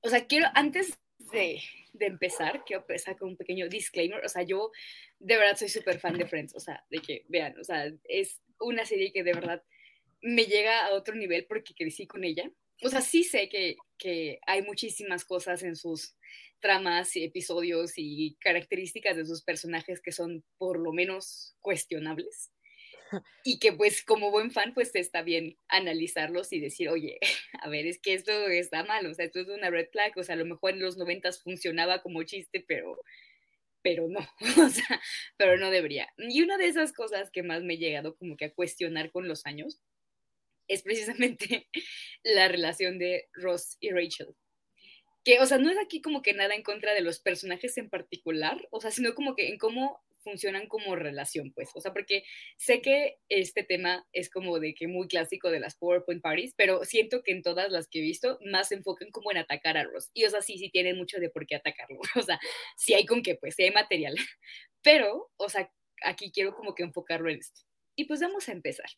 O 0.02 0.10
sea, 0.10 0.26
quiero, 0.26 0.48
antes 0.56 0.98
de, 1.32 1.60
de 1.94 2.06
empezar, 2.06 2.64
quiero 2.66 2.82
empezar 2.82 3.18
con 3.18 3.30
un 3.30 3.38
pequeño 3.38 3.68
disclaimer. 3.68 4.24
O 4.26 4.30
sea, 4.30 4.44
yo 4.44 4.72
de 5.20 5.38
verdad 5.38 5.58
soy 5.58 5.70
súper 5.70 6.00
fan 6.00 6.18
de 6.18 6.26
Friends. 6.26 6.56
O 6.56 6.60
sea, 6.60 6.84
de 6.90 7.00
que 7.00 7.26
vean, 7.28 7.60
o 7.60 7.64
sea, 7.64 7.92
es 8.06 8.40
una 8.60 8.86
serie 8.86 9.12
que 9.12 9.24
de 9.24 9.34
verdad 9.34 9.64
me 10.22 10.46
llega 10.46 10.86
a 10.86 10.94
otro 10.94 11.16
nivel 11.16 11.46
porque 11.46 11.74
crecí 11.74 12.08
con 12.08 12.24
ella. 12.24 12.52
O 12.84 12.90
sea, 12.90 13.02
sí 13.02 13.24
sé 13.24 13.50
que, 13.50 13.76
que 13.98 14.40
hay 14.46 14.62
muchísimas 14.62 15.26
cosas 15.26 15.64
en 15.64 15.76
sus 15.76 16.16
tramas 16.60 17.16
y 17.16 17.24
episodios 17.24 17.94
y 17.98 18.36
características 18.40 19.16
de 19.18 19.26
sus 19.26 19.44
personajes 19.44 20.02
que 20.02 20.12
son 20.12 20.44
por 20.58 20.80
lo 20.80 20.92
menos 20.92 21.56
cuestionables 21.62 22.52
y 23.44 23.60
que 23.60 23.74
pues 23.74 24.04
como 24.04 24.32
buen 24.32 24.52
fan 24.52 24.74
pues 24.74 24.94
está 24.96 25.22
bien 25.22 25.58
analizarlos 25.68 26.52
y 26.54 26.60
decir, 26.60 26.90
oye, 26.90 27.20
a 27.62 27.70
ver, 27.70 27.86
es 27.86 28.00
que 28.00 28.14
esto 28.14 28.32
está 28.48 28.84
mal, 28.84 29.06
o 29.06 29.14
sea, 29.14 29.26
esto 29.26 29.40
es 29.40 29.48
una 29.48 29.70
red 29.70 29.90
flag, 29.92 30.14
o 30.18 30.24
sea, 30.24 30.36
a 30.36 30.38
lo 30.38 30.46
mejor 30.46 30.72
en 30.72 30.80
los 30.80 30.98
noventas 30.98 31.42
funcionaba 31.42 32.02
como 32.02 32.24
chiste, 32.24 32.64
pero, 32.68 33.00
pero 33.82 34.08
no, 34.08 34.20
o 34.66 34.70
sea, 34.70 35.02
pero 35.38 35.58
no 35.58 35.72
debería. 35.72 36.10
Y 36.18 36.42
una 36.42 36.58
de 36.58 36.68
esas 36.68 36.94
cosas 36.94 37.32
que 37.32 37.44
más 37.44 37.64
me 37.64 37.76
he 37.76 37.78
llegado 37.78 38.16
como 38.18 38.36
que 38.36 38.46
a 38.46 38.54
cuestionar 38.54 39.12
con 39.12 39.28
los 39.28 39.46
años 39.46 39.80
es 40.68 40.84
precisamente 40.84 41.68
la 42.24 42.48
relación 42.48 43.00
de 43.00 43.28
Ross 43.34 43.78
y 43.80 43.92
Rachel. 43.92 44.36
Que, 45.24 45.40
o 45.40 45.46
sea, 45.46 45.58
no 45.58 45.70
es 45.70 45.78
aquí 45.78 46.02
como 46.02 46.22
que 46.22 46.34
nada 46.34 46.56
en 46.56 46.64
contra 46.64 46.94
de 46.94 47.02
los 47.02 47.20
personajes 47.20 47.78
en 47.78 47.90
particular, 47.90 48.66
o 48.72 48.80
sea, 48.80 48.92
sino 48.92 49.14
como 49.14 49.36
que 49.36 49.50
en 49.50 49.58
cómo 49.58 50.02
funcionan 50.28 50.68
como 50.68 50.96
relación, 50.96 51.54
pues, 51.54 51.70
o 51.74 51.80
sea, 51.80 51.94
porque 51.94 52.24
sé 52.58 52.82
que 52.82 53.18
este 53.30 53.64
tema 53.64 54.06
es 54.12 54.30
como 54.30 54.60
de 54.60 54.74
que 54.74 54.88
muy 54.88 55.08
clásico 55.08 55.50
de 55.50 55.60
las 55.60 55.78
PowerPoint 55.78 56.22
parties, 56.22 56.54
pero 56.56 56.84
siento 56.84 57.24
que 57.24 57.32
en 57.32 57.42
todas 57.44 57.72
las 57.72 57.88
que 57.88 58.00
he 58.00 58.02
visto 58.02 58.38
más 58.46 58.70
se 58.70 58.76
enfocan 58.76 59.10
como 59.12 59.32
en 59.32 59.38
atacar 59.38 59.78
a 59.78 59.84
Ross. 59.84 60.10
Y, 60.14 60.26
o 60.26 60.30
sea, 60.30 60.42
sí, 60.42 60.58
sí 60.58 60.70
tienen 60.70 60.98
mucho 60.98 61.20
de 61.20 61.30
por 61.30 61.46
qué 61.46 61.56
atacarlo, 61.56 62.00
o 62.16 62.22
sea, 62.22 62.40
sí 62.76 62.94
hay 62.94 63.06
con 63.06 63.22
qué, 63.24 63.36
pues, 63.36 63.56
sí 63.56 63.64
hay 63.64 63.72
material. 63.72 64.16
Pero, 64.82 65.32
o 65.38 65.50
sea, 65.50 65.72
aquí 66.04 66.32
quiero 66.32 66.54
como 66.54 66.76
que 66.76 66.84
enfocarlo 66.84 67.30
en 67.30 67.40
esto. 67.40 67.62
Y 67.96 68.06
pues 68.06 68.20
vamos 68.20 68.48
a 68.50 68.52
empezar. 68.52 68.90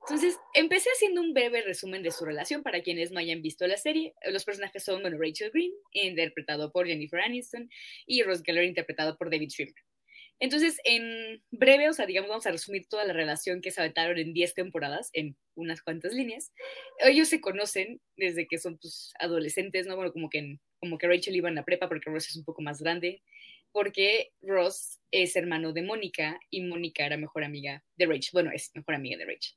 Entonces, 0.00 0.38
empecé 0.54 0.88
haciendo 0.90 1.20
un 1.20 1.34
breve 1.34 1.62
resumen 1.62 2.02
de 2.02 2.10
su 2.10 2.24
relación 2.24 2.62
para 2.62 2.80
quienes 2.80 3.10
no 3.10 3.18
hayan 3.18 3.42
visto 3.42 3.66
la 3.66 3.76
serie. 3.76 4.14
Los 4.30 4.44
personajes 4.44 4.84
son 4.84 5.02
bueno, 5.02 5.18
Rachel 5.20 5.50
Green, 5.52 5.72
interpretado 5.92 6.72
por 6.72 6.86
Jennifer 6.86 7.20
Aniston, 7.20 7.68
y 8.06 8.22
Ross 8.22 8.42
Geller, 8.42 8.64
interpretado 8.64 9.16
por 9.16 9.30
David 9.30 9.50
Schwimmer. 9.50 9.74
Entonces, 10.40 10.78
en 10.84 11.42
breve, 11.50 11.88
o 11.88 11.92
sea, 11.92 12.06
digamos, 12.06 12.30
vamos 12.30 12.46
a 12.46 12.52
resumir 12.52 12.86
toda 12.88 13.04
la 13.04 13.12
relación 13.12 13.60
que 13.60 13.72
se 13.72 13.80
aventaron 13.80 14.18
en 14.18 14.32
10 14.32 14.54
temporadas, 14.54 15.10
en 15.12 15.36
unas 15.56 15.82
cuantas 15.82 16.14
líneas. 16.14 16.52
Ellos 17.00 17.28
se 17.28 17.40
conocen 17.40 18.00
desde 18.16 18.46
que 18.46 18.58
son 18.58 18.78
pues, 18.78 19.12
adolescentes, 19.18 19.86
¿no? 19.86 19.96
Bueno, 19.96 20.12
como 20.12 20.30
que, 20.30 20.58
como 20.78 20.96
que 20.96 21.08
Rachel 21.08 21.34
iba 21.34 21.48
en 21.48 21.56
la 21.56 21.64
prepa 21.64 21.88
porque 21.88 22.10
Ross 22.10 22.28
es 22.28 22.36
un 22.36 22.44
poco 22.44 22.62
más 22.62 22.80
grande, 22.80 23.22
porque 23.72 24.32
Ross 24.42 25.00
es 25.10 25.36
hermano 25.36 25.72
de 25.72 25.82
Mónica 25.82 26.38
y 26.50 26.62
Mónica 26.62 27.06
era 27.06 27.16
mejor 27.16 27.44
amiga 27.44 27.82
de 27.96 28.06
Rachel. 28.06 28.30
Bueno, 28.32 28.50
es 28.52 28.70
mejor 28.74 28.94
amiga 28.94 29.16
de 29.16 29.26
Rachel. 29.26 29.56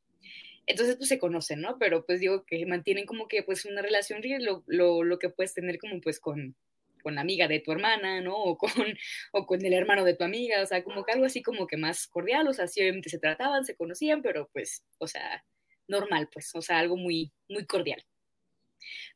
Entonces, 0.68 0.96
pues 0.96 1.10
se 1.10 1.20
conocen, 1.20 1.62
¿no? 1.62 1.78
Pero 1.80 2.06
pues 2.06 2.20
digo 2.20 2.46
que 2.46 2.66
mantienen 2.66 3.06
como 3.06 3.28
que 3.28 3.44
pues 3.44 3.66
una 3.66 3.82
relación, 3.82 4.22
lo, 4.40 4.64
lo, 4.68 5.04
lo 5.04 5.20
que 5.20 5.30
puedes 5.30 5.54
tener 5.54 5.80
como 5.80 6.00
pues 6.02 6.20
con, 6.20 6.56
con 7.02 7.16
la 7.16 7.22
amiga 7.22 7.48
de 7.48 7.60
tu 7.60 7.72
hermana, 7.72 8.22
¿no? 8.22 8.38
O 8.38 8.58
con, 8.58 8.72
o 9.34 9.46
con 9.46 9.66
el 9.66 9.74
hermano 9.74 10.04
de 10.04 10.16
tu 10.16 10.24
amiga, 10.24 10.62
o 10.62 10.66
sea, 10.66 10.84
como 10.84 11.04
que 11.04 11.12
algo 11.12 11.26
así 11.26 11.42
como 11.42 11.68
que 11.68 11.78
más 11.78 12.08
cordial, 12.08 12.48
o 12.48 12.54
sea, 12.54 12.68
sí, 12.68 12.82
obviamente 12.82 13.10
se 13.10 13.20
trataban, 13.20 13.66
se 13.66 13.76
conocían, 13.76 14.22
pero 14.22 14.50
pues, 14.54 14.84
o 15.00 15.08
sea, 15.08 15.44
normal, 15.88 16.30
pues, 16.32 16.52
o 16.56 16.62
sea, 16.62 16.80
algo 16.80 16.98
muy, 16.98 17.34
muy 17.50 17.66
cordial. 17.66 18.04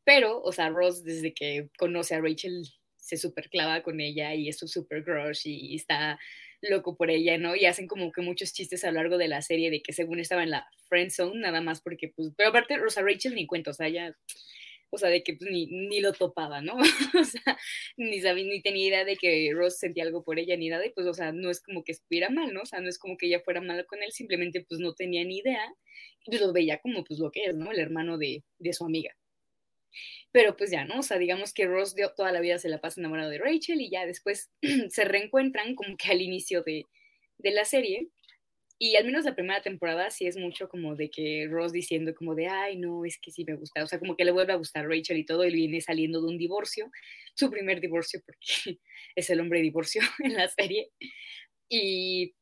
Pero, 0.04 0.41
o 0.41 0.52
sea, 0.52 0.70
Ross 0.70 1.04
desde 1.04 1.34
que 1.34 1.70
conoce 1.78 2.16
a 2.16 2.22
Rachel 2.22 2.64
se 3.06 3.18
super 3.18 3.49
clava 3.49 3.84
con 3.84 4.01
ella 4.01 4.34
y 4.34 4.49
es 4.49 4.58
su 4.58 4.68
super 4.68 5.03
crush 5.03 5.41
y 5.45 5.76
está 5.76 6.20
loco 6.62 6.97
por 6.97 7.12
ella, 7.12 7.38
¿no? 7.38 7.56
Y 7.56 7.66
hacen 7.66 7.88
como 7.88 8.12
que 8.12 8.22
muchos 8.22 8.51
chistes 8.53 8.84
a 8.84 8.88
lo 8.88 8.95
largo 8.95 9.18
de 9.18 9.28
la 9.28 9.41
serie 9.41 9.70
de 9.70 9.82
que 9.82 9.93
según 9.93 10.20
estaba 10.20 10.43
en 10.43 10.49
la 10.49 10.68
friend 10.89 11.12
zone, 11.12 11.39
nada 11.39 11.62
más 11.62 11.82
porque, 11.82 12.10
pues, 12.16 12.32
pero 12.36 12.49
aparte, 12.49 12.80
o 12.82 12.89
sea, 12.89 13.03
Rachel 13.03 13.36
ni 13.36 13.45
cuenta, 13.45 13.72
o 13.72 13.74
sea, 13.74 13.89
ya 13.89 14.16
o 14.89 14.97
sea, 14.97 15.10
de 15.10 15.24
que 15.24 15.36
pues, 15.36 15.51
ni, 15.51 15.68
ni, 15.68 15.99
lo 15.99 16.14
topaba, 16.14 16.62
¿no? 16.62 16.76
o 17.20 17.24
sea, 17.24 17.58
ni 17.97 18.22
sabía, 18.22 18.45
ni 18.45 18.62
tenía 18.62 18.88
idea 18.88 19.06
de 19.06 19.18
que 19.18 19.51
Ross 19.53 19.78
sentía 19.78 20.03
algo 20.03 20.24
por 20.24 20.39
ella 20.39 20.58
ni 20.58 20.70
nada, 20.70 20.86
y 20.86 20.91
pues, 20.91 21.06
o 21.08 21.14
sea, 21.14 21.32
no 21.32 21.49
es 21.51 21.62
como 21.62 21.84
que 21.84 21.91
estuviera 21.91 22.30
mal, 22.30 22.53
¿no? 22.53 22.62
O 22.62 22.66
sea, 22.66 22.80
no 22.82 22.89
es 22.89 22.97
como 22.97 23.18
que 23.18 23.28
ella 23.28 23.41
fuera 23.41 23.62
mala 23.62 23.84
con 23.84 24.01
él, 24.01 24.12
simplemente 24.12 24.66
pues 24.68 24.80
no 24.80 24.93
tenía 24.93 25.24
ni 25.26 25.39
idea, 25.39 25.74
y 26.26 26.32
pues 26.32 26.41
lo 26.41 26.53
veía 26.53 26.80
como 26.80 27.03
pues 27.03 27.20
lo 27.20 27.30
que 27.32 27.45
es, 27.45 27.56
¿no? 27.56 27.72
El 27.72 27.80
hermano 27.80 28.18
de, 28.18 28.43
de 28.60 28.74
su 28.74 28.86
amiga. 28.86 29.16
Pero 30.32 30.56
pues 30.58 30.72
ya, 30.72 30.86
¿no? 30.86 31.00
O 31.00 31.04
sea, 31.04 31.18
digamos 31.18 31.54
que 31.54 31.66
Ross 31.66 31.96
toda 32.16 32.32
la 32.32 32.41
vida 32.41 32.58
se 32.58 32.70
la 32.70 32.82
pasa 32.82 33.02
enamorado 33.02 33.30
de 33.30 33.39
Rachel 33.39 33.82
y 33.82 33.89
ya 33.89 34.06
después 34.06 34.50
se 34.89 35.06
reencuentran 35.06 35.76
como 35.76 35.98
que 35.98 36.12
al 36.12 36.22
inicio 36.22 36.64
de, 36.64 36.86
de 37.38 37.52
la 37.52 37.66
serie 37.66 38.10
y 38.78 38.98
al 38.98 39.06
menos 39.06 39.24
la 39.24 39.36
primera 39.36 39.62
temporada 39.62 40.10
sí 40.10 40.28
es 40.28 40.36
mucho 40.38 40.68
como 40.68 40.96
de 40.96 41.10
que 41.10 41.48
Ross 41.50 41.72
diciendo 41.72 42.14
como 42.14 42.36
de, 42.36 42.48
ay, 42.48 42.78
no, 42.78 43.06
es 43.06 43.18
que 43.20 43.32
sí 43.32 43.46
me 43.46 43.56
gusta. 43.56 43.84
O 43.84 43.88
sea, 43.88 44.00
como 44.00 44.18
que 44.18 44.26
le 44.26 44.32
vuelve 44.32 44.52
a 44.52 44.58
gustar 44.58 44.86
Rachel 44.88 45.18
y 45.18 45.26
todo. 45.26 45.43
Él 45.43 45.54
viene 45.54 45.80
saliendo 45.80 46.22
de 46.22 46.28
un 46.28 46.38
divorcio, 46.38 46.91
su 47.36 47.50
primer 47.50 47.80
divorcio, 47.80 48.22
porque 48.26 48.80
es 49.16 49.30
el 49.30 49.39
hombre 49.39 49.62
divorcio 49.62 50.02
en 50.20 50.34
la 50.34 50.50
serie. 50.50 50.91
Y 51.70 52.36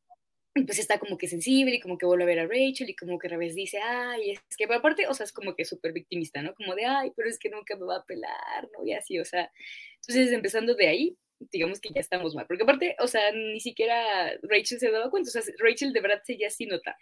pues 0.53 0.79
está 0.79 0.99
como 0.99 1.17
que 1.17 1.27
sensible 1.27 1.75
y 1.75 1.79
como 1.79 1.97
que 1.97 2.05
vuelve 2.05 2.23
a 2.23 2.27
ver 2.27 2.39
a 2.39 2.47
Rachel 2.47 2.89
y 2.89 2.95
como 2.95 3.17
que 3.17 3.27
a 3.27 3.31
revés 3.31 3.55
dice, 3.55 3.79
ay, 3.79 4.31
es 4.31 4.39
que, 4.57 4.67
pero 4.67 4.79
aparte, 4.79 5.07
o 5.07 5.13
sea, 5.13 5.23
es 5.23 5.31
como 5.31 5.55
que 5.55 5.65
súper 5.65 5.93
victimista, 5.93 6.41
¿no? 6.41 6.53
Como 6.53 6.75
de, 6.75 6.85
ay, 6.85 7.11
pero 7.15 7.29
es 7.29 7.39
que 7.39 7.49
nunca 7.49 7.75
me 7.75 7.85
va 7.85 7.97
a 7.97 8.05
pelar, 8.05 8.69
¿no? 8.77 8.85
Y 8.85 8.93
así, 8.93 9.19
o 9.19 9.25
sea, 9.25 9.51
entonces 9.95 10.31
empezando 10.31 10.75
de 10.75 10.87
ahí, 10.87 11.17
digamos 11.51 11.79
que 11.79 11.89
ya 11.93 12.01
estamos 12.01 12.35
mal. 12.35 12.45
Porque 12.47 12.63
aparte, 12.63 12.95
o 12.99 13.07
sea, 13.07 13.31
ni 13.31 13.59
siquiera 13.59 14.31
Rachel 14.43 14.79
se 14.79 14.91
daba 14.91 15.09
cuenta, 15.09 15.29
o 15.29 15.31
sea, 15.31 15.41
Rachel 15.57 15.91
de 15.91 16.01
verdad 16.01 16.21
se 16.23 16.37
ya 16.37 16.49
sin 16.49 16.69
notar. 16.69 16.95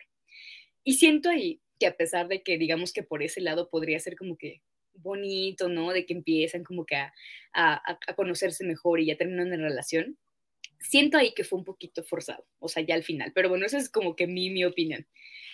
Y 0.83 0.93
siento 0.93 1.29
ahí 1.29 1.61
que 1.79 1.87
a 1.87 1.95
pesar 1.95 2.27
de 2.27 2.41
que 2.43 2.57
digamos 2.57 2.93
que 2.93 3.03
por 3.03 3.21
ese 3.23 3.41
lado 3.41 3.69
podría 3.69 3.99
ser 3.99 4.15
como 4.15 4.37
que 4.37 4.61
bonito, 4.93 5.69
¿no? 5.69 5.91
De 5.91 6.05
que 6.05 6.13
empiezan 6.13 6.63
como 6.63 6.85
que 6.85 6.95
a, 6.95 7.13
a, 7.53 7.97
a 8.07 8.15
conocerse 8.15 8.63
mejor 8.63 8.99
y 8.99 9.07
ya 9.07 9.17
terminan 9.17 9.49
la 9.49 9.57
relación, 9.57 10.17
siento 10.81 11.17
ahí 11.17 11.33
que 11.33 11.43
fue 11.43 11.59
un 11.59 11.65
poquito 11.65 12.03
forzado, 12.03 12.45
o 12.59 12.67
sea, 12.67 12.83
ya 12.83 12.95
al 12.95 13.03
final. 13.03 13.31
Pero 13.33 13.49
bueno, 13.49 13.65
eso 13.65 13.77
es 13.77 13.89
como 13.89 14.15
que 14.15 14.27
mi, 14.27 14.49
mi 14.49 14.65
opinión. 14.65 15.07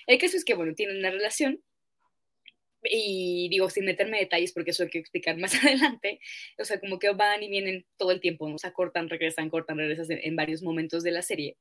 El 0.08 0.18
caso 0.18 0.38
es 0.38 0.46
que, 0.46 0.56
bueno, 0.56 0.74
tienen 0.74 0.98
una 0.98 1.12
relación 1.12 1.62
y 2.84 3.50
digo, 3.50 3.70
sin 3.70 3.86
meterme 3.86 4.20
detalles 4.20 4.54
porque 4.54 4.72
eso 4.72 4.84
hay 4.84 4.90
que 4.90 5.00
explicar 5.00 5.38
más 5.38 5.54
adelante, 5.64 6.20
o 6.58 6.66
sea, 6.66 6.80
como 6.80 7.00
que 7.00 7.10
van 7.12 7.44
y 7.44 7.50
vienen 7.50 7.86
todo 7.98 8.12
el 8.12 8.22
tiempo, 8.22 8.46
o 8.46 8.58
sea, 8.58 8.72
cortan, 8.74 9.10
regresan, 9.10 9.50
cortan, 9.50 9.78
regresan 9.78 10.20
en, 10.22 10.36
varios 10.36 10.64
momentos 10.64 11.04
de 11.04 11.12
la 11.12 11.22
serie. 11.22 11.58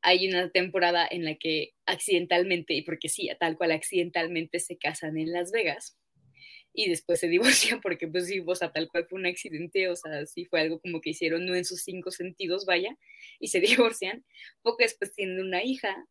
Hay 0.00 0.28
una 0.28 0.50
temporada 0.50 1.06
en 1.10 1.24
la 1.24 1.34
que 1.36 1.74
accidentalmente, 1.86 2.74
y 2.74 2.82
porque 2.82 3.08
sí, 3.08 3.28
tal 3.40 3.56
cual 3.56 3.72
accidentalmente 3.72 4.60
se 4.60 4.78
casan 4.78 5.18
en 5.18 5.32
Las 5.32 5.50
Vegas 5.50 5.98
y 6.78 6.88
después 6.88 7.18
se 7.18 7.28
divorcian 7.74 7.80
porque 7.80 8.06
pues 8.06 8.28
sí, 8.28 8.42
o 8.46 8.54
sea, 8.54 8.70
tal 8.70 8.88
cual 8.88 9.06
fue 9.08 9.18
un 9.18 9.26
accidente, 9.26 9.88
o 9.88 9.96
sea, 9.96 10.24
sí 10.26 10.44
fue 10.44 10.60
algo 10.60 10.80
como 10.80 11.00
que 11.00 11.10
hicieron 11.10 11.44
no 11.44 11.56
en 11.56 11.64
sus 11.64 11.82
cinco 11.82 12.12
sentidos, 12.12 12.66
vaya, 12.66 12.96
y 13.40 13.48
se 13.48 13.60
divorcian. 13.96 14.24
Poco 14.62 14.78
después 14.80 15.12
tienen 15.14 15.40
una 15.40 15.64
hija 15.64 16.06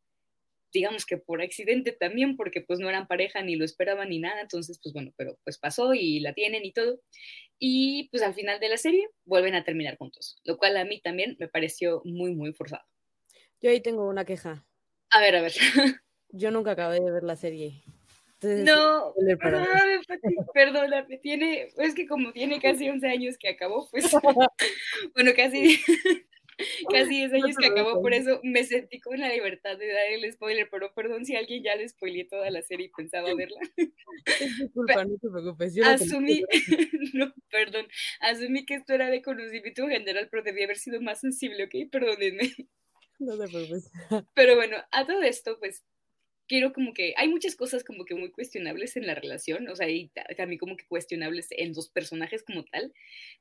digamos 0.73 1.05
que 1.05 1.17
por 1.17 1.41
accidente 1.41 1.93
también, 1.93 2.35
porque 2.35 2.61
pues 2.61 2.79
no 2.79 2.89
eran 2.89 3.07
pareja 3.07 3.41
ni 3.41 3.55
lo 3.55 3.63
esperaban 3.63 4.09
ni 4.09 4.19
nada, 4.19 4.41
entonces 4.41 4.79
pues 4.83 4.93
bueno, 4.93 5.11
pero 5.15 5.39
pues 5.45 5.57
pasó 5.57 5.93
y 5.93 6.19
la 6.19 6.33
tienen 6.33 6.65
y 6.65 6.73
todo. 6.73 6.99
Y 7.57 8.09
pues 8.09 8.21
al 8.21 8.33
final 8.33 8.59
de 8.59 8.69
la 8.69 8.77
serie 8.77 9.07
vuelven 9.23 9.55
a 9.55 9.63
terminar 9.63 9.97
juntos, 9.97 10.39
lo 10.43 10.57
cual 10.57 10.75
a 10.75 10.83
mí 10.83 10.99
también 11.01 11.37
me 11.39 11.47
pareció 11.47 12.01
muy, 12.03 12.35
muy 12.35 12.53
forzado. 12.53 12.83
Yo 13.61 13.71
ahí 13.71 13.79
tengo 13.79 14.07
una 14.07 14.25
queja. 14.25 14.67
A 15.09 15.21
ver, 15.21 15.37
a 15.37 15.41
ver. 15.41 15.53
Yo 16.29 16.51
nunca 16.51 16.71
acabé 16.71 16.99
de 16.99 17.11
ver 17.11 17.23
la 17.23 17.37
serie. 17.37 17.81
No, 18.41 19.13
perdóname, 19.39 20.01
perdóname, 20.53 21.17
tiene, 21.17 21.69
es 21.77 21.95
que 21.95 22.07
como 22.07 22.31
tiene 22.33 22.59
casi 22.59 22.87
11 22.89 23.07
años 23.07 23.35
que 23.37 23.49
acabó, 23.49 23.89
pues, 23.89 24.05
bueno, 25.15 25.31
casi, 25.35 25.79
casi 26.91 27.27
10 27.27 27.33
años 27.33 27.57
que 27.57 27.67
acabó, 27.67 28.01
por 28.01 28.13
eso 28.13 28.39
me 28.43 28.63
sentí 28.63 28.99
con 28.99 29.19
la 29.19 29.29
libertad 29.29 29.77
de 29.77 29.87
dar 29.87 30.05
el 30.11 30.31
spoiler, 30.31 30.69
pero 30.69 30.93
perdón 30.93 31.25
si 31.25 31.35
alguien 31.35 31.63
ya 31.63 31.75
le 31.75 31.89
spoileé 31.89 32.25
toda 32.25 32.49
la 32.51 32.61
serie 32.61 32.87
y 32.87 32.89
pensaba 32.89 33.33
verla. 33.33 33.59
Es 33.75 34.57
disculpa, 34.59 35.03
no 35.05 35.17
te 35.17 35.29
preocupes. 35.29 35.73
Yo 35.73 35.85
asumí, 35.85 36.43
no, 37.13 37.33
perdón, 37.49 37.87
asumí 38.19 38.65
que 38.65 38.75
esto 38.75 38.93
era 38.93 39.09
de 39.09 39.23
conocimiento 39.23 39.87
general, 39.87 40.27
pero 40.29 40.43
debía 40.43 40.65
haber 40.65 40.77
sido 40.77 41.01
más 41.01 41.21
sensible, 41.21 41.63
¿ok? 41.63 41.89
Perdónenme. 41.91 42.53
No 43.19 43.35
te 43.35 43.47
preocupes. 43.47 43.91
Pero 44.35 44.55
bueno, 44.55 44.77
a 44.91 45.07
todo 45.07 45.23
esto, 45.23 45.57
pues 45.57 45.83
quiero 46.47 46.73
como 46.73 46.93
que 46.93 47.13
hay 47.17 47.27
muchas 47.27 47.55
cosas 47.55 47.83
como 47.83 48.05
que 48.05 48.15
muy 48.15 48.31
cuestionables 48.31 48.95
en 48.95 49.05
la 49.05 49.15
relación, 49.15 49.67
o 49.69 49.75
sea, 49.75 49.89
y 49.89 50.09
también 50.35 50.59
como 50.59 50.77
que 50.77 50.85
cuestionables 50.87 51.47
en 51.51 51.73
dos 51.73 51.89
personajes 51.89 52.43
como 52.43 52.63
tal, 52.65 52.93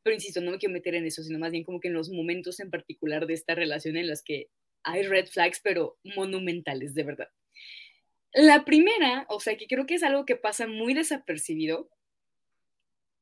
pero 0.03 0.15
insisto, 0.15 0.41
no 0.41 0.51
me 0.51 0.59
quiero 0.59 0.73
meter 0.75 0.95
en 0.95 1.07
eso, 1.07 1.23
sino 1.23 1.39
más 1.39 1.53
bien 1.53 1.65
como 1.65 1.81
que 1.81 1.89
en 1.89 1.95
los 1.95 2.11
momentos 2.11 2.61
en 2.61 2.71
particular 2.71 3.27
de 3.27 3.35
esta 3.35 3.55
relación 3.55 3.97
en 3.97 4.09
las 4.09 4.23
que 4.23 4.49
hay 4.83 5.03
red 5.03 5.27
flags, 5.27 5.61
pero 5.63 5.99
monumentales, 6.05 6.95
de 6.95 7.03
verdad. 7.05 7.29
La 8.33 8.65
primera, 8.65 9.27
o 9.29 9.41
sea, 9.41 9.57
que 9.57 9.67
creo 9.67 9.87
que 9.87 9.95
es 9.95 10.03
algo 10.03 10.27
que 10.27 10.37
pasa 10.37 10.67
muy 10.67 10.95
desapercibido, 10.95 11.91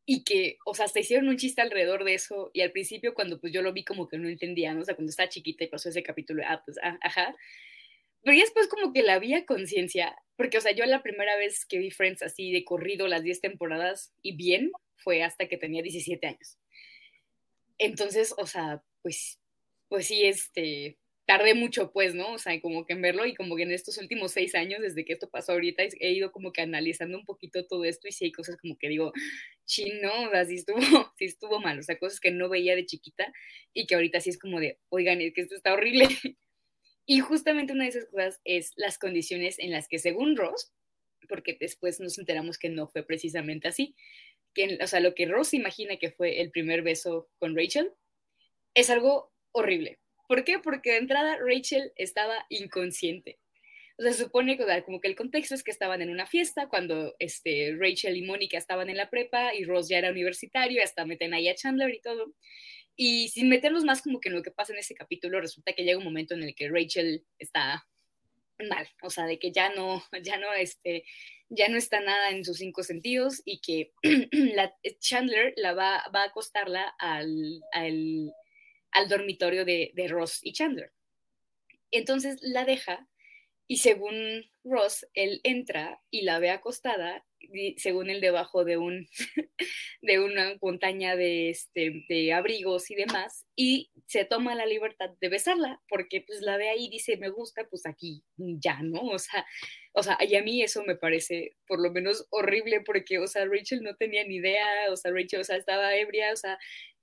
y 0.07 0.25
que, 0.25 0.59
o 0.67 0.75
sea, 0.75 0.85
hasta 0.85 1.01
hicieron 1.01 1.29
un 1.29 1.37
chiste 1.37 1.63
alrededor 1.63 2.05
de 2.05 2.15
eso 2.15 2.51
y 2.53 2.61
al 2.61 2.73
principio 2.73 3.15
cuando 3.15 3.41
pues 3.41 3.53
yo 3.53 3.63
lo 3.63 3.73
vi 3.73 3.85
como 3.85 4.07
que 4.07 4.19
no 4.19 4.29
entendía, 4.29 4.75
¿no? 4.75 4.83
O 4.83 4.85
sea, 4.85 4.95
cuando 4.95 5.11
estaba 5.11 5.29
chiquita 5.29 5.65
y 5.65 5.69
pasó 5.69 5.89
ese 5.89 6.03
capítulo, 6.03 6.43
ah, 6.47 6.63
pues, 6.65 6.77
ah, 6.83 6.99
ajá. 7.01 7.35
Pero 8.25 8.37
ya 8.37 8.45
después 8.45 8.69
como 8.69 8.93
que 8.93 9.03
la 9.03 9.19
vi 9.19 9.35
a 9.35 9.45
conciencia, 9.45 10.17
porque, 10.37 10.59
o 10.59 10.61
sea, 10.61 10.73
yo 10.73 10.85
la 10.87 11.03
primera 11.03 11.37
vez 11.37 11.67
que 11.67 11.79
vi 11.79 11.91
Friends 11.91 12.23
así 12.23 12.53
de 12.53 12.65
corrido 12.65 13.07
las 13.07 13.23
10 13.23 13.41
temporadas 13.43 14.13
y 14.23 14.37
bien 14.37 14.73
fue 14.97 15.23
hasta 15.23 15.47
que 15.47 15.59
tenía 15.59 15.83
17 15.83 16.27
años. 16.27 16.59
Entonces, 17.79 18.35
o 18.39 18.47
sea, 18.47 18.83
pues, 19.03 19.39
pues 19.89 20.07
sí, 20.07 20.25
este, 20.25 20.99
tardé 21.27 21.55
mucho, 21.55 21.93
pues, 21.93 22.15
¿no? 22.15 22.33
O 22.33 22.39
sea, 22.39 22.61
como 22.61 22.87
que 22.87 22.95
en 22.95 23.03
verlo 23.03 23.27
y 23.27 23.35
como 23.35 23.57
que 23.57 23.63
en 23.65 23.73
estos 23.73 23.99
últimos 23.99 24.33
seis 24.33 24.55
años, 24.55 24.81
desde 24.81 25.05
que 25.05 25.13
esto 25.15 25.29
pasó 25.31 25.53
ahorita, 25.53 25.83
he 26.01 26.13
ido 26.13 26.33
como 26.33 26.53
que 26.53 26.63
analizando 26.63 27.19
un 27.19 27.25
poquito 27.25 27.67
todo 27.67 27.85
esto 27.85 28.09
y 28.09 28.13
sí 28.13 28.27
hay 28.27 28.33
cosas 28.33 28.57
como 28.57 28.77
que 28.79 28.89
digo, 28.89 29.13
chino, 29.67 30.29
o 30.29 30.31
sea, 30.31 30.45
sí 30.45 30.55
estuvo, 30.55 30.79
sí 31.19 31.25
estuvo 31.27 31.61
mal, 31.61 31.79
o 31.79 31.83
sea, 31.83 31.99
cosas 31.99 32.21
que 32.21 32.31
no 32.31 32.49
veía 32.49 32.77
de 32.77 32.87
chiquita 32.87 33.33
y 33.73 33.87
que 33.87 33.95
ahorita 33.95 34.21
sí 34.21 34.31
es 34.31 34.39
como 34.39 34.61
de, 34.61 34.79
oigan, 34.89 35.21
es 35.21 35.35
que 35.35 35.43
esto 35.43 35.55
está 35.57 35.75
horrible. 35.75 36.09
Y 37.07 37.21
justamente 37.21 37.73
una 37.73 37.85
de 37.85 37.91
esas 37.91 38.07
cosas 38.07 38.41
es 38.45 38.73
las 38.77 38.99
condiciones 38.99 39.59
en 39.59 39.71
las 39.71 39.89
que 39.89 39.99
según 39.99 40.37
Ross, 40.37 40.73
porque 41.29 41.57
después 41.59 42.01
nos 42.01 42.19
enteramos 42.19 42.59
que 42.59 42.69
no 42.69 42.89
fue 42.89 43.03
precisamente 43.03 43.69
así, 43.69 43.95
que, 44.55 44.79
o 44.81 44.87
sea, 44.87 45.01
lo 45.01 45.15
que 45.15 45.27
Ross 45.27 45.53
imagina 45.53 45.97
que 45.97 46.11
fue 46.11 46.41
el 46.41 46.51
primer 46.51 46.83
beso 46.83 47.29
con 47.39 47.57
Rachel, 47.57 47.93
es 48.75 48.91
algo 48.91 49.33
horrible. 49.53 49.99
¿Por 50.29 50.45
qué? 50.45 50.59
Porque 50.59 50.93
de 50.93 50.99
entrada 50.99 51.39
Rachel 51.39 51.93
estaba 51.97 52.47
inconsciente. 52.49 53.39
O 53.99 54.03
sea, 54.03 54.13
se 54.13 54.25
supone 54.25 54.57
que 54.57 54.83
como 54.85 55.01
que 55.01 55.09
el 55.09 55.15
contexto 55.15 55.55
es 55.55 55.63
que 55.63 55.71
estaban 55.71 56.03
en 56.03 56.11
una 56.11 56.27
fiesta 56.27 56.69
cuando 56.69 57.15
este, 57.19 57.77
Rachel 57.79 58.17
y 58.17 58.23
Mónica 58.23 58.59
estaban 58.59 58.91
en 58.91 58.97
la 58.97 59.11
prepa 59.11 59.55
y 59.55 59.65
Ross 59.65 59.89
ya 59.89 59.99
era 59.99 60.11
universitario, 60.11 60.83
hasta 60.83 61.05
meten 61.05 61.35
ahí 61.35 61.49
a 61.49 61.55
Chandler 61.55 61.95
y 61.95 62.01
todo. 62.01 62.33
Y 62.97 63.29
sin 63.29 63.49
meternos 63.49 63.85
más 63.85 64.03
como 64.03 64.21
que 64.21 64.29
en 64.29 64.37
lo 64.37 64.43
que 64.43 64.51
pasa 64.51 64.73
en 64.73 64.79
ese 64.79 64.95
capítulo, 64.95 65.41
resulta 65.41 65.73
que 65.73 65.83
llega 65.83 65.99
un 65.99 66.05
momento 66.05 66.35
en 66.35 66.43
el 66.43 66.55
que 66.55 66.69
Rachel 66.69 67.25
está 67.39 67.87
mal, 68.69 68.89
o 69.03 69.11
sea, 69.11 69.27
de 69.27 69.39
que 69.39 69.53
ya 69.53 69.71
no, 69.75 70.03
ya 70.23 70.39
no, 70.39 70.53
este, 70.53 71.05
ya 71.49 71.69
no 71.69 71.77
está 71.77 72.01
nada 72.01 72.31
en 72.31 72.45
sus 72.45 72.59
cinco 72.59 72.83
sentidos 72.83 73.43
y 73.45 73.61
que 73.61 73.93
Chandler 75.01 75.55
la 75.57 75.75
va, 75.75 76.05
va 76.15 76.23
a 76.23 76.27
acostarla 76.27 76.95
al, 76.99 77.63
al, 77.73 78.33
al 78.93 79.09
dormitorio 79.09 79.65
de, 79.65 79.91
de, 79.95 80.09
Ross 80.09 80.41
y 80.43 80.53
Chandler. 80.53 80.93
Entonces 81.91 82.39
la 82.43 82.65
deja 82.65 83.09
y 83.67 83.79
según 83.79 84.45
Ross, 84.63 85.07
él 85.15 85.41
entra 85.43 86.03
y 86.11 86.23
la 86.23 86.39
ve 86.39 86.51
acostada, 86.51 87.25
según 87.77 88.11
él 88.11 88.21
debajo 88.21 88.65
de, 88.65 88.77
un, 88.77 89.09
de 90.03 90.19
una 90.19 90.57
montaña 90.61 91.17
de, 91.17 91.51
este, 91.51 92.05
de 92.09 92.33
abrigos 92.33 92.91
y 92.91 92.95
demás, 92.95 93.47
y 93.57 93.91
se 94.07 94.25
toma 94.25 94.55
la 94.55 94.67
libertad 94.67 95.11
de 95.21 95.29
besarla, 95.29 95.81
porque 95.89 96.23
pues 96.27 96.41
la 96.41 96.57
ve 96.57 96.69
ahí 96.69 96.87
y 96.87 96.91
dice, 96.91 97.17
me 97.17 97.29
gusta, 97.29 97.67
pues 97.69 97.87
aquí 97.87 98.23
ya, 98.37 98.81
¿no? 98.83 99.01
O 99.01 99.19
sea, 99.19 99.47
o 99.93 100.03
sea, 100.03 100.19
y 100.21 100.35
a 100.37 100.43
mí 100.43 100.63
eso 100.63 100.83
me 100.85 100.97
parece 100.97 101.57
por 101.67 101.81
lo 101.81 101.93
menos 101.93 102.27
horrible, 102.31 102.81
porque, 102.81 103.19
o 103.19 103.27
sea, 103.27 103.45
Rachel 103.47 103.83
no 103.83 103.97
tenía 103.97 104.25
ni 104.25 104.37
idea, 104.37 104.67
o 104.91 104.97
sea, 104.97 105.13
Rachel, 105.13 105.41
o 105.41 105.45
sea, 105.45 105.57
estaba 105.57 105.97
ebria, 105.97 106.33
o 106.33 106.37
sea, 106.37 106.59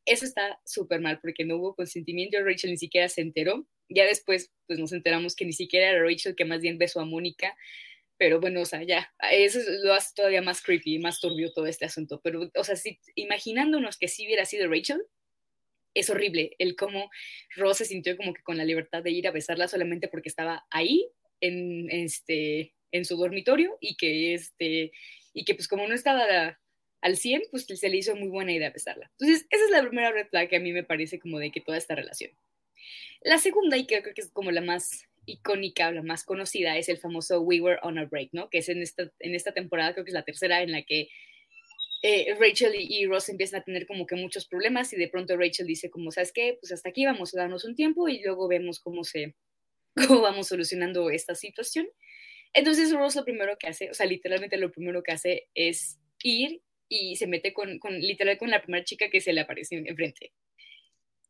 eso 0.05 0.25
está 0.25 0.59
súper 0.65 0.99
mal, 0.99 1.19
porque 1.21 1.45
no 1.45 1.57
hubo 1.57 1.75
consentimiento, 1.75 2.43
Rachel 2.43 2.71
ni 2.71 2.77
siquiera 2.77 3.07
se 3.07 3.21
enteró, 3.21 3.67
ya 3.93 4.05
después, 4.05 4.51
pues 4.67 4.79
nos 4.79 4.93
enteramos 4.93 5.35
que 5.35 5.45
ni 5.45 5.53
siquiera 5.53 5.89
era 5.89 6.03
Rachel, 6.03 6.35
que 6.35 6.45
más 6.45 6.61
bien 6.61 6.77
besó 6.77 7.01
a 7.01 7.05
Mónica, 7.05 7.55
pero 8.21 8.39
bueno, 8.39 8.61
o 8.61 8.65
sea, 8.65 8.83
ya, 8.83 9.11
eso 9.31 9.57
lo 9.81 9.95
hace 9.95 10.13
todavía 10.15 10.43
más 10.43 10.61
creepy, 10.61 10.99
más 10.99 11.19
turbio 11.19 11.51
todo 11.51 11.65
este 11.65 11.85
asunto, 11.85 12.21
pero, 12.23 12.51
o 12.55 12.63
sea, 12.63 12.75
si, 12.75 12.99
imaginándonos 13.15 13.97
que 13.97 14.07
sí 14.07 14.27
hubiera 14.27 14.45
sido 14.45 14.69
Rachel, 14.69 15.01
es 15.95 16.07
horrible 16.11 16.55
el 16.59 16.75
cómo 16.75 17.09
Ross 17.55 17.79
se 17.79 17.85
sintió 17.85 18.15
como 18.15 18.35
que 18.35 18.43
con 18.43 18.57
la 18.57 18.63
libertad 18.63 19.01
de 19.01 19.09
ir 19.09 19.27
a 19.27 19.31
besarla 19.31 19.67
solamente 19.67 20.07
porque 20.07 20.29
estaba 20.29 20.67
ahí 20.69 21.09
en, 21.39 21.89
este, 21.89 22.75
en 22.91 23.05
su 23.05 23.17
dormitorio 23.17 23.75
y 23.81 23.95
que, 23.95 24.35
este, 24.35 24.91
y 25.33 25.43
que 25.43 25.55
pues 25.55 25.67
como 25.67 25.87
no 25.87 25.95
estaba 25.95 26.59
al 27.01 27.17
100, 27.17 27.45
pues 27.49 27.65
se 27.65 27.89
le 27.89 27.97
hizo 27.97 28.15
muy 28.15 28.27
buena 28.27 28.53
idea 28.53 28.69
besarla. 28.69 29.09
Entonces, 29.17 29.47
esa 29.49 29.65
es 29.65 29.71
la 29.71 29.81
primera 29.81 30.11
red 30.11 30.27
flag 30.27 30.47
que 30.47 30.57
a 30.57 30.59
mí 30.59 30.71
me 30.73 30.83
parece 30.83 31.17
como 31.17 31.39
de 31.39 31.49
que 31.49 31.61
toda 31.61 31.79
esta 31.79 31.95
relación. 31.95 32.29
La 33.21 33.39
segunda, 33.39 33.77
y 33.77 33.87
creo 33.87 34.03
que 34.03 34.13
es 34.15 34.29
como 34.29 34.51
la 34.51 34.61
más 34.61 35.07
icónica, 35.25 35.91
la 35.91 36.01
más 36.01 36.23
conocida, 36.23 36.77
es 36.77 36.89
el 36.89 36.97
famoso 36.97 37.41
We 37.41 37.61
Were 37.61 37.79
on 37.83 37.97
a 37.97 38.05
Break, 38.05 38.29
¿no? 38.33 38.49
Que 38.49 38.59
es 38.59 38.69
en 38.69 38.81
esta, 38.81 39.11
en 39.19 39.35
esta 39.35 39.53
temporada, 39.53 39.93
creo 39.93 40.05
que 40.05 40.11
es 40.11 40.15
la 40.15 40.23
tercera, 40.23 40.61
en 40.61 40.71
la 40.71 40.83
que 40.83 41.09
eh, 42.03 42.35
Rachel 42.39 42.73
y, 42.75 43.05
Ross 43.05 43.29
empiezan 43.29 43.61
a 43.61 43.63
tener 43.63 43.85
como 43.85 44.07
que 44.07 44.15
muchos 44.15 44.47
problemas 44.47 44.91
y 44.91 44.97
de 44.97 45.07
pronto 45.07 45.37
Rachel 45.37 45.67
dice 45.67 45.91
como, 45.91 46.11
¿sabes 46.11 46.31
qué? 46.31 46.57
Pues 46.59 46.71
hasta 46.71 46.89
aquí 46.89 47.05
vamos 47.05 47.33
a 47.35 47.41
darnos 47.41 47.63
un 47.63 47.75
tiempo 47.75 48.07
y 48.07 48.23
luego 48.23 48.47
vemos 48.47 48.79
cómo 48.79 49.03
se, 49.03 49.35
cómo 50.07 50.21
vamos 50.21 50.47
solucionando 50.47 51.11
esta 51.11 51.35
situación. 51.35 51.87
Entonces 52.53 52.91
Ross 52.91 53.15
lo 53.15 53.23
primero 53.23 53.57
que 53.57 53.67
hace, 53.67 53.89
o 53.91 53.93
sea, 53.93 54.07
literalmente 54.07 54.57
lo 54.57 54.71
primero 54.71 55.03
que 55.03 55.11
hace 55.11 55.47
es 55.53 55.99
ir 56.23 56.61
y 56.89 57.15
se 57.15 57.27
mete 57.27 57.53
con, 57.53 57.79
con 57.79 57.99
literal 57.99 58.37
con 58.37 58.49
la 58.49 58.61
primera 58.61 58.83
chica 58.83 59.09
que 59.09 59.21
se 59.21 59.31
le 59.31 59.41
aparece 59.41 59.75
enfrente. 59.75 60.33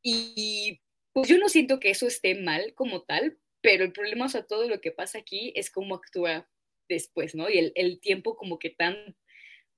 Y 0.01 0.79
pues 1.13 1.27
yo 1.27 1.37
no 1.37 1.49
siento 1.49 1.79
que 1.79 1.89
eso 1.89 2.07
esté 2.07 2.35
mal 2.35 2.73
como 2.73 3.03
tal, 3.03 3.37
pero 3.61 3.83
el 3.83 3.93
problema, 3.93 4.25
o 4.25 4.29
sea, 4.29 4.43
todo 4.43 4.67
lo 4.67 4.81
que 4.81 4.91
pasa 4.91 5.19
aquí 5.19 5.53
es 5.55 5.71
cómo 5.71 5.95
actúa 5.95 6.49
después, 6.89 7.35
¿no? 7.35 7.49
Y 7.49 7.71
el, 7.75 7.99
tiempo 8.01 8.35
como 8.35 8.59
que 8.59 8.69
tan, 8.71 9.15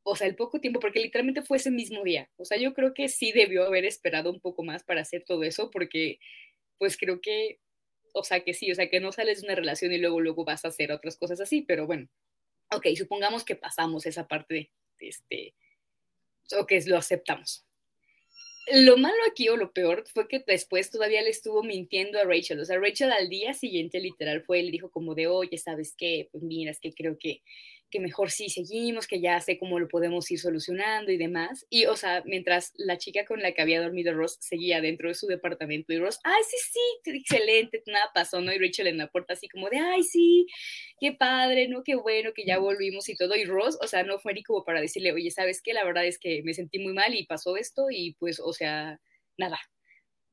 o 0.04 0.16
sea, 0.16 0.28
el 0.28 0.36
poco 0.36 0.60
tiempo, 0.60 0.80
porque 0.80 1.02
literalmente 1.02 1.44
fue 1.44 1.58
ese 1.58 1.72
mismo 1.72 2.04
día. 2.04 2.30
O 2.38 2.46
sea, 2.46 2.58
yo 2.58 2.74
creo 2.74 2.94
que 2.94 3.10
sí 3.10 3.32
debió 3.32 3.66
haber 3.66 3.86
esperado 3.86 4.32
un 4.32 4.40
poco 4.40 4.64
más 4.64 4.84
para 4.84 5.02
hacer 5.02 5.24
todo 5.26 5.44
eso, 5.44 5.70
porque 5.72 6.20
pues 6.78 6.98
creo 6.98 7.22
que, 7.22 7.60
o 8.14 8.24
sea, 8.24 8.44
que 8.44 8.54
sí, 8.54 8.72
o 8.72 8.76
sea, 8.76 8.90
que 8.90 9.00
no 9.00 9.12
sales 9.12 9.42
de 9.42 9.48
una 9.48 9.56
relación 9.56 9.94
y 9.94 9.98
luego, 9.98 10.22
luego 10.22 10.46
vas 10.46 10.66
a 10.66 10.70
hacer 10.70 10.92
otras 10.92 11.18
cosas 11.18 11.40
así, 11.42 11.62
pero 11.62 11.88
bueno, 11.88 12.10
ok, 12.72 12.88
supongamos 12.98 13.44
que 13.46 13.56
pasamos 13.56 14.06
esa 14.06 14.28
parte 14.28 14.72
de 15.00 15.08
este, 15.08 15.56
o 16.58 16.66
que 16.66 16.82
lo 16.86 16.98
aceptamos 16.98 17.66
lo 18.72 18.98
malo 18.98 19.18
aquí 19.30 19.50
o 19.50 19.58
lo 19.58 19.72
peor 19.72 20.06
fue 20.14 20.28
que 20.28 20.44
después 20.46 20.90
todavía 20.90 21.22
le 21.22 21.30
estuvo 21.30 21.64
mintiendo 21.64 22.20
a 22.20 22.24
Rachel. 22.24 22.60
O 22.60 22.66
sea, 22.66 22.80
Rachel 22.80 23.12
al 23.12 23.30
día 23.30 23.54
siguiente 23.54 24.00
literal 24.00 24.42
fue 24.42 24.60
y 24.60 24.64
le 24.64 24.72
dijo 24.72 24.90
como 24.90 25.16
de, 25.16 25.28
oye, 25.28 25.58
¿sabes 25.58 25.96
qué? 25.98 26.30
Pues 26.32 26.44
mira, 26.44 26.72
es 26.72 26.80
que 26.80 26.94
creo 26.94 27.18
que 27.18 27.42
que 27.94 28.00
mejor 28.00 28.32
sí 28.32 28.50
seguimos, 28.50 29.06
que 29.06 29.22
ya 29.22 29.40
sé 29.40 29.60
cómo 29.60 29.80
lo 29.80 29.88
podemos 29.88 30.30
ir 30.32 30.40
solucionando 30.40 31.12
y 31.12 31.18
demás. 31.18 31.68
Y, 31.70 31.86
o 31.86 31.96
sea, 31.96 32.24
mientras 32.26 32.74
la 32.76 32.98
chica 32.98 33.24
con 33.24 33.40
la 33.40 33.52
que 33.52 33.62
había 33.62 33.84
dormido 33.84 34.16
Ross 34.16 34.38
seguía 34.42 34.82
dentro 34.82 35.10
de 35.10 35.14
su 35.14 35.28
departamento 35.28 35.94
y 35.94 36.00
Ross, 36.00 36.20
ay, 36.24 36.42
sí, 36.50 36.58
sí, 36.72 37.12
excelente, 37.12 37.84
nada 37.86 38.10
pasó, 38.12 38.42
¿no? 38.42 38.52
Y 38.52 38.58
Rachel 38.58 38.88
en 38.88 38.98
la 38.98 39.12
puerta 39.12 39.34
así 39.34 39.48
como 39.48 39.70
de, 39.70 39.78
ay, 39.78 40.02
sí, 40.02 40.48
qué 41.00 41.12
padre, 41.12 41.68
¿no? 41.68 41.84
Qué 41.84 41.94
bueno 41.94 42.32
que 42.34 42.46
ya 42.46 42.58
volvimos 42.58 43.08
y 43.10 43.16
todo. 43.16 43.36
Y 43.36 43.46
Ross, 43.46 43.78
o 43.80 43.88
sea, 43.88 44.02
no 44.02 44.18
fue 44.18 44.34
ni 44.34 44.42
como 44.42 44.66
para 44.66 44.82
decirle, 44.82 45.12
oye, 45.12 45.30
¿sabes 45.30 45.62
qué? 45.62 45.74
La 45.74 45.86
verdad 45.86 46.08
es 46.08 46.18
que 46.18 46.42
me 46.44 46.56
sentí 46.56 46.80
muy 46.80 46.94
mal 46.94 47.14
y 47.14 47.28
pasó 47.28 47.58
esto 47.58 47.92
y 47.92 48.14
pues, 48.16 48.40
o 48.40 48.54
sea, 48.54 49.00
nada, 49.38 49.60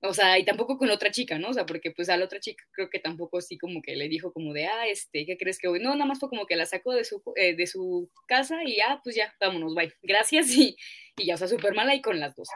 o 0.02 0.14
sea, 0.14 0.38
y 0.38 0.44
tampoco 0.44 0.78
con 0.78 0.90
otra 0.90 1.10
chica, 1.10 1.38
¿no? 1.38 1.50
O 1.50 1.52
sea, 1.52 1.66
porque 1.66 1.90
pues 1.90 2.08
a 2.08 2.16
la 2.16 2.24
otra 2.24 2.40
chica 2.40 2.64
creo 2.72 2.88
que 2.88 3.00
tampoco 3.00 3.38
así 3.38 3.58
como 3.58 3.82
que 3.82 3.96
le 3.96 4.08
dijo 4.08 4.32
como 4.32 4.54
de, 4.54 4.66
ah, 4.66 4.86
este, 4.86 5.26
¿qué 5.26 5.36
crees 5.36 5.58
que 5.58 5.68
hoy? 5.68 5.80
No, 5.80 5.92
nada 5.92 6.06
más 6.06 6.18
fue 6.18 6.30
como 6.30 6.46
que 6.46 6.56
la 6.56 6.64
sacó 6.64 6.94
de 6.94 7.04
su, 7.04 7.22
eh, 7.36 7.54
de 7.54 7.66
su 7.66 8.10
casa 8.26 8.64
y 8.64 8.80
ah, 8.80 9.00
pues 9.04 9.16
ya, 9.16 9.34
vámonos, 9.38 9.74
bye. 9.74 9.92
Gracias 10.02 10.50
y, 10.56 10.76
y 11.18 11.26
ya, 11.26 11.34
o 11.34 11.38
sea, 11.38 11.48
súper 11.48 11.74
mala 11.74 11.94
y 11.94 12.00
con 12.00 12.18
las 12.18 12.34
dos. 12.34 12.48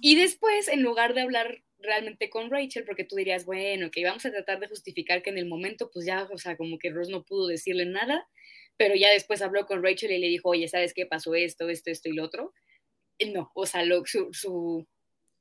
Y 0.00 0.16
después, 0.16 0.68
en 0.68 0.82
lugar 0.82 1.12
de 1.12 1.20
hablar 1.20 1.62
realmente 1.78 2.30
con 2.30 2.50
Rachel, 2.50 2.84
porque 2.84 3.04
tú 3.04 3.16
dirías, 3.16 3.44
bueno, 3.44 3.90
que 3.90 4.00
íbamos 4.00 4.24
a 4.24 4.30
tratar 4.30 4.58
de 4.60 4.68
justificar 4.68 5.22
que 5.22 5.30
en 5.30 5.38
el 5.38 5.46
momento, 5.46 5.90
pues 5.92 6.06
ya, 6.06 6.26
o 6.32 6.38
sea, 6.38 6.56
como 6.56 6.78
que 6.78 6.90
Ross 6.90 7.10
no 7.10 7.24
pudo 7.24 7.46
decirle 7.46 7.84
nada, 7.84 8.26
pero 8.78 8.94
ya 8.94 9.10
después 9.10 9.42
habló 9.42 9.66
con 9.66 9.82
Rachel 9.82 10.12
y 10.12 10.18
le 10.18 10.28
dijo, 10.28 10.48
oye, 10.48 10.68
¿sabes 10.68 10.94
qué 10.94 11.04
pasó 11.04 11.34
esto, 11.34 11.68
esto, 11.68 11.90
esto 11.90 12.08
y 12.08 12.14
lo 12.14 12.24
otro? 12.24 12.54
No, 13.34 13.50
o 13.54 13.66
sea, 13.66 13.82
su 14.32 14.86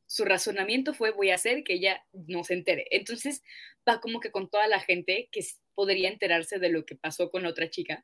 su 0.09 0.25
razonamiento 0.25 0.95
fue 0.95 1.11
voy 1.11 1.29
a 1.29 1.35
hacer 1.35 1.63
que 1.63 1.73
ella 1.73 2.03
no 2.13 2.43
se 2.43 2.55
entere. 2.55 2.87
Entonces 2.89 3.43
va 3.87 4.01
como 4.01 4.19
que 4.19 4.31
con 4.31 4.49
toda 4.49 4.67
la 4.67 4.79
gente 4.79 5.29
que 5.31 5.45
podría 5.75 6.09
enterarse 6.09 6.57
de 6.57 6.69
lo 6.69 6.83
que 6.83 6.95
pasó 6.95 7.29
con 7.29 7.45
otra 7.45 7.69
chica. 7.69 8.03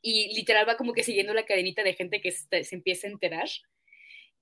Y 0.00 0.34
literal 0.34 0.66
va 0.66 0.78
como 0.78 0.94
que 0.94 1.02
siguiendo 1.02 1.34
la 1.34 1.44
cadenita 1.44 1.82
de 1.82 1.92
gente 1.92 2.22
que 2.22 2.32
se, 2.32 2.74
empieza 2.74 3.06
a 3.06 3.10
enterar. 3.10 3.48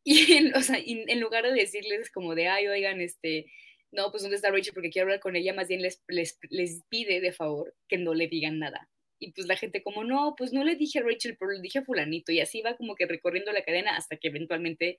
Y, 0.04 0.32
en, 0.38 1.20
lugar 1.20 1.44
de 1.44 1.52
decirles 1.52 2.10
como 2.10 2.34
de, 2.34 2.46
ay, 2.46 2.68
oigan, 2.68 3.00
este, 3.00 3.52
no, 3.90 4.10
pues 4.10 4.22
¿dónde 4.22 4.36
está 4.36 4.50
Rachel? 4.50 4.72
Porque 4.72 4.88
quiero 4.88 5.06
hablar 5.06 5.20
con 5.20 5.36
ella, 5.36 5.52
más 5.52 5.68
bien 5.68 5.82
les, 5.82 6.02
les 6.06 6.82
pide 6.88 7.20
de 7.20 7.32
favor 7.32 7.74
que 7.88 7.98
no 7.98 8.14
le 8.14 8.28
digan 8.28 8.58
nada. 8.58 8.88
Y 9.18 9.32
pues 9.32 9.46
la 9.46 9.56
gente 9.56 9.82
como, 9.82 10.04
no, 10.04 10.34
pues 10.38 10.52
no 10.52 10.64
le 10.64 10.76
dije 10.76 11.00
a 11.00 11.02
Rachel, 11.02 11.36
pero 11.38 11.50
le 11.50 11.60
dije 11.60 11.80
a 11.80 11.82
fulanito. 11.84 12.32
Y 12.32 12.40
así 12.40 12.62
va 12.62 12.76
como 12.76 12.94
que 12.94 13.04
recorriendo 13.04 13.52
la 13.52 13.64
cadena 13.64 13.96
hasta 13.96 14.16
que 14.16 14.28
eventualmente 14.28 14.98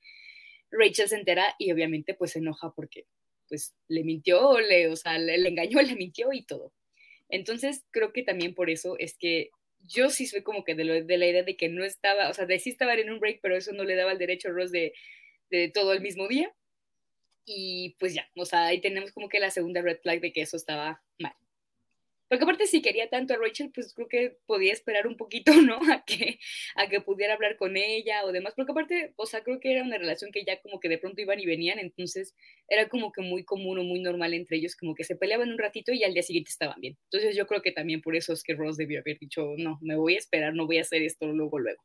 Rachel 0.71 1.09
se 1.09 1.15
entera 1.15 1.55
y 1.57 1.71
obviamente 1.71 2.13
pues 2.13 2.31
se 2.31 2.39
enoja 2.39 2.73
porque 2.75 3.05
pues 3.47 3.75
le 3.87 4.03
mintió, 4.03 4.59
le, 4.59 4.87
o 4.87 4.95
sea, 4.95 5.17
le, 5.17 5.35
engañó, 5.35 5.81
le 5.81 5.95
mintió 5.95 6.31
y 6.31 6.43
todo. 6.43 6.73
Entonces 7.29 7.83
creo 7.91 8.13
que 8.13 8.23
también 8.23 8.53
por 8.55 8.69
eso 8.69 8.97
es 8.97 9.17
que 9.17 9.49
yo 9.81 10.09
sí 10.09 10.27
soy 10.27 10.43
como 10.43 10.63
que 10.63 10.75
de, 10.75 10.83
la 10.83 11.25
idea 11.25 11.43
de 11.43 11.57
que 11.57 11.69
no 11.69 11.83
estaba, 11.83 12.29
o 12.29 12.33
sea, 12.33 12.45
de 12.45 12.59
sí 12.59 12.69
estaban 12.69 12.99
en 12.99 13.09
un 13.09 13.19
break, 13.19 13.39
pero 13.41 13.55
eso 13.55 13.71
no 13.73 13.83
le 13.83 13.95
daba 13.95 14.11
el 14.11 14.17
derecho 14.17 14.49
a 14.49 14.51
Ross 14.51 14.71
de, 14.71 14.93
de 15.49 15.69
todo 15.69 15.93
el 15.93 16.01
mismo 16.01 16.27
día. 16.27 16.53
Y 17.45 17.95
pues 17.99 18.13
ya, 18.13 18.29
o 18.35 18.45
sea, 18.45 18.67
ahí 18.67 18.81
tenemos 18.81 19.11
como 19.11 19.29
que 19.29 19.39
la 19.39 19.51
segunda 19.51 19.81
red 19.81 19.99
flag 20.01 20.21
de 20.21 20.31
que 20.31 20.41
eso 20.41 20.57
estaba 20.57 21.01
mal. 21.17 21.33
Porque 22.29 22.43
aparte 22.43 22.67
si 22.67 22.81
quería 22.81 23.09
tanto 23.09 23.33
a 23.33 23.37
Rachel, 23.37 23.71
pues 23.73 23.93
creo 23.93 24.07
que 24.07 24.37
podía 24.45 24.71
esperar 24.71 25.07
un 25.07 25.17
poquito, 25.17 25.51
¿no? 25.61 25.79
A 25.99 26.03
que, 26.05 26.39
a 26.75 26.87
que 26.87 27.01
pudiera 27.01 27.33
hablar 27.33 27.57
con 27.57 27.75
ella 27.75 28.23
o 28.25 28.31
demás. 28.31 28.53
Porque 28.55 28.71
aparte, 28.71 29.13
o 29.17 29.25
sea, 29.25 29.41
creo 29.41 29.59
que 29.59 29.71
era 29.71 29.83
una 29.83 29.97
relación 29.97 30.31
que 30.31 30.43
ya 30.45 30.61
como 30.61 30.79
que 30.79 30.89
de 30.89 30.99
pronto 30.99 31.21
iban 31.21 31.39
y 31.39 31.45
venían, 31.45 31.79
entonces 31.79 32.35
era 32.67 32.87
como 32.87 33.11
que 33.11 33.21
muy 33.21 33.43
común 33.43 33.79
o 33.79 33.83
muy 33.83 33.99
normal 33.99 34.33
entre 34.33 34.57
ellos, 34.57 34.75
como 34.75 34.93
que 34.95 35.03
se 35.03 35.15
peleaban 35.15 35.51
un 35.51 35.57
ratito 35.57 35.91
y 35.91 36.03
al 36.03 36.13
día 36.13 36.23
siguiente 36.23 36.49
estaban 36.51 36.79
bien. 36.79 36.97
Entonces 37.05 37.35
yo 37.35 37.47
creo 37.47 37.61
que 37.61 37.71
también 37.71 38.01
por 38.01 38.15
eso 38.15 38.33
es 38.33 38.43
que 38.43 38.53
Ross 38.53 38.77
debió 38.77 38.99
haber 38.99 39.17
dicho, 39.19 39.55
no, 39.57 39.79
me 39.81 39.95
voy 39.95 40.15
a 40.15 40.19
esperar, 40.19 40.53
no 40.53 40.67
voy 40.67 40.77
a 40.77 40.81
hacer 40.81 41.01
esto 41.01 41.27
luego, 41.27 41.57
luego. 41.59 41.81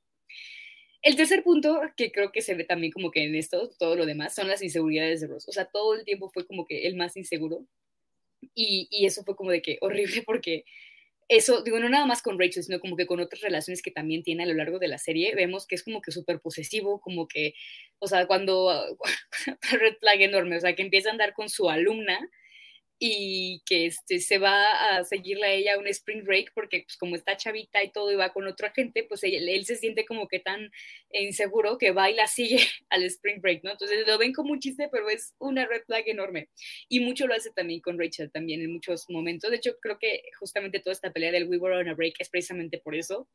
El 1.03 1.17
tercer 1.17 1.43
punto, 1.43 1.81
que 1.97 2.11
creo 2.13 2.33
que 2.33 2.41
se 2.41 2.55
ve 2.55 2.65
también 2.65 2.91
como 2.93 3.11
que 3.11 3.25
en 3.25 3.35
esto, 3.35 3.71
todo 3.79 3.95
lo 3.95 4.07
demás, 4.07 4.35
son 4.35 4.49
las 4.49 4.63
inseguridades 4.63 5.21
de 5.21 5.27
Ross. 5.27 5.47
O 5.49 5.53
sea, 5.53 5.67
todo 5.67 5.95
el 5.95 6.05
tiempo 6.05 6.31
fue 6.31 6.47
como 6.47 6.65
que 6.67 6.87
el 6.87 6.97
más 6.97 7.17
inseguro. 7.17 7.67
Y, 8.55 9.07
eso 9.07 9.25
fue 9.25 9.37
como 9.37 9.51
de 9.51 9.63
que 9.63 9.79
horrible 9.81 10.23
porque 10.27 10.65
eso, 11.29 11.63
digo, 11.63 11.79
no 11.79 11.89
nada 11.89 12.07
más 12.07 12.23
con 12.23 12.39
Rachel, 12.39 12.63
sino 12.63 12.81
como 12.81 12.97
que 12.97 13.07
con 13.07 13.21
otras 13.21 13.41
relaciones 13.41 13.83
que 13.83 13.91
también 13.91 14.23
tiene 14.23 14.43
a 14.43 14.47
lo 14.47 14.55
largo 14.55 14.79
de 14.79 14.89
la 14.89 14.99
serie, 14.99 15.35
vemos 15.35 15.67
que 15.67 15.75
es 15.75 15.83
como 15.83 16.03
que 16.03 16.13
súper 16.13 16.41
posesivo, 16.41 17.01
como 17.01 17.27
que, 17.27 17.55
o 17.99 18.07
sea, 18.07 18.27
cuando, 18.27 18.99
red 19.73 19.97
flag 19.99 20.21
enorme, 20.21 20.59
o 20.59 20.61
sea, 20.61 20.75
que 20.75 20.83
empieza 20.83 21.09
a 21.09 21.13
andar 21.13 21.33
con 21.33 21.49
su 21.49 21.71
alumna 21.71 22.19
y 23.07 23.61
que 23.67 23.85
este, 23.85 24.19
se 24.19 24.39
va 24.39 24.97
a 24.97 25.05
seguirle 25.05 25.47
a 25.47 25.53
ella 25.53 25.79
un 25.79 25.87
spring 25.89 26.25
break 26.25 26.53
porque 26.55 26.85
pues 26.85 26.97
como 26.97 27.17
está 27.17 27.37
chavita 27.37 27.85
y 27.85 27.93
todo 27.93 28.11
y 28.11 28.17
va 28.17 28.33
con 28.33 28.47
otra 28.47 28.71
gente, 28.71 29.05
pues 29.05 29.23
él, 29.25 29.47
él, 29.47 29.67
se 29.67 29.77
siente 29.77 30.07
como 30.07 30.27
que 30.27 30.41
tan 30.41 30.71
inseguro 31.13 31.77
que 31.77 31.91
va 31.91 32.11
y 32.11 32.15
la 32.15 32.27
sigue 32.27 32.61
al 32.89 33.05
spring 33.05 33.43
break, 33.43 33.63
¿no? 33.63 33.73
Entonces 33.73 34.07
lo 34.07 34.17
ven 34.17 34.33
como 34.33 34.53
un 34.53 34.59
chiste, 34.59 34.89
pero 34.91 35.11
es 35.11 35.35
una 35.39 35.67
red 35.67 35.83
flag 35.85 36.09
enorme. 36.09 36.49
Y 36.89 37.01
mucho 37.01 37.27
lo 37.27 37.35
hace 37.35 37.51
también 37.51 37.83
con 37.83 37.99
Rachel, 37.99 38.33
también 38.33 38.63
en 38.63 38.73
muchos 38.73 39.05
momentos. 39.11 39.51
De 39.51 39.59
hecho, 39.59 39.77
creo 39.83 39.99
que 39.99 40.23
justamente 40.41 40.81
toda 40.81 40.95
esta 40.95 41.13
pelea 41.13 41.31
del 41.31 41.47
We 41.47 41.59
Were 41.59 41.77
on 41.77 41.91
a 41.91 41.95
Break 41.95 42.15
es 42.21 42.31
precisamente 42.31 42.79
por 42.79 42.95
eso. 42.95 43.29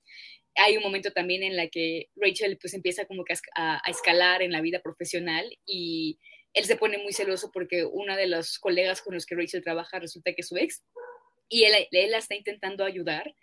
Hay 0.55 0.77
un 0.77 0.83
momento 0.83 1.11
también 1.11 1.43
en 1.43 1.55
la 1.55 1.67
que 1.67 2.09
Rachel 2.15 2.57
pues 2.59 2.73
empieza 2.73 3.05
como 3.05 3.23
que 3.23 3.35
a, 3.53 3.87
a 3.87 3.91
escalar 3.91 4.41
en 4.41 4.51
la 4.51 4.61
vida 4.61 4.81
profesional 4.81 5.45
y 5.63 6.17
él 6.53 6.65
se 6.65 6.75
pone 6.75 6.97
muy 6.97 7.13
celoso 7.13 7.51
porque 7.51 7.85
una 7.85 8.17
de 8.17 8.27
los 8.27 8.59
colegas 8.59 9.01
con 9.01 9.13
los 9.13 9.25
que 9.25 9.35
Rachel 9.35 9.63
trabaja 9.63 9.99
resulta 9.99 10.33
que 10.33 10.41
es 10.41 10.47
su 10.47 10.57
ex 10.57 10.83
y 11.47 11.63
él, 11.63 11.87
él 11.91 12.11
la 12.11 12.17
está 12.17 12.35
intentando 12.35 12.83
ayudar 12.83 13.35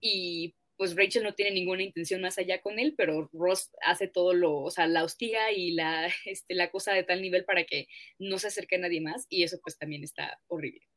y 0.00 0.54
pues 0.80 0.96
Rachel 0.96 1.22
no 1.22 1.34
tiene 1.34 1.50
ninguna 1.50 1.82
intención 1.82 2.22
más 2.22 2.38
allá 2.38 2.62
con 2.62 2.78
él, 2.78 2.94
pero 2.96 3.28
Ross 3.34 3.70
hace 3.84 4.08
todo 4.08 4.32
lo, 4.32 4.56
o 4.60 4.70
sea, 4.70 4.86
la 4.86 5.04
hostiga 5.04 5.52
y 5.52 5.72
la, 5.72 6.08
este, 6.24 6.54
la 6.54 6.70
cosa 6.70 6.94
de 6.94 7.04
tal 7.04 7.20
nivel 7.20 7.44
para 7.44 7.64
que 7.64 7.86
no 8.18 8.38
se 8.38 8.46
acerque 8.46 8.76
a 8.76 8.78
nadie 8.78 9.02
más 9.02 9.26
y 9.28 9.42
eso 9.42 9.58
pues 9.62 9.76
también 9.76 10.04
está 10.04 10.40
horrible. 10.46 10.89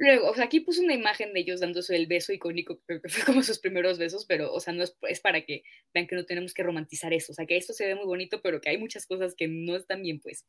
Luego, 0.00 0.30
o 0.30 0.34
sea, 0.34 0.44
aquí 0.44 0.60
puse 0.60 0.80
una 0.80 0.94
imagen 0.94 1.34
de 1.34 1.40
ellos 1.40 1.60
dándose 1.60 1.94
el 1.94 2.06
beso 2.06 2.32
icónico, 2.32 2.80
que 2.88 3.00
fue 3.10 3.22
como 3.26 3.42
sus 3.42 3.58
primeros 3.58 3.98
besos, 3.98 4.24
pero, 4.24 4.50
o 4.50 4.58
sea, 4.58 4.72
no 4.72 4.82
es, 4.82 4.96
es, 5.02 5.20
para 5.20 5.44
que 5.44 5.62
vean 5.92 6.06
que 6.06 6.16
no 6.16 6.24
tenemos 6.24 6.54
que 6.54 6.62
romantizar 6.62 7.12
eso, 7.12 7.32
o 7.32 7.34
sea, 7.34 7.44
que 7.44 7.58
esto 7.58 7.74
se 7.74 7.86
ve 7.86 7.94
muy 7.94 8.06
bonito, 8.06 8.40
pero 8.40 8.62
que 8.62 8.70
hay 8.70 8.78
muchas 8.78 9.06
cosas 9.06 9.34
que 9.34 9.46
no 9.46 9.76
están 9.76 10.02
bien, 10.02 10.18
pues. 10.20 10.46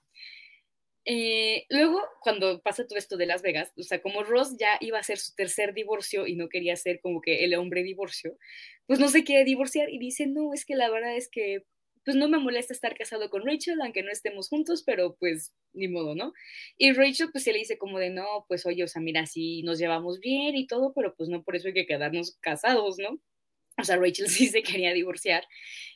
Eh, 1.03 1.65
luego, 1.69 1.99
cuando 2.21 2.61
pasa 2.61 2.87
todo 2.87 2.97
esto 2.97 3.17
de 3.17 3.25
Las 3.25 3.41
Vegas, 3.41 3.73
o 3.75 3.83
sea, 3.83 4.01
como 4.01 4.23
Ross 4.23 4.55
ya 4.57 4.77
iba 4.79 4.99
a 4.99 5.03
ser 5.03 5.17
su 5.17 5.35
tercer 5.35 5.73
divorcio 5.73 6.27
y 6.27 6.35
no 6.35 6.47
quería 6.47 6.77
ser 6.77 7.01
como 7.01 7.19
que 7.21 7.43
el 7.43 7.53
hombre 7.55 7.83
divorcio, 7.83 8.37
pues 8.85 8.99
no 8.99 9.09
se 9.09 9.25
quiere 9.25 9.43
divorciar 9.43 9.89
y 9.89 9.99
dice, 9.99 10.27
no, 10.27 10.53
es 10.53 10.63
que 10.63 10.75
la 10.75 10.89
verdad 10.89 11.17
es 11.17 11.27
que 11.29 11.65
pues 12.05 12.17
no 12.17 12.27
me 12.29 12.39
molesta 12.39 12.73
estar 12.73 12.95
casado 12.97 13.29
con 13.29 13.45
Rachel, 13.45 13.79
aunque 13.81 14.03
no 14.03 14.11
estemos 14.11 14.49
juntos, 14.49 14.83
pero 14.85 15.15
pues 15.19 15.53
ni 15.73 15.87
modo, 15.87 16.15
¿no? 16.15 16.33
Y 16.77 16.93
Rachel 16.93 17.29
pues 17.31 17.43
se 17.43 17.53
le 17.53 17.59
dice 17.59 17.77
como 17.77 17.99
de, 17.99 18.09
no, 18.09 18.45
pues 18.47 18.65
oye, 18.65 18.83
o 18.83 18.87
sea, 18.87 19.01
mira, 19.01 19.25
sí 19.25 19.63
nos 19.63 19.79
llevamos 19.79 20.19
bien 20.19 20.55
y 20.55 20.67
todo, 20.67 20.93
pero 20.93 21.15
pues 21.15 21.29
no 21.29 21.43
por 21.43 21.55
eso 21.55 21.67
hay 21.67 21.73
que 21.73 21.85
quedarnos 21.85 22.37
casados, 22.41 22.97
¿no? 22.97 23.19
O 23.79 23.83
sea, 23.83 23.97
Rachel 23.97 24.27
sí 24.29 24.47
se 24.47 24.63
quería 24.63 24.93
divorciar 24.93 25.45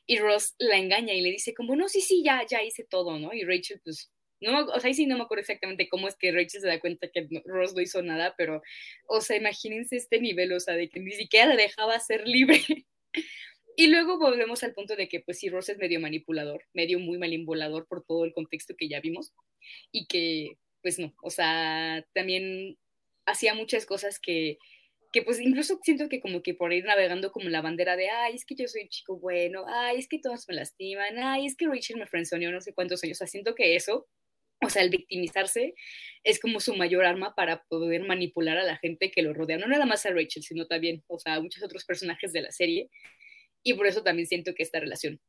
y 0.07 0.19
Ross 0.19 0.55
la 0.59 0.77
engaña 0.77 1.13
y 1.13 1.21
le 1.21 1.31
dice 1.31 1.53
como, 1.53 1.75
no, 1.75 1.89
sí, 1.89 2.01
sí, 2.01 2.23
ya, 2.23 2.45
ya 2.49 2.63
hice 2.63 2.83
todo, 2.83 3.19
¿no? 3.19 3.33
Y 3.33 3.43
Rachel 3.43 3.81
pues 3.83 4.11
no, 4.41 4.65
o 4.65 4.79
sea, 4.79 4.89
ahí 4.89 4.93
sí 4.93 5.05
no 5.07 5.17
me 5.17 5.23
acuerdo 5.23 5.41
exactamente 5.41 5.87
cómo 5.89 6.07
es 6.07 6.15
que 6.15 6.31
Rachel 6.31 6.61
se 6.61 6.67
da 6.67 6.79
cuenta 6.79 7.09
que 7.09 7.27
Ross 7.45 7.73
no 7.73 7.81
hizo 7.81 8.01
nada, 8.03 8.35
pero, 8.37 8.61
o 9.07 9.21
sea, 9.21 9.37
imagínense 9.37 9.95
este 9.95 10.19
nivel, 10.19 10.51
o 10.53 10.59
sea, 10.59 10.75
de 10.75 10.89
que 10.89 10.99
ni 10.99 11.11
siquiera 11.11 11.47
la 11.47 11.55
dejaba 11.55 11.99
ser 11.99 12.27
libre. 12.27 12.61
Y 13.75 13.87
luego 13.87 14.17
volvemos 14.17 14.63
al 14.63 14.73
punto 14.73 14.95
de 14.95 15.07
que, 15.07 15.19
pues 15.19 15.39
sí, 15.39 15.49
Ross 15.49 15.69
es 15.69 15.77
medio 15.77 15.99
manipulador, 15.99 16.63
medio 16.73 16.99
muy 16.99 17.17
manipulador 17.17 17.87
por 17.87 18.03
todo 18.05 18.23
el 18.23 18.33
contexto 18.33 18.75
que 18.77 18.87
ya 18.87 19.01
vimos 19.01 19.33
y 19.91 20.07
que, 20.07 20.57
pues 20.81 20.97
no, 20.99 21.13
o 21.21 21.29
sea, 21.29 22.05
también 22.13 22.77
hacía 23.25 23.53
muchas 23.53 23.85
cosas 23.85 24.19
que, 24.19 24.57
que 25.11 25.21
pues 25.23 25.39
incluso 25.39 25.79
siento 25.83 26.09
que 26.09 26.19
como 26.19 26.41
que 26.41 26.53
por 26.53 26.73
ir 26.73 26.85
navegando 26.85 27.31
como 27.31 27.49
la 27.49 27.61
bandera 27.61 27.95
de, 27.95 28.09
ay, 28.09 28.35
es 28.35 28.45
que 28.45 28.55
yo 28.55 28.67
soy 28.67 28.83
un 28.83 28.89
chico 28.89 29.17
bueno, 29.17 29.65
ay, 29.67 29.97
es 29.97 30.07
que 30.07 30.19
todos 30.19 30.47
me 30.47 30.55
lastiman, 30.55 31.17
ay, 31.17 31.45
es 31.45 31.55
que 31.55 31.67
Rachel 31.67 31.97
me 31.97 32.07
frenzoneó 32.07 32.51
no 32.51 32.61
sé 32.61 32.73
cuántos 32.73 33.03
años, 33.03 33.17
o 33.17 33.19
sea, 33.19 33.27
siento 33.27 33.55
que 33.55 33.75
eso, 33.75 34.07
o 34.61 34.69
sea, 34.69 34.83
el 34.83 34.89
victimizarse 34.89 35.73
es 36.23 36.39
como 36.39 36.59
su 36.59 36.75
mayor 36.75 37.05
arma 37.05 37.33
para 37.35 37.63
poder 37.63 38.03
manipular 38.03 38.57
a 38.57 38.63
la 38.63 38.77
gente 38.77 39.11
que 39.11 39.21
lo 39.21 39.33
rodea, 39.33 39.57
no 39.57 39.67
nada 39.67 39.85
más 39.85 40.05
a 40.05 40.11
Rachel, 40.11 40.43
sino 40.43 40.67
también, 40.67 41.03
o 41.07 41.19
sea, 41.19 41.35
a 41.35 41.41
muchos 41.41 41.63
otros 41.63 41.85
personajes 41.85 42.33
de 42.33 42.41
la 42.41 42.51
serie, 42.51 42.89
y 43.65 43.73
por 43.73 43.87
eso 43.87 44.03
también 44.03 44.27
siento 44.27 44.53
que 44.53 44.63
esta 44.63 44.79
relación. 44.79 45.19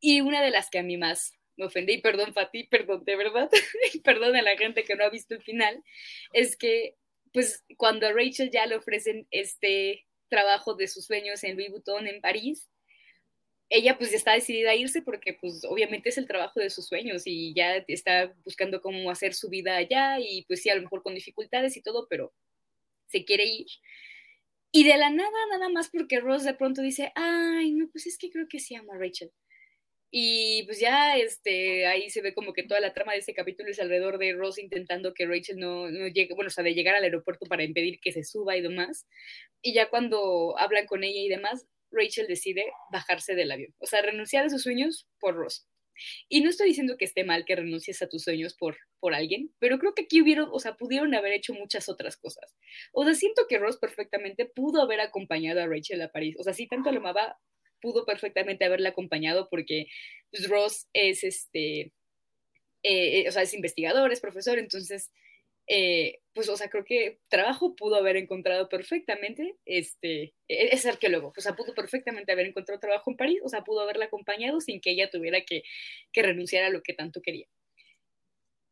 Y 0.00 0.22
una 0.22 0.42
de 0.42 0.50
las 0.50 0.70
que 0.70 0.78
a 0.78 0.82
mí 0.82 0.96
más 0.96 1.34
me 1.56 1.66
ofende, 1.66 1.92
y 1.92 2.00
perdón 2.00 2.32
Fati, 2.34 2.64
perdón 2.64 3.04
de 3.04 3.16
verdad, 3.16 3.50
perdón 4.04 4.36
a 4.36 4.42
la 4.42 4.56
gente 4.56 4.84
que 4.84 4.96
no 4.96 5.04
ha 5.04 5.10
visto 5.10 5.34
el 5.34 5.42
final, 5.42 5.84
es 6.32 6.56
que 6.56 6.96
pues 7.32 7.64
cuando 7.76 8.06
a 8.06 8.12
Rachel 8.12 8.50
ya 8.50 8.66
le 8.66 8.76
ofrecen 8.76 9.26
este 9.30 10.06
trabajo 10.28 10.74
de 10.74 10.88
sus 10.88 11.04
sueños 11.04 11.44
en 11.44 11.56
Louis 11.56 11.70
Vuitton 11.70 12.06
en 12.06 12.22
París, 12.22 12.68
ella 13.68 13.98
pues 13.98 14.10
ya 14.10 14.16
está 14.16 14.32
decidida 14.32 14.70
a 14.70 14.74
irse 14.74 15.02
porque 15.02 15.34
pues 15.34 15.62
obviamente 15.68 16.08
es 16.08 16.16
el 16.16 16.26
trabajo 16.26 16.60
de 16.60 16.70
sus 16.70 16.86
sueños 16.86 17.22
y 17.26 17.52
ya 17.54 17.76
está 17.88 18.32
buscando 18.44 18.80
cómo 18.80 19.10
hacer 19.10 19.34
su 19.34 19.50
vida 19.50 19.76
allá 19.76 20.18
y 20.20 20.44
pues 20.46 20.62
sí, 20.62 20.70
a 20.70 20.74
lo 20.74 20.82
mejor 20.82 21.02
con 21.02 21.14
dificultades 21.14 21.76
y 21.76 21.82
todo, 21.82 22.06
pero 22.08 22.32
se 23.08 23.24
quiere 23.24 23.44
ir. 23.44 23.66
Y 24.72 24.84
de 24.84 24.96
la 24.96 25.10
nada, 25.10 25.30
nada 25.50 25.68
más 25.70 25.90
porque 25.90 26.20
Ross 26.20 26.44
de 26.44 26.54
pronto 26.54 26.82
dice, 26.82 27.12
ay, 27.14 27.72
no, 27.72 27.88
pues 27.90 28.06
es 28.06 28.18
que 28.18 28.30
creo 28.30 28.46
que 28.48 28.58
sí 28.58 28.74
amo 28.74 28.92
a 28.92 28.98
Rachel. 28.98 29.32
Y 30.10 30.64
pues 30.64 30.80
ya 30.80 31.16
este, 31.16 31.86
ahí 31.86 32.10
se 32.10 32.22
ve 32.22 32.32
como 32.34 32.52
que 32.52 32.62
toda 32.62 32.80
la 32.80 32.94
trama 32.94 33.12
de 33.12 33.18
ese 33.18 33.34
capítulo 33.34 33.70
es 33.70 33.80
alrededor 33.80 34.18
de 34.18 34.32
Ross 34.34 34.58
intentando 34.58 35.12
que 35.14 35.26
Rachel 35.26 35.58
no, 35.58 35.90
no 35.90 36.06
llegue, 36.08 36.34
bueno, 36.34 36.48
o 36.48 36.50
sea, 36.50 36.64
de 36.64 36.74
llegar 36.74 36.94
al 36.94 37.04
aeropuerto 37.04 37.46
para 37.46 37.64
impedir 37.64 37.98
que 38.00 38.12
se 38.12 38.24
suba 38.24 38.56
y 38.56 38.62
demás. 38.62 39.06
Y 39.62 39.74
ya 39.74 39.90
cuando 39.90 40.58
hablan 40.58 40.86
con 40.86 41.04
ella 41.04 41.20
y 41.20 41.28
demás, 41.28 41.66
Rachel 41.90 42.26
decide 42.28 42.64
bajarse 42.90 43.34
del 43.34 43.52
avión, 43.52 43.74
o 43.78 43.86
sea, 43.86 44.02
renunciar 44.02 44.44
a 44.46 44.48
sus 44.50 44.62
sueños 44.62 45.08
por 45.20 45.34
Ross. 45.34 45.66
Y 46.28 46.40
no 46.40 46.50
estoy 46.50 46.68
diciendo 46.68 46.96
que 46.98 47.04
esté 47.04 47.24
mal 47.24 47.44
que 47.44 47.56
renuncies 47.56 48.02
a 48.02 48.08
tus 48.08 48.22
sueños 48.22 48.54
por, 48.54 48.76
por 49.00 49.14
alguien, 49.14 49.52
pero 49.58 49.78
creo 49.78 49.94
que 49.94 50.02
aquí 50.02 50.20
hubieron, 50.20 50.48
o 50.52 50.58
sea, 50.58 50.76
pudieron 50.76 51.14
haber 51.14 51.32
hecho 51.32 51.54
muchas 51.54 51.88
otras 51.88 52.16
cosas. 52.16 52.54
O 52.92 53.04
sea, 53.04 53.14
siento 53.14 53.42
que 53.48 53.58
Ross 53.58 53.78
perfectamente 53.78 54.46
pudo 54.46 54.82
haber 54.82 55.00
acompañado 55.00 55.60
a 55.60 55.66
Rachel 55.66 56.02
a 56.02 56.10
París. 56.10 56.36
O 56.38 56.42
sea, 56.42 56.52
si 56.52 56.66
tanto 56.66 56.92
lo 56.92 56.98
amaba, 56.98 57.38
pudo 57.80 58.04
perfectamente 58.04 58.64
haberla 58.64 58.90
acompañado 58.90 59.48
porque 59.50 59.86
pues, 60.30 60.48
Ross 60.48 60.88
es 60.92 61.24
este, 61.24 61.92
eh, 62.82 63.20
eh, 63.22 63.28
o 63.28 63.32
sea, 63.32 63.42
es 63.42 63.54
investigador, 63.54 64.12
es 64.12 64.20
profesor, 64.20 64.58
entonces 64.58 65.10
eh, 65.68 66.20
pues, 66.32 66.48
o 66.48 66.56
sea, 66.56 66.68
creo 66.68 66.84
que 66.84 67.18
trabajo 67.28 67.74
pudo 67.76 67.96
haber 67.96 68.16
encontrado 68.16 68.68
perfectamente, 68.68 69.56
este, 69.64 70.34
e-, 70.48 70.68
es 70.72 70.86
arqueólogo, 70.86 71.32
o 71.36 71.40
sea, 71.40 71.56
pudo 71.56 71.74
perfectamente 71.74 72.32
haber 72.32 72.46
encontrado 72.46 72.80
trabajo 72.80 73.10
en 73.10 73.16
París, 73.16 73.40
o 73.44 73.48
sea, 73.48 73.64
pudo 73.64 73.80
haberla 73.80 74.06
acompañado 74.06 74.60
sin 74.60 74.80
que 74.80 74.90
ella 74.90 75.10
tuviera 75.10 75.40
que, 75.42 75.62
que 76.12 76.22
renunciar 76.22 76.64
a 76.64 76.70
lo 76.70 76.82
que 76.82 76.94
tanto 76.94 77.22
quería. 77.22 77.46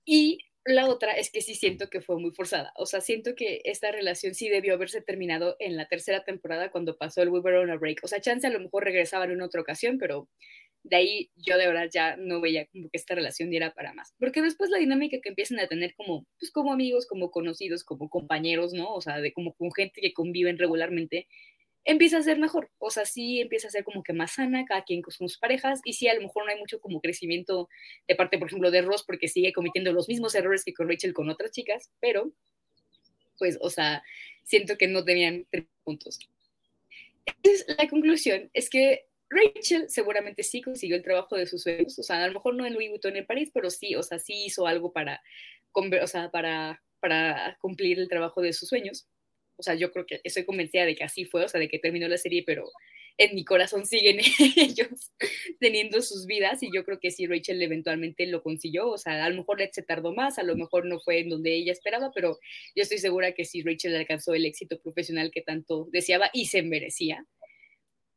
Y 0.05 0.39
la 0.65 0.89
otra 0.89 1.13
es 1.13 1.31
que 1.31 1.43
sí 1.43 1.55
siento 1.55 1.91
que 1.91 2.01
fue 2.01 2.19
muy 2.19 2.31
forzada. 2.31 2.73
O 2.77 2.87
sea, 2.87 3.01
siento 3.01 3.35
que 3.35 3.61
esta 3.65 3.91
relación 3.93 4.35
sí 4.35 4.49
debió 4.49 4.75
haberse 4.75 5.03
terminado 5.03 5.57
en 5.59 5.77
la 5.77 5.89
tercera 5.89 6.25
temporada 6.25 6.71
cuando 6.71 6.97
pasó 6.97 7.23
el 7.23 7.29
We 7.29 7.41
Were 7.41 7.59
on 7.59 7.71
a 7.71 7.77
Break. 7.77 8.01
O 8.03 8.09
sea, 8.09 8.21
chance 8.21 8.47
a 8.47 8.51
lo 8.51 8.61
mejor 8.61 8.85
regresaban 8.85 9.31
en 9.31 9.43
otra 9.43 9.61
ocasión, 9.61 9.99
pero 9.99 10.29
de 10.85 10.97
ahí 10.97 11.31
yo 11.37 11.57
de 11.57 11.67
verdad 11.67 11.89
ya 11.93 12.17
no 12.17 12.41
veía 12.41 12.67
como 12.67 12.91
que 12.91 12.99
esta 12.99 13.15
relación 13.15 13.51
diera 13.51 13.73
para 13.75 13.95
más. 13.95 14.15
Porque 14.19 14.43
después 14.43 14.71
la 14.71 14.79
dinámica 14.79 15.19
que 15.21 15.31
empiezan 15.31 15.59
a 15.59 15.67
tener 15.67 15.95
como, 15.95 16.27
pues 16.39 16.53
como 16.53 16.73
amigos, 16.73 17.07
como 17.07 17.31
conocidos, 17.31 17.85
como 17.85 18.09
compañeros, 18.11 18.75
¿no? 18.75 18.93
O 18.93 19.01
sea, 19.01 19.21
de 19.21 19.33
como 19.33 19.55
con 19.55 19.73
gente 19.73 20.01
que 20.03 20.13
conviven 20.13 20.59
regularmente, 20.59 21.27
empieza 21.85 22.19
a 22.19 22.23
ser 22.23 22.39
mejor. 22.39 22.71
O 22.79 22.91
sea, 22.91 23.07
sí 23.07 23.41
empieza 23.41 23.69
a 23.69 23.71
ser 23.71 23.83
como 23.83 24.03
que 24.03 24.13
más 24.13 24.33
sana, 24.33 24.67
cada 24.67 24.85
quien 24.85 25.01
con 25.01 25.13
sus 25.13 25.39
parejas, 25.39 25.81
y 25.85 25.95
sí, 25.95 26.07
a 26.07 26.15
lo 26.15 26.21
mejor 26.21 26.45
no 26.45 26.53
hay 26.53 26.59
mucho 26.59 26.81
como 26.81 27.01
crecimiento 27.01 27.69
de 28.07 28.15
parte, 28.15 28.39
por 28.39 28.49
ejemplo, 28.49 28.71
de 28.71 28.83
Ross, 28.83 29.05
porque 29.07 29.29
sigue 29.29 29.55
cometiendo 29.55 29.93
los 29.93 30.09
mismos 30.09 30.35
errores 30.35 30.65
que 30.65 30.75
con 30.75 30.89
Rachel 30.89 31.15
con 31.15 31.31
otras 31.31 31.51
chicas, 31.51 31.91
pero, 32.01 32.31
pues, 33.39 33.57
o 33.61 33.71
sea, 33.71 34.03
siento 34.45 34.77
que 34.77 34.89
no 34.89 35.03
tenían 35.03 35.47
tres 35.51 35.65
puntos. 35.83 36.19
la 37.79 37.89
conclusión 37.89 38.51
es 38.53 38.69
que 38.69 39.07
Rachel 39.35 39.89
seguramente 39.89 40.43
sí 40.43 40.63
consiguió 40.63 40.97
el 40.97 41.03
trabajo 41.03 41.37
de 41.37 41.47
sus 41.47 41.63
sueños, 41.63 41.99
o 41.99 42.03
sea, 42.03 42.23
a 42.23 42.27
lo 42.29 42.35
mejor 42.35 42.55
no 42.55 42.67
en 42.67 42.75
Louis 42.75 42.91
Vuitton 42.91 43.17
en 43.17 43.27
París, 43.27 43.51
pero 43.53 43.71
sí, 43.71 43.95
o 43.97 44.03
sea, 44.03 44.19
sí 44.19 44.45
hizo 44.47 44.67
algo 44.67 44.93
para, 44.93 45.23
o 45.73 46.07
sea, 46.07 46.31
para, 46.31 46.83
para 47.01 47.57
cumplir 47.61 47.99
el 47.99 48.09
trabajo 48.09 48.41
de 48.41 48.53
sus 48.53 48.69
sueños. 48.69 49.07
O 49.57 49.63
sea, 49.63 49.75
yo 49.75 49.93
creo 49.93 50.07
que 50.07 50.21
estoy 50.25 50.45
convencida 50.45 50.85
de 50.85 50.97
que 50.97 51.05
así 51.05 51.25
fue, 51.25 51.45
o 51.45 51.49
sea, 51.49 51.61
de 51.61 51.69
que 51.69 51.79
terminó 51.79 52.09
la 52.09 52.19
serie, 52.19 52.43
pero 52.45 52.65
en 53.19 53.35
mi 53.35 53.45
corazón 53.45 53.87
siguen 53.87 54.19
ellos 54.57 55.13
teniendo 55.61 56.03
sus 56.03 56.27
vidas 56.27 56.63
y 56.63 56.71
yo 56.75 56.85
creo 56.85 56.99
que 56.99 57.11
sí 57.11 57.27
Rachel 57.27 57.63
eventualmente 57.63 58.27
lo 58.27 58.43
consiguió, 58.43 58.89
o 58.89 58.99
sea, 58.99 59.25
a 59.25 59.31
lo 59.31 59.37
mejor 59.37 59.59
se 59.73 59.83
tardó 59.83 60.13
más, 60.13 60.39
a 60.39 60.43
lo 60.43 60.57
mejor 60.57 60.87
no 60.87 60.99
fue 61.01 61.21
en 61.21 61.29
donde 61.29 61.55
ella 61.55 61.73
esperaba, 61.73 62.11
pero 62.15 62.39
yo 62.75 62.83
estoy 62.83 62.99
segura 62.99 63.33
que 63.33 63.45
sí 63.45 63.63
Rachel 63.63 63.95
alcanzó 63.95 64.35
el 64.35 64.47
éxito 64.47 64.81
profesional 64.81 65.31
que 65.31 65.43
tanto 65.43 65.89
deseaba 65.93 66.31
y 66.33 66.47
se 66.47 66.63
merecía. 66.63 67.27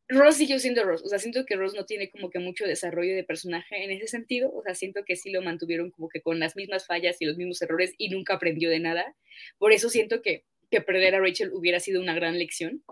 Ross 0.09 0.37
siguió 0.37 0.57
siendo 0.59 0.83
Ross, 0.83 1.03
o 1.03 1.07
sea, 1.09 1.19
siento 1.19 1.45
que 1.45 1.55
Ross 1.57 1.73
no 1.73 1.85
tiene 1.85 2.09
como 2.09 2.29
que 2.29 2.39
mucho 2.39 2.65
desarrollo 2.65 3.13
de 3.13 3.25
personaje 3.25 3.83
en 3.83 3.91
ese 3.91 4.07
sentido, 4.07 4.53
o 4.53 4.63
sea, 4.63 4.73
siento 4.73 5.03
que 5.03 5.17
sí 5.17 5.31
lo 5.31 5.41
mantuvieron 5.41 5.91
como 5.91 6.07
que 6.07 6.21
con 6.21 6.39
las 6.39 6.55
mismas 6.55 6.85
fallas 6.85 7.17
y 7.19 7.25
los 7.25 7.35
mismos 7.35 7.61
errores 7.61 7.93
y 7.97 8.09
nunca 8.09 8.35
aprendió 8.35 8.69
de 8.69 8.79
nada, 8.79 9.15
por 9.57 9.73
eso 9.73 9.89
siento 9.89 10.21
que, 10.21 10.45
que 10.71 10.81
perder 10.81 11.15
a 11.15 11.19
Rachel 11.19 11.51
hubiera 11.53 11.79
sido 11.81 12.01
una 12.01 12.15
gran 12.15 12.37
lección. 12.39 12.83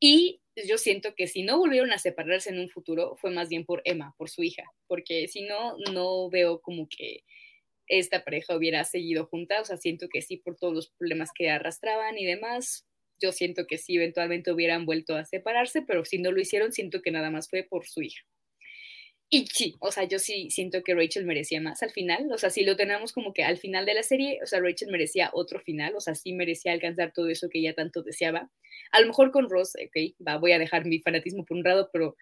Y 0.00 0.40
yo 0.66 0.78
siento 0.78 1.14
que 1.14 1.26
si 1.26 1.42
no 1.42 1.58
volvieron 1.58 1.92
a 1.92 1.98
separarse 1.98 2.50
en 2.50 2.60
un 2.60 2.68
futuro, 2.68 3.16
fue 3.16 3.30
más 3.30 3.48
bien 3.48 3.64
por 3.64 3.82
Emma, 3.84 4.14
por 4.16 4.30
su 4.30 4.42
hija, 4.42 4.64
porque 4.86 5.28
si 5.28 5.42
no, 5.42 5.76
no 5.92 6.30
veo 6.30 6.60
como 6.60 6.88
que 6.88 7.24
esta 7.86 8.24
pareja 8.24 8.56
hubiera 8.56 8.84
seguido 8.84 9.26
junta, 9.26 9.60
o 9.60 9.64
sea, 9.64 9.76
siento 9.76 10.08
que 10.08 10.22
sí 10.22 10.36
por 10.36 10.56
todos 10.56 10.74
los 10.74 10.90
problemas 10.90 11.30
que 11.34 11.50
arrastraban 11.50 12.18
y 12.18 12.24
demás, 12.24 12.87
yo 13.20 13.32
siento 13.32 13.66
que 13.66 13.78
sí 13.78 13.96
eventualmente 13.96 14.52
hubieran 14.52 14.86
vuelto 14.86 15.16
a 15.16 15.24
separarse, 15.24 15.82
pero 15.82 16.04
si 16.04 16.18
no 16.18 16.32
lo 16.32 16.40
hicieron, 16.40 16.72
siento 16.72 17.02
que 17.02 17.10
nada 17.10 17.30
más 17.30 17.48
fue 17.48 17.62
por 17.62 17.86
su 17.86 18.02
hija. 18.02 18.22
Y 19.30 19.46
sí, 19.46 19.76
o 19.80 19.92
sea, 19.92 20.04
yo 20.04 20.18
sí 20.18 20.48
siento 20.50 20.82
que 20.82 20.94
Rachel 20.94 21.26
merecía 21.26 21.60
más 21.60 21.82
al 21.82 21.90
final, 21.90 22.32
o 22.32 22.38
sea, 22.38 22.48
si 22.48 22.64
lo 22.64 22.76
tenemos 22.76 23.12
como 23.12 23.34
que 23.34 23.44
al 23.44 23.58
final 23.58 23.84
de 23.84 23.92
la 23.92 24.02
serie, 24.02 24.40
o 24.42 24.46
sea, 24.46 24.60
Rachel 24.60 24.90
merecía 24.90 25.28
otro 25.34 25.60
final, 25.60 25.94
o 25.96 26.00
sea, 26.00 26.14
sí 26.14 26.32
merecía 26.32 26.72
alcanzar 26.72 27.12
todo 27.12 27.28
eso 27.28 27.50
que 27.50 27.58
ella 27.58 27.74
tanto 27.74 28.02
deseaba. 28.02 28.50
A 28.90 29.00
lo 29.00 29.06
mejor 29.08 29.30
con 29.30 29.50
Ross, 29.50 29.74
ok, 29.76 30.14
va, 30.26 30.38
voy 30.38 30.52
a 30.52 30.58
dejar 30.58 30.86
mi 30.86 31.00
fanatismo 31.00 31.44
por 31.44 31.58
un 31.58 31.62
lado, 31.62 31.90
pero, 31.92 32.16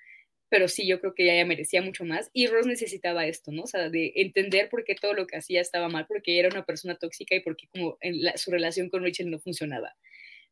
pero 0.49 0.67
sí, 0.67 0.87
yo 0.89 1.01
creo 1.01 1.15
que 1.15 1.33
ella 1.33 1.47
merecía 1.47 1.81
mucho 1.81 2.05
más. 2.05 2.29
Y 2.33 2.49
Ross 2.49 2.67
necesitaba 2.67 3.27
esto, 3.27 3.53
¿no? 3.53 3.63
O 3.63 3.67
sea, 3.69 3.89
de 3.89 4.13
entender 4.17 4.69
por 4.69 4.83
qué 4.85 4.97
todo 4.97 5.15
lo 5.15 5.29
que 5.29 5.37
hacía 5.37 5.61
estaba 5.61 5.89
mal, 5.89 6.07
porque 6.09 6.41
era 6.41 6.49
una 6.49 6.65
persona 6.65 6.97
tóxica 6.97 7.37
y 7.37 7.41
porque 7.41 7.69
como 7.69 7.99
en 8.01 8.17
su 8.37 8.51
relación 8.51 8.89
con 8.89 9.05
Rachel 9.05 9.31
no 9.31 9.39
funcionaba. 9.39 9.95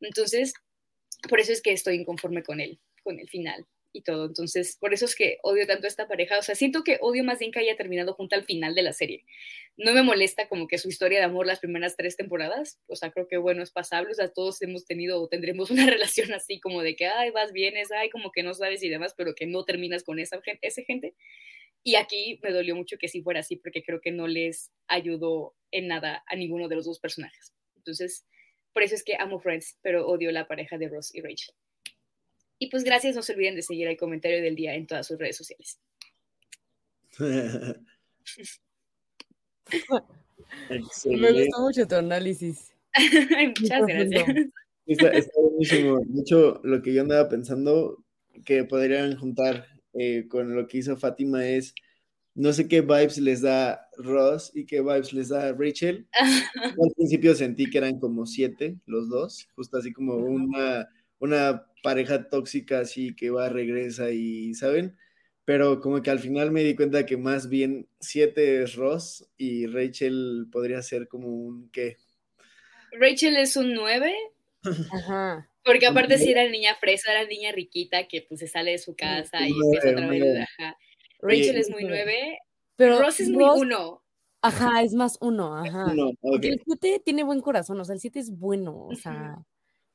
Entonces, 0.04 0.54
por 1.28 1.40
eso 1.40 1.52
es 1.52 1.62
que 1.62 1.72
estoy 1.72 1.96
inconforme 1.96 2.42
con 2.42 2.60
él, 2.60 2.78
con 3.02 3.18
el 3.18 3.28
final 3.28 3.66
y 3.94 4.02
todo. 4.02 4.26
Entonces, 4.26 4.76
por 4.80 4.92
eso 4.92 5.04
es 5.04 5.14
que 5.14 5.38
odio 5.42 5.66
tanto 5.66 5.86
esta 5.86 6.08
pareja. 6.08 6.38
O 6.38 6.42
sea, 6.42 6.54
siento 6.54 6.82
que 6.82 6.98
odio 7.00 7.24
más 7.24 7.38
bien 7.38 7.52
que 7.52 7.60
haya 7.60 7.76
terminado 7.76 8.12
junto 8.12 8.34
al 8.34 8.44
final 8.44 8.74
de 8.74 8.82
la 8.82 8.92
serie. 8.92 9.24
No 9.76 9.92
me 9.92 10.02
molesta 10.02 10.48
como 10.48 10.66
que 10.66 10.78
su 10.78 10.88
historia 10.88 11.20
de 11.20 11.24
amor 11.24 11.46
las 11.46 11.60
primeras 11.60 11.96
tres 11.96 12.16
temporadas. 12.16 12.80
O 12.88 12.96
sea, 12.96 13.12
creo 13.12 13.28
que 13.28 13.36
bueno, 13.36 13.62
es 13.62 13.70
pasable. 13.70 14.10
O 14.10 14.14
sea, 14.14 14.28
todos 14.28 14.60
hemos 14.62 14.84
tenido 14.84 15.22
o 15.22 15.28
tendremos 15.28 15.70
una 15.70 15.86
relación 15.86 16.32
así 16.34 16.60
como 16.60 16.82
de 16.82 16.96
que, 16.96 17.06
ay, 17.06 17.30
vas, 17.30 17.52
vienes, 17.52 17.90
ay, 17.92 18.10
como 18.10 18.32
que 18.32 18.42
no 18.42 18.52
sabes 18.52 18.82
y 18.82 18.88
demás, 18.88 19.14
pero 19.16 19.34
que 19.34 19.46
no 19.46 19.64
terminas 19.64 20.02
con 20.02 20.18
esa 20.18 20.40
ese 20.60 20.84
gente. 20.84 21.14
Y 21.84 21.94
aquí 21.96 22.40
me 22.42 22.50
dolió 22.50 22.74
mucho 22.74 22.96
que 22.98 23.08
sí 23.08 23.22
fuera 23.22 23.40
así 23.40 23.56
porque 23.56 23.82
creo 23.82 24.00
que 24.00 24.10
no 24.10 24.26
les 24.26 24.72
ayudó 24.88 25.54
en 25.70 25.86
nada 25.86 26.24
a 26.26 26.34
ninguno 26.34 26.66
de 26.68 26.76
los 26.76 26.86
dos 26.86 26.98
personajes. 26.98 27.54
Entonces, 27.76 28.26
por 28.74 28.82
eso 28.82 28.94
es 28.94 29.02
que 29.02 29.16
amo 29.18 29.40
Friends, 29.40 29.78
pero 29.80 30.06
odio 30.06 30.30
la 30.32 30.46
pareja 30.46 30.76
de 30.76 30.88
Ross 30.88 31.14
y 31.14 31.22
Rachel. 31.22 31.54
Y 32.58 32.68
pues 32.68 32.84
gracias, 32.84 33.16
no 33.16 33.22
se 33.22 33.32
olviden 33.32 33.54
de 33.54 33.62
seguir 33.62 33.88
el 33.88 33.96
comentario 33.96 34.42
del 34.42 34.54
día 34.54 34.74
en 34.74 34.86
todas 34.86 35.06
sus 35.06 35.18
redes 35.18 35.36
sociales. 35.36 35.78
Me 41.06 41.32
gustó 41.32 41.60
mucho 41.60 41.86
tu 41.86 41.94
análisis. 41.94 42.74
Muchas 43.60 43.86
gracias. 43.86 44.28
Está, 44.86 45.10
buenísimo. 45.36 46.00
De 46.04 46.20
hecho, 46.20 46.60
lo 46.62 46.82
que 46.82 46.92
yo 46.92 47.02
andaba 47.02 47.28
pensando 47.28 48.04
que 48.44 48.64
podrían 48.64 49.16
juntar 49.16 49.66
eh, 49.94 50.26
con 50.28 50.54
lo 50.54 50.66
que 50.66 50.78
hizo 50.78 50.96
Fátima 50.96 51.46
es 51.46 51.74
no 52.34 52.52
sé 52.52 52.66
qué 52.66 52.80
vibes 52.80 53.18
les 53.18 53.42
da 53.42 53.88
Ross 53.96 54.50
y 54.54 54.66
qué 54.66 54.80
vibes 54.80 55.12
les 55.12 55.28
da 55.28 55.52
Rachel. 55.52 56.06
Al 56.82 56.92
principio 56.96 57.34
sentí 57.34 57.70
que 57.70 57.78
eran 57.78 57.98
como 58.00 58.26
siete 58.26 58.76
los 58.86 59.08
dos, 59.08 59.48
justo 59.54 59.78
así 59.78 59.92
como 59.92 60.16
una, 60.16 60.88
una 61.20 61.66
pareja 61.82 62.28
tóxica 62.28 62.80
así 62.80 63.14
que 63.14 63.30
va, 63.30 63.48
regresa 63.48 64.10
y, 64.10 64.54
¿saben? 64.54 64.96
Pero 65.44 65.80
como 65.80 66.02
que 66.02 66.10
al 66.10 66.18
final 66.18 66.50
me 66.50 66.64
di 66.64 66.74
cuenta 66.74 67.06
que 67.06 67.16
más 67.16 67.48
bien 67.48 67.86
siete 68.00 68.62
es 68.62 68.74
Ross 68.74 69.28
y 69.36 69.66
Rachel 69.66 70.46
podría 70.50 70.82
ser 70.82 71.06
como 71.06 71.28
un 71.28 71.70
¿qué? 71.70 71.98
Rachel 72.98 73.36
es 73.36 73.56
un 73.56 73.74
nueve. 73.74 74.12
Ajá. 74.64 75.48
Porque 75.62 75.86
aparte 75.86 76.18
si 76.18 76.30
era 76.30 76.48
niña 76.48 76.74
fresa, 76.74 77.12
era 77.12 77.26
niña 77.26 77.52
riquita 77.52 78.08
que 78.08 78.22
pues 78.22 78.40
se 78.40 78.48
sale 78.48 78.72
de 78.72 78.78
su 78.78 78.96
casa 78.96 79.46
y 79.46 79.52
empieza 79.52 79.90
otra 79.90 80.08
vez. 80.08 80.46
Rachel 81.24 81.56
es 81.56 81.70
muy 81.70 81.84
nueve, 81.84 82.38
pero 82.76 83.00
Ross 83.00 83.20
es 83.20 83.30
muy 83.30 83.44
uno. 83.44 84.02
Ajá, 84.42 84.82
es 84.82 84.92
más 84.92 85.16
uno, 85.20 85.56
ajá. 85.56 85.92
El 86.42 86.60
siete 86.66 87.00
tiene 87.02 87.24
buen 87.24 87.40
corazón, 87.40 87.80
o 87.80 87.84
sea, 87.84 87.94
el 87.94 88.00
siete 88.00 88.20
es 88.20 88.30
bueno, 88.30 88.86
o 88.86 88.94
sea. 88.94 89.42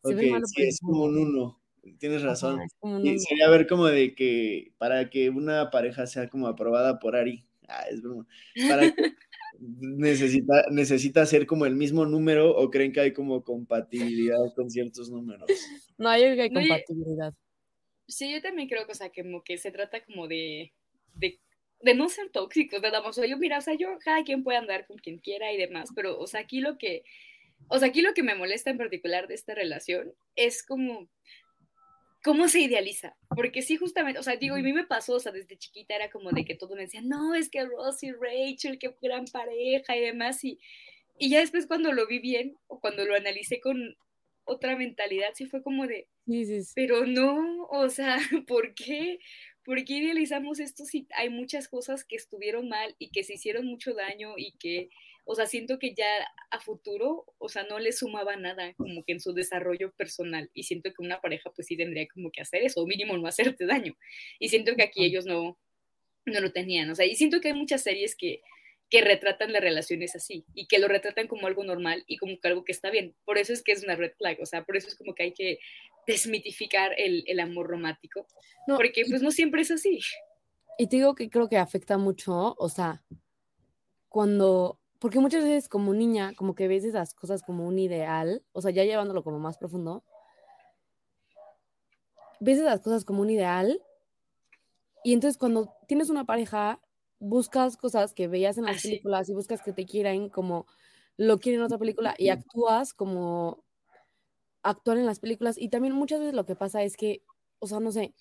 Se 0.04 0.16
ve 0.16 0.32
malo, 0.32 0.48
sí, 0.48 0.64
es 0.64 0.80
como 0.82 1.04
un 1.04 1.18
uno. 1.18 1.62
Tienes 2.00 2.24
razón. 2.24 2.60
y 3.04 3.20
sería 3.20 3.50
ver 3.50 3.68
como 3.68 3.86
de 3.86 4.16
que 4.16 4.74
para 4.78 5.10
que 5.10 5.30
una 5.30 5.70
pareja 5.70 6.08
sea 6.08 6.30
como 6.30 6.48
aprobada 6.48 7.00
por 7.00 7.16
Ari, 7.16 7.46
ah, 7.68 7.84
es 7.90 8.02
broma, 8.02 8.28
para 8.70 8.82
necesita, 9.60 10.66
necesita 10.72 11.26
ser 11.26 11.46
como 11.46 11.66
el 11.66 11.76
mismo 11.76 12.06
número 12.06 12.56
o 12.56 12.70
creen 12.70 12.92
que 12.92 13.02
hay 13.02 13.14
como 13.14 13.44
compatibilidad 13.44 14.38
con 14.56 14.70
ciertos 14.70 15.10
números. 15.10 15.50
No, 15.98 16.16
yo 16.18 16.24
creo 16.24 16.36
que 16.36 16.42
hay 16.42 16.54
compatibilidad. 16.54 17.34
Sí, 18.08 18.32
yo 18.32 18.42
también 18.42 18.68
creo 18.68 18.86
que, 18.86 18.94
o 18.94 18.96
sea, 18.96 19.12
como 19.12 19.44
que 19.44 19.58
se 19.58 19.72
trata 19.72 20.04
como 20.04 20.28
de, 20.28 20.74
de, 21.20 21.39
de 21.82 21.93
no 21.93 22.09
ser 22.09 22.30
tóxicos, 22.30 22.82
más. 22.82 23.05
O 23.05 23.13
sea, 23.13 23.26
yo, 23.26 23.38
mira, 23.38 23.57
o 23.57 23.61
sea, 23.61 23.76
yo, 23.76 23.97
cada 23.99 24.24
quien 24.24 24.43
puede 24.43 24.57
andar 24.57 24.86
con 24.88 24.97
quien 24.97 25.20
quiera 25.20 25.51
y 25.51 25.57
demás, 25.57 25.89
pero, 25.95 26.20
o 26.20 26.28
sea, 26.28 26.41
aquí 26.41 26.61
lo 26.61 26.78
que, 26.78 27.03
o 27.67 27.80
sea, 27.80 27.89
aquí 27.89 28.01
lo 28.01 28.13
que 28.13 28.24
me 28.24 28.36
molesta 28.36 28.70
en 28.70 28.78
particular 28.78 29.28
de 29.28 29.36
esta 29.36 29.53
relación 29.53 30.13
es 30.36 30.63
como, 30.63 31.09
cómo 32.24 32.47
se 32.47 32.61
idealiza. 32.61 33.15
Porque 33.36 33.61
sí, 33.61 33.78
justamente, 33.78 34.20
o 34.20 34.24
sea, 34.24 34.36
digo, 34.36 34.57
y 34.57 34.61
a 34.61 34.63
mí 34.63 34.74
me 34.74 34.86
pasó, 34.86 35.15
o 35.15 35.20
sea, 35.20 35.32
desde 35.32 35.57
chiquita 35.57 35.95
era 35.95 36.09
como 36.09 36.32
de 36.32 36.45
que 36.45 36.55
todo 36.55 36.76
me 36.76 36.84
decía, 36.84 37.01
no, 37.01 37.36
es 37.36 37.49
que 37.49 37.65
Ross 37.65 38.03
y 38.03 38.11
Rachel, 38.11 38.80
qué 38.80 38.93
gran 39.01 39.26
pareja 39.26 39.95
y 39.95 40.01
demás. 40.01 40.43
Y, 40.43 40.59
y 41.17 41.30
ya 41.30 41.39
después 41.39 41.67
cuando 41.67 41.91
lo 41.93 42.07
vi 42.07 42.20
bien, 42.20 42.55
o 42.67 42.80
cuando 42.80 43.05
lo 43.05 43.15
analicé 43.15 43.59
con 43.61 43.95
otra 44.45 44.76
mentalidad, 44.76 45.30
sí 45.36 45.45
fue 45.45 45.61
como 45.61 45.86
de, 45.86 46.07
pero 46.76 47.05
no, 47.05 47.63
o 47.70 47.89
sea, 47.89 48.17
¿por 48.47 48.74
qué? 48.74 49.20
¿Por 49.70 49.86
qué 49.86 49.97
idealizamos 49.97 50.59
esto 50.59 50.84
si 50.84 51.05
hay 51.15 51.30
muchas 51.30 51.67
cosas 51.67 52.03
que 52.03 52.15
estuvieron 52.15 52.70
mal 52.70 52.95
y 52.97 53.11
que 53.11 53.24
se 53.24 53.36
hicieron 53.36 53.67
mucho 53.67 53.93
daño 53.93 54.34
y 54.36 54.53
que 54.53 54.89
o 55.26 55.36
sea, 55.36 55.45
siento 55.45 55.78
que 55.78 55.93
ya 55.93 56.07
a 56.49 56.59
futuro, 56.59 57.24
o 57.38 57.49
sea, 57.49 57.61
no 57.70 57.78
le 57.78 57.91
sumaba 57.91 58.36
nada 58.36 58.74
como 58.74 59.03
que 59.03 59.11
en 59.11 59.20
su 59.20 59.32
desarrollo 59.32 59.91
personal 59.91 60.49
y 60.55 60.63
siento 60.63 60.89
que 60.89 61.03
una 61.03 61.22
pareja 61.22 61.51
pues 61.51 61.67
sí 61.67 61.78
tendría 61.78 62.07
como 62.07 62.32
que 62.32 62.41
hacer 62.41 62.63
eso, 62.63 62.82
o 62.82 62.88
mínimo 62.88 63.15
no 63.15 63.28
hacerte 63.28 63.67
daño. 63.67 63.95
Y 64.39 64.49
siento 64.49 64.76
que 64.76 64.82
aquí 64.82 65.05
ellos 65.05 65.28
no, 65.28 65.55
no 66.26 66.41
lo 66.41 66.51
tenían, 66.51 66.89
o 66.89 66.95
sea, 66.95 67.05
y 67.05 67.13
siento 67.15 67.39
que 67.39 67.49
hay 67.49 67.53
muchas 67.53 67.84
series 67.84 68.15
que, 68.15 68.41
que 68.90 69.02
retratan 69.02 69.54
las 69.54 69.62
relaciones 69.62 70.16
así 70.16 70.46
y 70.54 70.68
que 70.68 70.80
lo 70.80 70.88
retratan 70.88 71.28
como 71.28 71.48
algo 71.48 71.64
normal 71.64 72.04
y 72.08 72.18
como 72.18 72.40
que 72.40 72.48
algo 72.48 72.64
que 72.64 72.72
está 72.72 72.90
bien. 72.90 73.16
Por 73.26 73.38
eso 73.38 73.54
es 73.54 73.64
que 73.64 73.72
es 73.72 73.84
una 73.84 73.96
red 73.96 74.14
flag, 74.18 74.38
o 74.42 74.46
sea, 74.46 74.64
por 74.64 74.76
eso 74.78 74.88
es 74.88 74.96
como 74.96 75.14
que 75.14 75.24
hay 75.24 75.34
que 75.34 75.60
desmitificar 76.08 76.94
el, 76.98 77.24
el 77.28 77.40
amor 77.40 77.68
romántico, 77.68 78.26
porque 78.66 79.04
pues 79.08 79.22
no 79.22 79.32
siempre 79.32 79.62
es 79.62 79.72
así. 79.72 80.00
Y 80.78 80.88
te 80.88 80.96
digo 80.96 81.14
que 81.14 81.30
creo 81.30 81.50
que 81.50 81.58
afecta 81.58 81.98
mucho, 81.98 82.56
o 82.58 82.70
sea, 82.70 83.04
cuando 84.08 84.80
porque 85.00 85.20
muchas 85.20 85.44
veces 85.44 85.70
como 85.70 85.94
niña, 85.94 86.34
como 86.36 86.56
que 86.56 86.68
ves 86.68 86.84
esas 86.84 87.14
cosas 87.14 87.42
como 87.42 87.66
un 87.66 87.80
ideal, 87.80 88.44
o 88.52 88.62
sea, 88.62 88.72
ya 88.72 88.84
llevándolo 88.84 89.24
como 89.24 89.40
más 89.40 89.58
profundo, 89.58 90.04
ves 92.40 92.60
esas 92.60 92.82
cosas 92.82 93.06
como 93.06 93.22
un 93.22 93.30
ideal 93.30 93.82
y 95.04 95.14
entonces 95.14 95.38
cuando 95.38 95.74
tienes 95.88 96.10
una 96.10 96.26
pareja, 96.26 96.82
buscas 97.20 97.78
cosas 97.78 98.13
que 98.13 98.28
veías 98.28 98.57
en 98.57 98.65
las 98.65 98.82
películas 98.82 99.30
y 99.30 99.34
buscas 99.34 99.61
que 99.61 99.74
te 99.74 99.86
quieran 99.86 100.30
como 100.30 100.65
lo 101.17 101.39
quieren 101.39 101.59
en 101.59 101.65
otra 101.65 101.78
película 101.78 102.15
y 102.17 102.30
actúas 102.30 102.93
como 102.93 103.63
actuar 104.63 104.97
en 104.97 105.05
las 105.05 105.20
películas. 105.20 105.57
Y 105.57 105.70
también 105.70 105.93
muchas 105.93 106.20
veces 106.20 106.34
lo 106.34 106.45
que 106.45 106.55
pasa 106.55 106.84
es 106.84 106.95
que, 106.95 107.24
o 107.59 107.67
sea, 107.67 107.80
no 107.80 107.91
sé, 107.91 108.13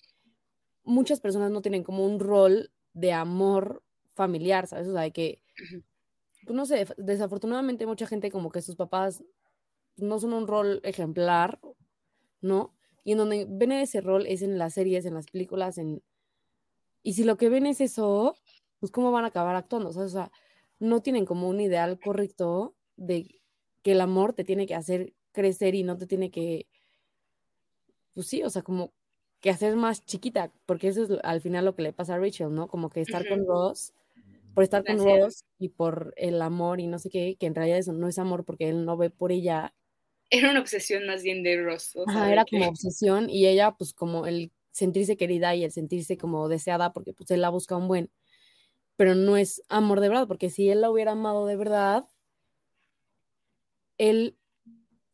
muchas 0.83 1.21
personas 1.21 1.51
no 1.51 1.61
tienen 1.61 1.83
como 1.83 2.05
un 2.05 2.19
rol 2.19 2.71
de 2.93 3.13
amor 3.13 3.83
familiar, 4.13 4.67
¿sabes? 4.67 4.87
O 4.87 4.93
sea, 4.93 5.01
de 5.01 5.11
que 5.11 5.41
pues 6.45 6.55
no 6.55 6.65
sé, 6.65 6.87
desafortunadamente 6.97 7.85
mucha 7.85 8.07
gente 8.07 8.31
como 8.31 8.51
que 8.51 8.61
sus 8.61 8.75
papás 8.75 9.23
no 9.97 10.19
son 10.19 10.33
un 10.33 10.47
rol 10.47 10.81
ejemplar, 10.83 11.59
¿no? 12.41 12.73
y 13.03 13.13
en 13.13 13.17
donde 13.17 13.47
ven 13.49 13.71
ese 13.71 14.01
rol 14.01 14.25
es 14.27 14.41
en 14.41 14.57
las 14.57 14.73
series, 14.73 15.05
en 15.05 15.13
las 15.15 15.27
películas, 15.27 15.77
en... 15.77 16.03
Y 17.01 17.13
si 17.13 17.23
lo 17.23 17.37
que 17.37 17.49
ven 17.49 17.65
es 17.65 17.81
eso, 17.81 18.35
pues 18.79 18.91
cómo 18.91 19.11
van 19.11 19.25
a 19.25 19.27
acabar 19.27 19.55
actuando, 19.55 19.89
o 19.89 20.09
sea, 20.09 20.31
no 20.79 21.01
tienen 21.01 21.25
como 21.25 21.49
un 21.49 21.59
ideal 21.59 21.99
correcto 21.99 22.75
de 22.95 23.39
que 23.83 23.91
el 23.91 24.01
amor 24.01 24.33
te 24.33 24.43
tiene 24.43 24.65
que 24.65 24.75
hacer 24.75 25.13
crecer 25.31 25.75
y 25.75 25.83
no 25.83 25.97
te 25.97 26.07
tiene 26.07 26.31
que, 26.31 26.67
pues 28.13 28.27
sí, 28.27 28.43
o 28.43 28.49
sea, 28.49 28.61
como 28.61 28.93
que 29.39 29.49
hacer 29.49 29.75
más 29.75 30.05
chiquita, 30.05 30.51
porque 30.65 30.89
eso 30.89 31.03
es 31.03 31.11
al 31.23 31.41
final 31.41 31.65
lo 31.65 31.75
que 31.75 31.83
le 31.83 31.93
pasa 31.93 32.15
a 32.15 32.19
Rachel, 32.19 32.53
¿no? 32.53 32.67
Como 32.67 32.89
que 32.89 33.01
estar 33.01 33.27
con 33.27 33.45
Ross, 33.45 33.93
por 34.53 34.63
estar 34.63 34.83
con 34.83 34.97
Ross 34.97 35.45
y 35.57 35.69
por 35.69 36.13
el 36.17 36.41
amor 36.41 36.79
y 36.79 36.87
no 36.87 36.99
sé 36.99 37.09
qué, 37.09 37.37
que 37.39 37.45
en 37.45 37.55
realidad 37.55 37.77
eso 37.77 37.93
no 37.93 38.07
es 38.07 38.19
amor 38.19 38.43
porque 38.43 38.69
él 38.69 38.85
no 38.85 38.97
ve 38.97 39.09
por 39.09 39.31
ella. 39.31 39.73
Era 40.29 40.51
una 40.51 40.59
obsesión 40.59 41.05
más 41.05 41.23
bien 41.23 41.43
de 41.43 41.61
Ross. 41.63 41.93
era 41.95 42.45
como 42.45 42.67
obsesión 42.67 43.29
y 43.29 43.47
ella 43.47 43.71
pues 43.71 43.93
como 43.93 44.25
el 44.25 44.51
sentirse 44.71 45.17
querida 45.17 45.55
y 45.55 45.63
el 45.63 45.71
sentirse 45.71 46.17
como 46.17 46.47
deseada 46.49 46.93
porque 46.93 47.13
pues 47.13 47.31
él 47.31 47.41
la 47.41 47.49
busca 47.49 47.77
un 47.77 47.87
buen, 47.87 48.09
pero 48.99 49.15
no 49.15 49.37
es 49.37 49.63
amor 49.69 50.01
de 50.01 50.09
verdad, 50.09 50.27
porque 50.27 50.49
si 50.49 50.69
él 50.69 50.81
la 50.81 50.91
hubiera 50.91 51.13
amado 51.13 51.45
de 51.45 51.55
verdad, 51.55 52.05
él 53.97 54.35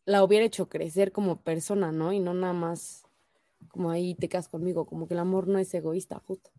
la 0.05 0.23
hubiera 0.23 0.43
hecho 0.43 0.69
crecer 0.69 1.11
como 1.11 1.43
persona, 1.43 1.91
¿no? 1.91 2.11
Y 2.11 2.19
no 2.19 2.33
nada 2.33 2.53
más 2.53 3.03
como 3.67 3.91
ahí 3.91 4.15
te 4.15 4.27
quedas 4.27 4.49
conmigo, 4.49 4.87
como 4.87 5.07
que 5.07 5.13
el 5.13 5.19
amor 5.19 5.47
no 5.47 5.59
es 5.59 5.71
egoísta, 5.71 6.17
justo. 6.17 6.49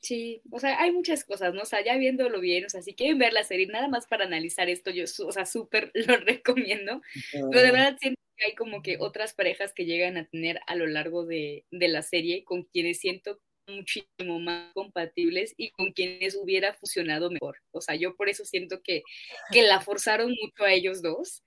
Sí, 0.00 0.42
o 0.50 0.58
sea, 0.58 0.82
hay 0.82 0.90
muchas 0.90 1.22
cosas, 1.22 1.54
¿no? 1.54 1.62
O 1.62 1.64
sea, 1.64 1.84
ya 1.84 1.96
viéndolo 1.96 2.40
bien, 2.40 2.64
o 2.64 2.68
sea, 2.68 2.82
si 2.82 2.96
quieren 2.96 3.20
ver 3.20 3.32
la 3.32 3.44
serie, 3.44 3.68
nada 3.68 3.86
más 3.86 4.08
para 4.08 4.24
analizar 4.24 4.68
esto, 4.68 4.90
yo, 4.90 5.04
o 5.04 5.30
sea, 5.30 5.46
súper 5.46 5.92
lo 6.08 6.16
recomiendo. 6.16 7.02
Pero 7.30 7.62
de 7.62 7.70
verdad 7.70 7.96
siento 8.00 8.20
que 8.36 8.46
hay 8.46 8.54
como 8.56 8.82
que 8.82 8.96
otras 8.98 9.32
parejas 9.32 9.72
que 9.72 9.84
llegan 9.84 10.16
a 10.16 10.26
tener 10.26 10.58
a 10.66 10.74
lo 10.74 10.88
largo 10.88 11.24
de, 11.24 11.66
de 11.70 11.86
la 11.86 12.02
serie 12.02 12.42
con 12.42 12.64
quienes 12.64 12.98
siento 12.98 13.40
muchísimo 13.72 14.40
más 14.40 14.72
compatibles 14.74 15.54
y 15.56 15.70
con 15.70 15.92
quienes 15.92 16.36
hubiera 16.36 16.74
funcionado 16.74 17.30
mejor. 17.30 17.56
O 17.72 17.80
sea, 17.80 17.94
yo 17.96 18.14
por 18.16 18.28
eso 18.28 18.44
siento 18.44 18.82
que, 18.82 19.02
que 19.50 19.62
la 19.62 19.80
forzaron 19.80 20.30
mucho 20.30 20.64
a 20.64 20.72
ellos 20.72 21.02
dos, 21.02 21.42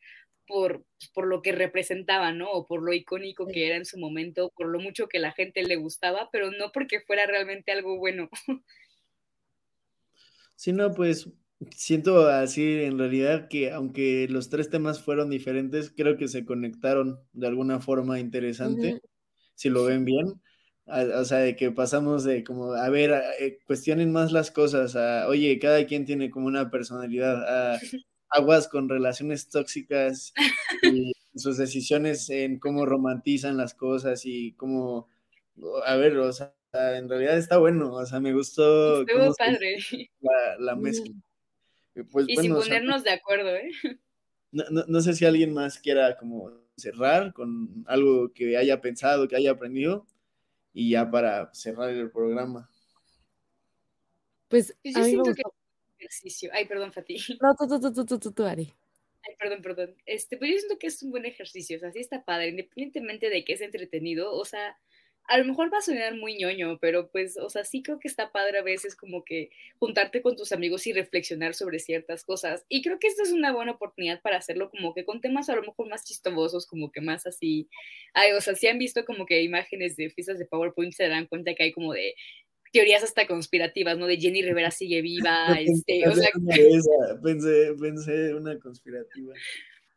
por, 0.47 0.85
por 1.13 1.27
lo 1.27 1.41
que 1.41 1.51
representaban, 1.51 2.37
¿no? 2.37 2.51
O 2.51 2.65
por 2.65 2.83
lo 2.83 2.93
icónico 2.93 3.47
que 3.47 3.67
era 3.67 3.77
en 3.77 3.85
su 3.85 3.97
momento, 3.97 4.51
por 4.55 4.67
lo 4.67 4.79
mucho 4.79 5.07
que 5.07 5.19
la 5.19 5.31
gente 5.31 5.63
le 5.63 5.75
gustaba, 5.75 6.29
pero 6.31 6.51
no 6.51 6.71
porque 6.71 7.01
fuera 7.01 7.25
realmente 7.25 7.71
algo 7.71 7.97
bueno. 7.97 8.29
Sí, 10.55 10.71
no, 10.71 10.93
pues 10.93 11.29
siento 11.71 12.27
así 12.27 12.83
en 12.83 12.97
realidad 12.97 13.47
que 13.49 13.71
aunque 13.71 14.27
los 14.29 14.49
tres 14.49 14.69
temas 14.69 15.01
fueron 15.01 15.29
diferentes, 15.29 15.91
creo 15.95 16.17
que 16.17 16.27
se 16.27 16.45
conectaron 16.45 17.19
de 17.33 17.47
alguna 17.47 17.79
forma 17.79 18.19
interesante, 18.19 19.01
si 19.53 19.69
lo 19.69 19.85
ven 19.85 20.05
bien. 20.05 20.41
O 20.87 21.25
sea, 21.25 21.39
de 21.39 21.55
que 21.55 21.71
pasamos 21.71 22.23
de 22.23 22.43
como, 22.43 22.73
a 22.73 22.89
ver, 22.89 23.11
eh, 23.39 23.59
cuestionen 23.65 24.11
más 24.11 24.31
las 24.31 24.51
cosas, 24.51 24.95
a, 24.95 25.27
oye, 25.27 25.57
cada 25.59 25.85
quien 25.85 26.05
tiene 26.05 26.29
como 26.29 26.47
una 26.47 26.69
personalidad, 26.69 27.73
a, 27.73 27.79
aguas 28.29 28.67
con 28.67 28.89
relaciones 28.89 29.49
tóxicas 29.49 30.33
y 30.83 31.13
sus 31.35 31.57
decisiones 31.57 32.29
en 32.29 32.59
cómo 32.59 32.85
romantizan 32.85 33.57
las 33.57 33.73
cosas 33.73 34.25
y 34.25 34.53
cómo, 34.53 35.07
a 35.85 35.95
ver, 35.95 36.17
o 36.17 36.31
sea, 36.31 36.53
en 36.73 37.09
realidad 37.09 37.37
está 37.37 37.57
bueno, 37.57 37.93
o 37.93 38.05
sea, 38.05 38.19
me 38.19 38.33
gustó 38.33 39.01
Estuvo 39.01 39.33
padre. 39.35 39.77
La, 40.59 40.75
mezcla. 40.75 41.13
Pues, 42.11 42.25
y 42.27 42.35
sin 42.35 42.53
ponernos 42.53 43.03
de 43.03 43.11
acuerdo, 43.11 43.49
¿eh? 43.55 43.71
No, 44.51 44.63
no, 44.71 44.85
no, 44.87 45.01
sé 45.01 45.13
si 45.13 45.25
alguien 45.25 45.53
más 45.53 45.79
quiera 45.79 46.15
como 46.15 46.49
cerrar 46.77 47.33
con 47.33 47.83
algo 47.87 48.31
que 48.31 48.55
haya 48.55 48.79
pensado, 48.79 49.27
que 49.27 49.35
haya 49.35 49.51
aprendido, 49.51 50.07
y 50.75 50.89
ya 50.91 51.09
para 51.09 51.51
cerrar 51.53 51.89
el 51.89 52.11
programa. 52.11 52.69
Pues, 54.49 54.75
pues 54.83 54.93
yo 54.93 55.03
siento 55.05 55.33
que 55.33 55.41
ejercicio. 55.97 56.51
Ay, 56.53 56.65
perdón, 56.65 56.91
Fati. 56.91 57.15
No, 57.41 57.55
tú, 57.55 57.67
tú, 57.67 57.93
tú, 57.93 58.05
tú, 58.05 58.19
tú, 58.19 58.31
tú, 58.31 58.43
Ari. 58.43 58.73
Ay, 59.27 59.35
perdón, 59.39 59.61
perdón. 59.61 59.95
Este, 60.05 60.37
pues 60.37 60.51
yo 60.51 60.57
siento 60.57 60.77
que 60.77 60.87
es 60.87 61.01
un 61.01 61.11
buen 61.11 61.25
ejercicio, 61.25 61.77
o 61.77 61.79
sea, 61.79 61.91
sí 61.91 61.99
está 61.99 62.25
padre, 62.25 62.49
independientemente 62.49 63.29
de 63.29 63.45
que 63.45 63.53
es 63.53 63.61
entretenido, 63.61 64.33
o 64.33 64.43
sea, 64.43 64.77
a 65.27 65.37
lo 65.37 65.45
mejor 65.45 65.73
va 65.73 65.79
a 65.79 65.81
sonar 65.81 66.15
muy 66.15 66.37
ñoño, 66.37 66.77
pero 66.79 67.09
pues, 67.09 67.37
o 67.37 67.49
sea, 67.49 67.65
sí 67.65 67.81
creo 67.81 67.99
que 67.99 68.07
está 68.07 68.31
padre 68.31 68.59
a 68.59 68.63
veces 68.63 68.95
como 68.95 69.23
que 69.23 69.49
juntarte 69.79 70.21
con 70.21 70.35
tus 70.35 70.51
amigos 70.51 70.85
y 70.85 70.93
reflexionar 70.93 71.55
sobre 71.55 71.79
ciertas 71.79 72.23
cosas. 72.23 72.65
Y 72.69 72.83
creo 72.83 72.99
que 72.99 73.07
esta 73.07 73.23
es 73.23 73.31
una 73.31 73.51
buena 73.51 73.71
oportunidad 73.71 74.21
para 74.21 74.37
hacerlo 74.37 74.69
como 74.69 74.93
que 74.93 75.03
con 75.03 75.21
temas 75.21 75.49
a 75.49 75.55
lo 75.55 75.63
mejor 75.63 75.89
más 75.89 76.05
chistosos, 76.05 76.67
como 76.67 76.91
que 76.91 77.01
más 77.01 77.25
así. 77.25 77.67
Ay, 78.13 78.33
o 78.33 78.41
sea, 78.41 78.55
si 78.55 78.67
han 78.67 78.77
visto 78.77 79.03
como 79.03 79.25
que 79.25 79.41
imágenes 79.41 79.95
de 79.95 80.09
fiestas 80.09 80.37
de 80.37 80.45
PowerPoint, 80.45 80.93
se 80.93 81.03
darán 81.03 81.25
cuenta 81.25 81.55
que 81.55 81.63
hay 81.63 81.71
como 81.71 81.93
de 81.93 82.13
teorías 82.71 83.03
hasta 83.03 83.25
conspirativas, 83.25 83.97
¿no? 83.97 84.05
De 84.05 84.17
Jenny 84.17 84.43
Rivera 84.43 84.69
sigue 84.69 85.01
viva, 85.01 85.57
este, 85.59 86.07
o 86.07 86.13
sea... 86.13 86.29
Pensé, 87.23 87.73
pensé 87.79 88.33
una 88.35 88.59
conspirativa. 88.59 89.33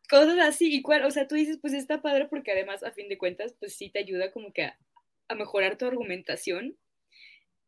Cosas 0.09 0.39
así, 0.39 0.74
y 0.74 0.81
cuál, 0.81 1.05
o 1.05 1.11
sea, 1.11 1.29
tú 1.29 1.35
dices, 1.35 1.59
pues 1.61 1.74
está 1.74 2.01
padre 2.01 2.29
porque 2.31 2.53
además, 2.53 2.83
a 2.83 2.93
fin 2.93 3.11
de 3.11 3.18
cuentas, 3.18 3.55
pues 3.59 3.74
sí 3.74 3.91
te 3.91 3.99
ayuda 3.99 4.33
como 4.33 4.55
que 4.55 4.62
a, 4.62 4.79
mejorar 5.35 5.79
tu 5.79 5.87
argumentación. 5.87 6.76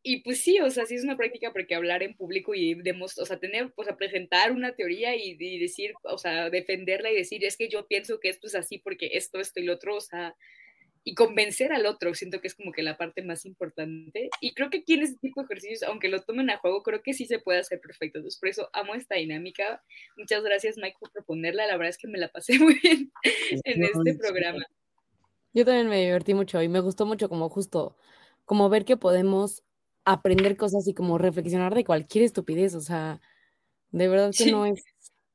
Y 0.03 0.23
pues 0.23 0.41
sí, 0.41 0.59
o 0.59 0.69
sea, 0.71 0.85
sí 0.85 0.95
es 0.95 1.03
una 1.03 1.17
práctica 1.17 1.51
porque 1.53 1.75
hablar 1.75 2.01
en 2.01 2.15
público 2.15 2.55
y 2.55 2.73
demos, 2.73 3.19
o 3.19 3.25
sea, 3.25 3.39
tener, 3.39 3.71
o 3.75 3.83
sea, 3.83 3.97
presentar 3.97 4.51
una 4.51 4.75
teoría 4.75 5.15
y, 5.15 5.37
y, 5.39 5.59
decir, 5.59 5.93
o 6.03 6.17
sea, 6.17 6.49
defenderla 6.49 7.11
y 7.11 7.15
decir, 7.15 7.45
es 7.45 7.55
que 7.55 7.69
yo 7.69 7.87
pienso 7.87 8.19
que 8.19 8.29
esto 8.29 8.47
es 8.47 8.55
así 8.55 8.79
porque 8.79 9.11
esto, 9.13 9.39
esto 9.39 9.59
y 9.59 9.63
lo 9.63 9.73
otro, 9.73 9.95
o 9.97 10.01
sea, 10.01 10.35
y 11.03 11.15
convencer 11.15 11.73
al 11.73 11.85
otro, 11.85 12.13
siento 12.13 12.41
que 12.41 12.47
es 12.47 12.55
como 12.55 12.71
que 12.71 12.83
la 12.83 12.97
parte 12.97 13.23
más 13.23 13.45
importante. 13.45 14.29
Y 14.39 14.53
creo 14.53 14.69
que 14.69 14.79
aquí 14.79 14.93
en 14.93 15.01
este 15.01 15.17
tipo 15.17 15.41
de 15.41 15.45
ejercicios, 15.45 15.83
aunque 15.83 16.09
lo 16.09 16.21
tomen 16.21 16.49
a 16.49 16.57
juego, 16.57 16.83
creo 16.83 17.01
que 17.01 17.13
sí 17.13 17.25
se 17.25 17.39
puede 17.39 17.59
hacer 17.59 17.79
perfecto. 17.79 18.19
Entonces, 18.19 18.39
por 18.39 18.49
eso 18.49 18.69
amo 18.73 18.93
esta 18.93 19.15
dinámica. 19.15 19.83
Muchas 20.17 20.43
gracias, 20.43 20.77
Mike, 20.77 20.97
por 20.99 21.11
proponerla. 21.11 21.65
La 21.65 21.77
verdad 21.77 21.89
es 21.89 21.97
que 21.97 22.07
me 22.07 22.19
la 22.19 22.29
pasé 22.29 22.53
muy 22.59 22.79
bien 22.79 23.11
en 23.63 23.83
este 23.83 24.13
programa. 24.15 24.65
Yo 25.53 25.65
también 25.65 25.89
me 25.89 25.99
divertí 26.01 26.33
mucho 26.33 26.61
y 26.61 26.69
me 26.69 26.79
gustó 26.79 27.05
mucho 27.05 27.27
como 27.27 27.49
justo, 27.49 27.97
como 28.45 28.69
ver 28.69 28.85
que 28.85 28.95
podemos 28.97 29.63
aprender 30.05 30.55
cosas 30.57 30.87
y 30.87 30.93
como 30.93 31.17
reflexionar 31.17 31.75
de 31.75 31.83
cualquier 31.83 32.23
estupidez. 32.23 32.73
O 32.75 32.79
sea, 32.81 33.19
de 33.91 34.07
verdad 34.09 34.35
que 34.35 34.47
no 34.47 34.65
es 34.65 34.87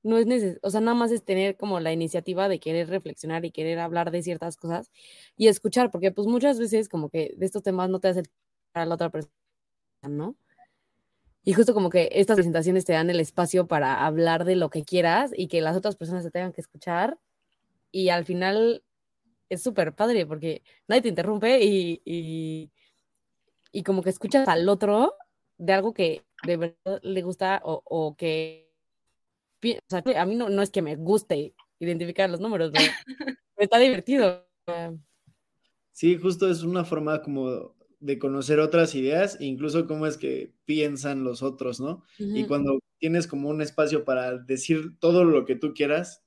no 0.04 0.18
es 0.18 0.26
necesario, 0.26 0.60
o 0.62 0.70
sea, 0.70 0.80
nada 0.82 0.94
más 0.96 1.12
es 1.12 1.24
tener 1.24 1.56
como 1.58 1.80
la 1.80 1.92
iniciativa 1.92 2.48
de 2.48 2.60
querer 2.60 2.88
reflexionar 2.90 3.44
y 3.44 3.52
querer 3.52 3.78
hablar 3.80 4.10
de 4.12 4.22
ciertas 4.22 4.56
cosas 4.56 4.90
y 5.36 5.48
escuchar, 5.48 5.90
porque 5.90 6.12
pues 6.12 6.28
muchas 6.28 6.58
veces 6.60 6.88
como 6.88 7.10
que 7.10 7.34
de 7.36 7.46
estos 7.46 7.62
temas 7.64 7.90
no 7.90 8.00
te 8.00 8.08
hace 8.08 8.22
a 8.74 8.86
la 8.86 8.94
otra 8.96 9.10
persona, 9.10 9.32
¿no? 10.08 10.36
Y 11.44 11.52
justo 11.52 11.74
como 11.74 11.90
que 11.90 12.08
estas 12.12 12.36
presentaciones 12.36 12.84
te 12.84 12.92
dan 12.92 13.08
el 13.08 13.20
espacio 13.20 13.66
para 13.68 14.04
hablar 14.04 14.44
de 14.44 14.56
lo 14.56 14.68
que 14.70 14.84
quieras 14.84 15.30
y 15.34 15.46
que 15.48 15.60
las 15.60 15.76
otras 15.76 15.94
personas 15.96 16.24
te 16.24 16.30
tengan 16.30 16.52
que 16.52 16.60
escuchar 16.60 17.18
y 17.92 18.10
al 18.10 18.24
final 18.24 18.84
es 19.48 19.62
súper 19.62 19.94
padre 19.94 20.26
porque 20.26 20.62
nadie 20.88 21.02
te 21.02 21.08
interrumpe 21.08 21.62
y, 21.62 22.00
y, 22.04 22.70
y, 23.72 23.82
como 23.82 24.02
que 24.02 24.10
escuchas 24.10 24.48
al 24.48 24.68
otro 24.68 25.14
de 25.58 25.72
algo 25.72 25.94
que 25.94 26.24
de 26.44 26.56
verdad 26.56 27.00
le 27.02 27.22
gusta 27.22 27.60
o, 27.64 27.82
o 27.84 28.16
que 28.16 28.66
o 29.64 29.88
sea, 29.88 30.02
a 30.20 30.26
mí 30.26 30.36
no, 30.36 30.48
no 30.48 30.62
es 30.62 30.70
que 30.70 30.82
me 30.82 30.96
guste 30.96 31.54
identificar 31.78 32.30
los 32.30 32.40
números, 32.40 32.70
pero 32.72 32.84
está 33.56 33.78
divertido. 33.78 34.46
Sí, 35.92 36.16
justo 36.16 36.50
es 36.50 36.62
una 36.62 36.84
forma 36.84 37.22
como 37.22 37.74
de 38.00 38.18
conocer 38.18 38.60
otras 38.60 38.94
ideas, 38.94 39.38
incluso 39.40 39.86
cómo 39.86 40.06
es 40.06 40.18
que 40.18 40.52
piensan 40.64 41.24
los 41.24 41.42
otros, 41.42 41.80
¿no? 41.80 42.04
Y 42.18 42.44
cuando 42.44 42.78
tienes 42.98 43.26
como 43.26 43.48
un 43.48 43.62
espacio 43.62 44.04
para 44.04 44.36
decir 44.36 44.98
todo 44.98 45.24
lo 45.24 45.44
que 45.44 45.56
tú 45.56 45.72
quieras 45.74 46.22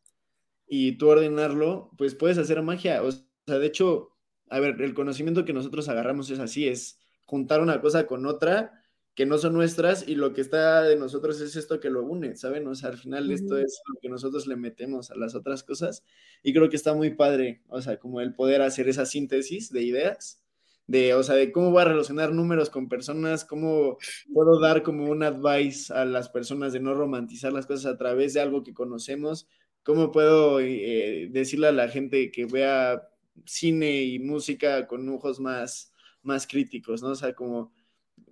y 0.70 0.94
tú 0.94 1.10
ordenarlo, 1.10 1.92
pues 1.98 2.16
puedes 2.16 2.38
hacer 2.38 2.62
magia. 2.62 3.04
O 3.04 3.12
sea, 3.12 3.58
de 3.60 3.66
hecho, 3.66 4.12
a 4.50 4.60
ver, 4.60 4.82
el 4.82 4.94
conocimiento 4.94 5.44
que 5.44 5.54
nosotros 5.54 5.90
agarramos 5.90 6.30
es 6.30 6.40
así, 6.40 6.68
es 6.68 7.00
juntar 7.26 7.62
una 7.62 7.82
cosa 7.82 8.06
con 8.06 8.26
otra 8.26 8.80
que 9.16 9.26
no 9.26 9.38
son 9.38 9.54
nuestras 9.54 10.08
y 10.08 10.16
lo 10.16 10.34
que 10.34 10.42
está 10.42 10.84
de 10.84 10.96
nosotros 10.96 11.42
es 11.42 11.56
esto 11.56 11.80
que 11.80 11.90
lo 11.90 12.06
une, 12.06 12.38
¿saben? 12.38 12.66
O 12.68 12.76
sea, 12.76 12.90
al 12.90 12.98
final 12.98 13.30
esto 13.32 13.58
es 13.58 13.82
lo 13.94 14.00
que 14.00 14.08
nosotros 14.08 14.48
le 14.48 14.56
metemos 14.56 15.12
a 15.12 15.18
las 15.18 15.36
otras 15.36 15.64
cosas 15.64 16.06
y 16.42 16.54
creo 16.54 16.70
que 16.70 16.78
está 16.78 16.94
muy 16.94 17.16
padre, 17.16 17.62
o 17.68 17.82
sea, 17.82 18.00
como 18.00 18.22
el 18.22 18.34
poder 18.34 18.62
hacer 18.62 18.88
esa 18.88 19.06
síntesis 19.06 19.74
de 19.74 19.82
ideas, 19.82 20.42
de, 20.88 21.16
o 21.16 21.24
sea, 21.24 21.36
de 21.36 21.52
cómo 21.52 21.72
voy 21.72 21.82
a 21.82 21.86
relacionar 21.86 22.32
números 22.32 22.70
con 22.70 22.88
personas, 22.88 23.44
cómo 23.44 23.98
puedo 24.34 24.60
dar 24.60 24.84
como 24.84 25.10
un 25.10 25.22
advice 25.24 25.94
a 25.94 26.06
las 26.06 26.30
personas 26.30 26.72
de 26.72 26.80
no 26.80 26.94
romantizar 26.94 27.52
las 27.52 27.66
cosas 27.66 27.94
a 27.94 27.98
través 27.98 28.34
de 28.34 28.40
algo 28.40 28.64
que 28.64 28.74
conocemos, 28.74 29.48
cómo 29.84 30.12
puedo 30.12 30.60
eh, 30.60 31.28
decirle 31.32 31.68
a 31.68 31.72
la 31.72 31.90
gente 31.90 32.32
que 32.32 32.46
vea 32.46 33.10
cine 33.46 34.04
y 34.04 34.20
música 34.20 34.88
con 34.88 35.08
ojos 35.10 35.40
más, 35.40 35.94
más 36.22 36.48
críticos, 36.48 37.02
¿no? 37.02 37.10
O 37.10 37.16
sea, 37.16 37.34
como 37.34 37.74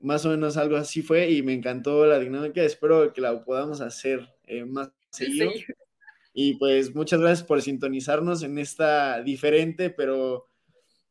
más 0.02 0.26
o 0.26 0.30
menos 0.30 0.58
algo 0.58 0.76
así 0.78 1.02
fue 1.02 1.32
y 1.32 1.42
me 1.44 1.54
encantó 1.54 2.06
la 2.06 2.20
dinámica. 2.20 2.62
Espero 2.64 3.14
que 3.14 3.22
la 3.22 3.44
podamos 3.44 3.82
hacer 3.82 4.28
eh, 4.46 4.66
más 4.66 4.92
seguido. 5.12 5.52
Y 6.34 6.56
pues 6.56 6.94
muchas 6.94 7.20
gracias 7.20 7.48
por 7.48 7.62
sintonizarnos 7.62 8.44
en 8.44 8.60
esta 8.60 9.24
diferente, 9.24 9.90
pero 9.90 10.48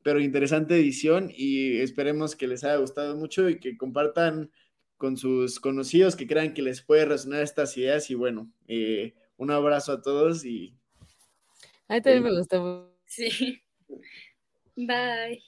pero 0.07 0.21
interesante 0.21 0.77
edición 0.77 1.33
y 1.37 1.79
esperemos 1.79 2.37
que 2.37 2.47
les 2.47 2.63
haya 2.63 2.77
gustado 2.77 3.17
mucho 3.17 3.49
y 3.49 3.59
que 3.59 3.77
compartan 3.77 4.53
con 4.97 5.17
sus 5.17 5.59
conocidos 5.59 6.15
que 6.15 6.29
crean 6.29 6.55
que 6.55 6.63
les 6.63 6.81
puede 6.81 7.07
resonar 7.07 7.43
estas 7.43 7.77
ideas 7.77 8.09
y 8.09 8.15
bueno, 8.15 8.49
eh, 8.69 9.15
un 9.37 9.51
abrazo 9.51 9.93
a 9.93 10.03
todos 10.03 10.45
y... 10.45 10.77
A 11.89 11.95
mí 11.95 12.03
también 12.03 12.25
me 12.25 12.37
gustó. 12.37 12.93
Sí. 13.07 13.63
Bye. 14.77 15.43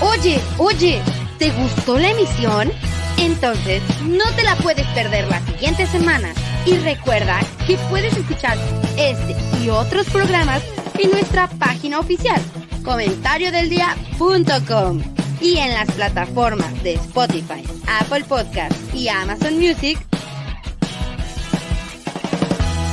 Oye, 0.00 0.40
oye, 0.58 1.02
¿te 1.38 1.50
gustó 1.52 1.98
la 1.98 2.10
emisión? 2.10 2.70
Entonces, 3.18 3.82
no 4.04 4.24
te 4.36 4.44
la 4.44 4.54
puedes 4.56 4.86
perder 4.88 5.26
la 5.28 5.40
siguiente 5.40 5.86
semana. 5.86 6.34
Y 6.66 6.76
recuerda 6.78 7.40
que 7.66 7.78
puedes 7.88 8.14
escuchar 8.16 8.58
este 8.96 9.34
y 9.62 9.70
otros 9.70 10.08
programas 10.10 10.62
en 10.98 11.10
nuestra 11.10 11.48
página 11.48 11.98
oficial, 11.98 12.40
comentariodeldia.com 12.84 15.02
y 15.40 15.56
en 15.58 15.72
las 15.72 15.90
plataformas 15.92 16.82
de 16.82 16.94
Spotify, 16.94 17.62
Apple 18.00 18.24
Podcast 18.24 18.74
y 18.94 19.08
Amazon 19.08 19.56
Music. 19.58 20.07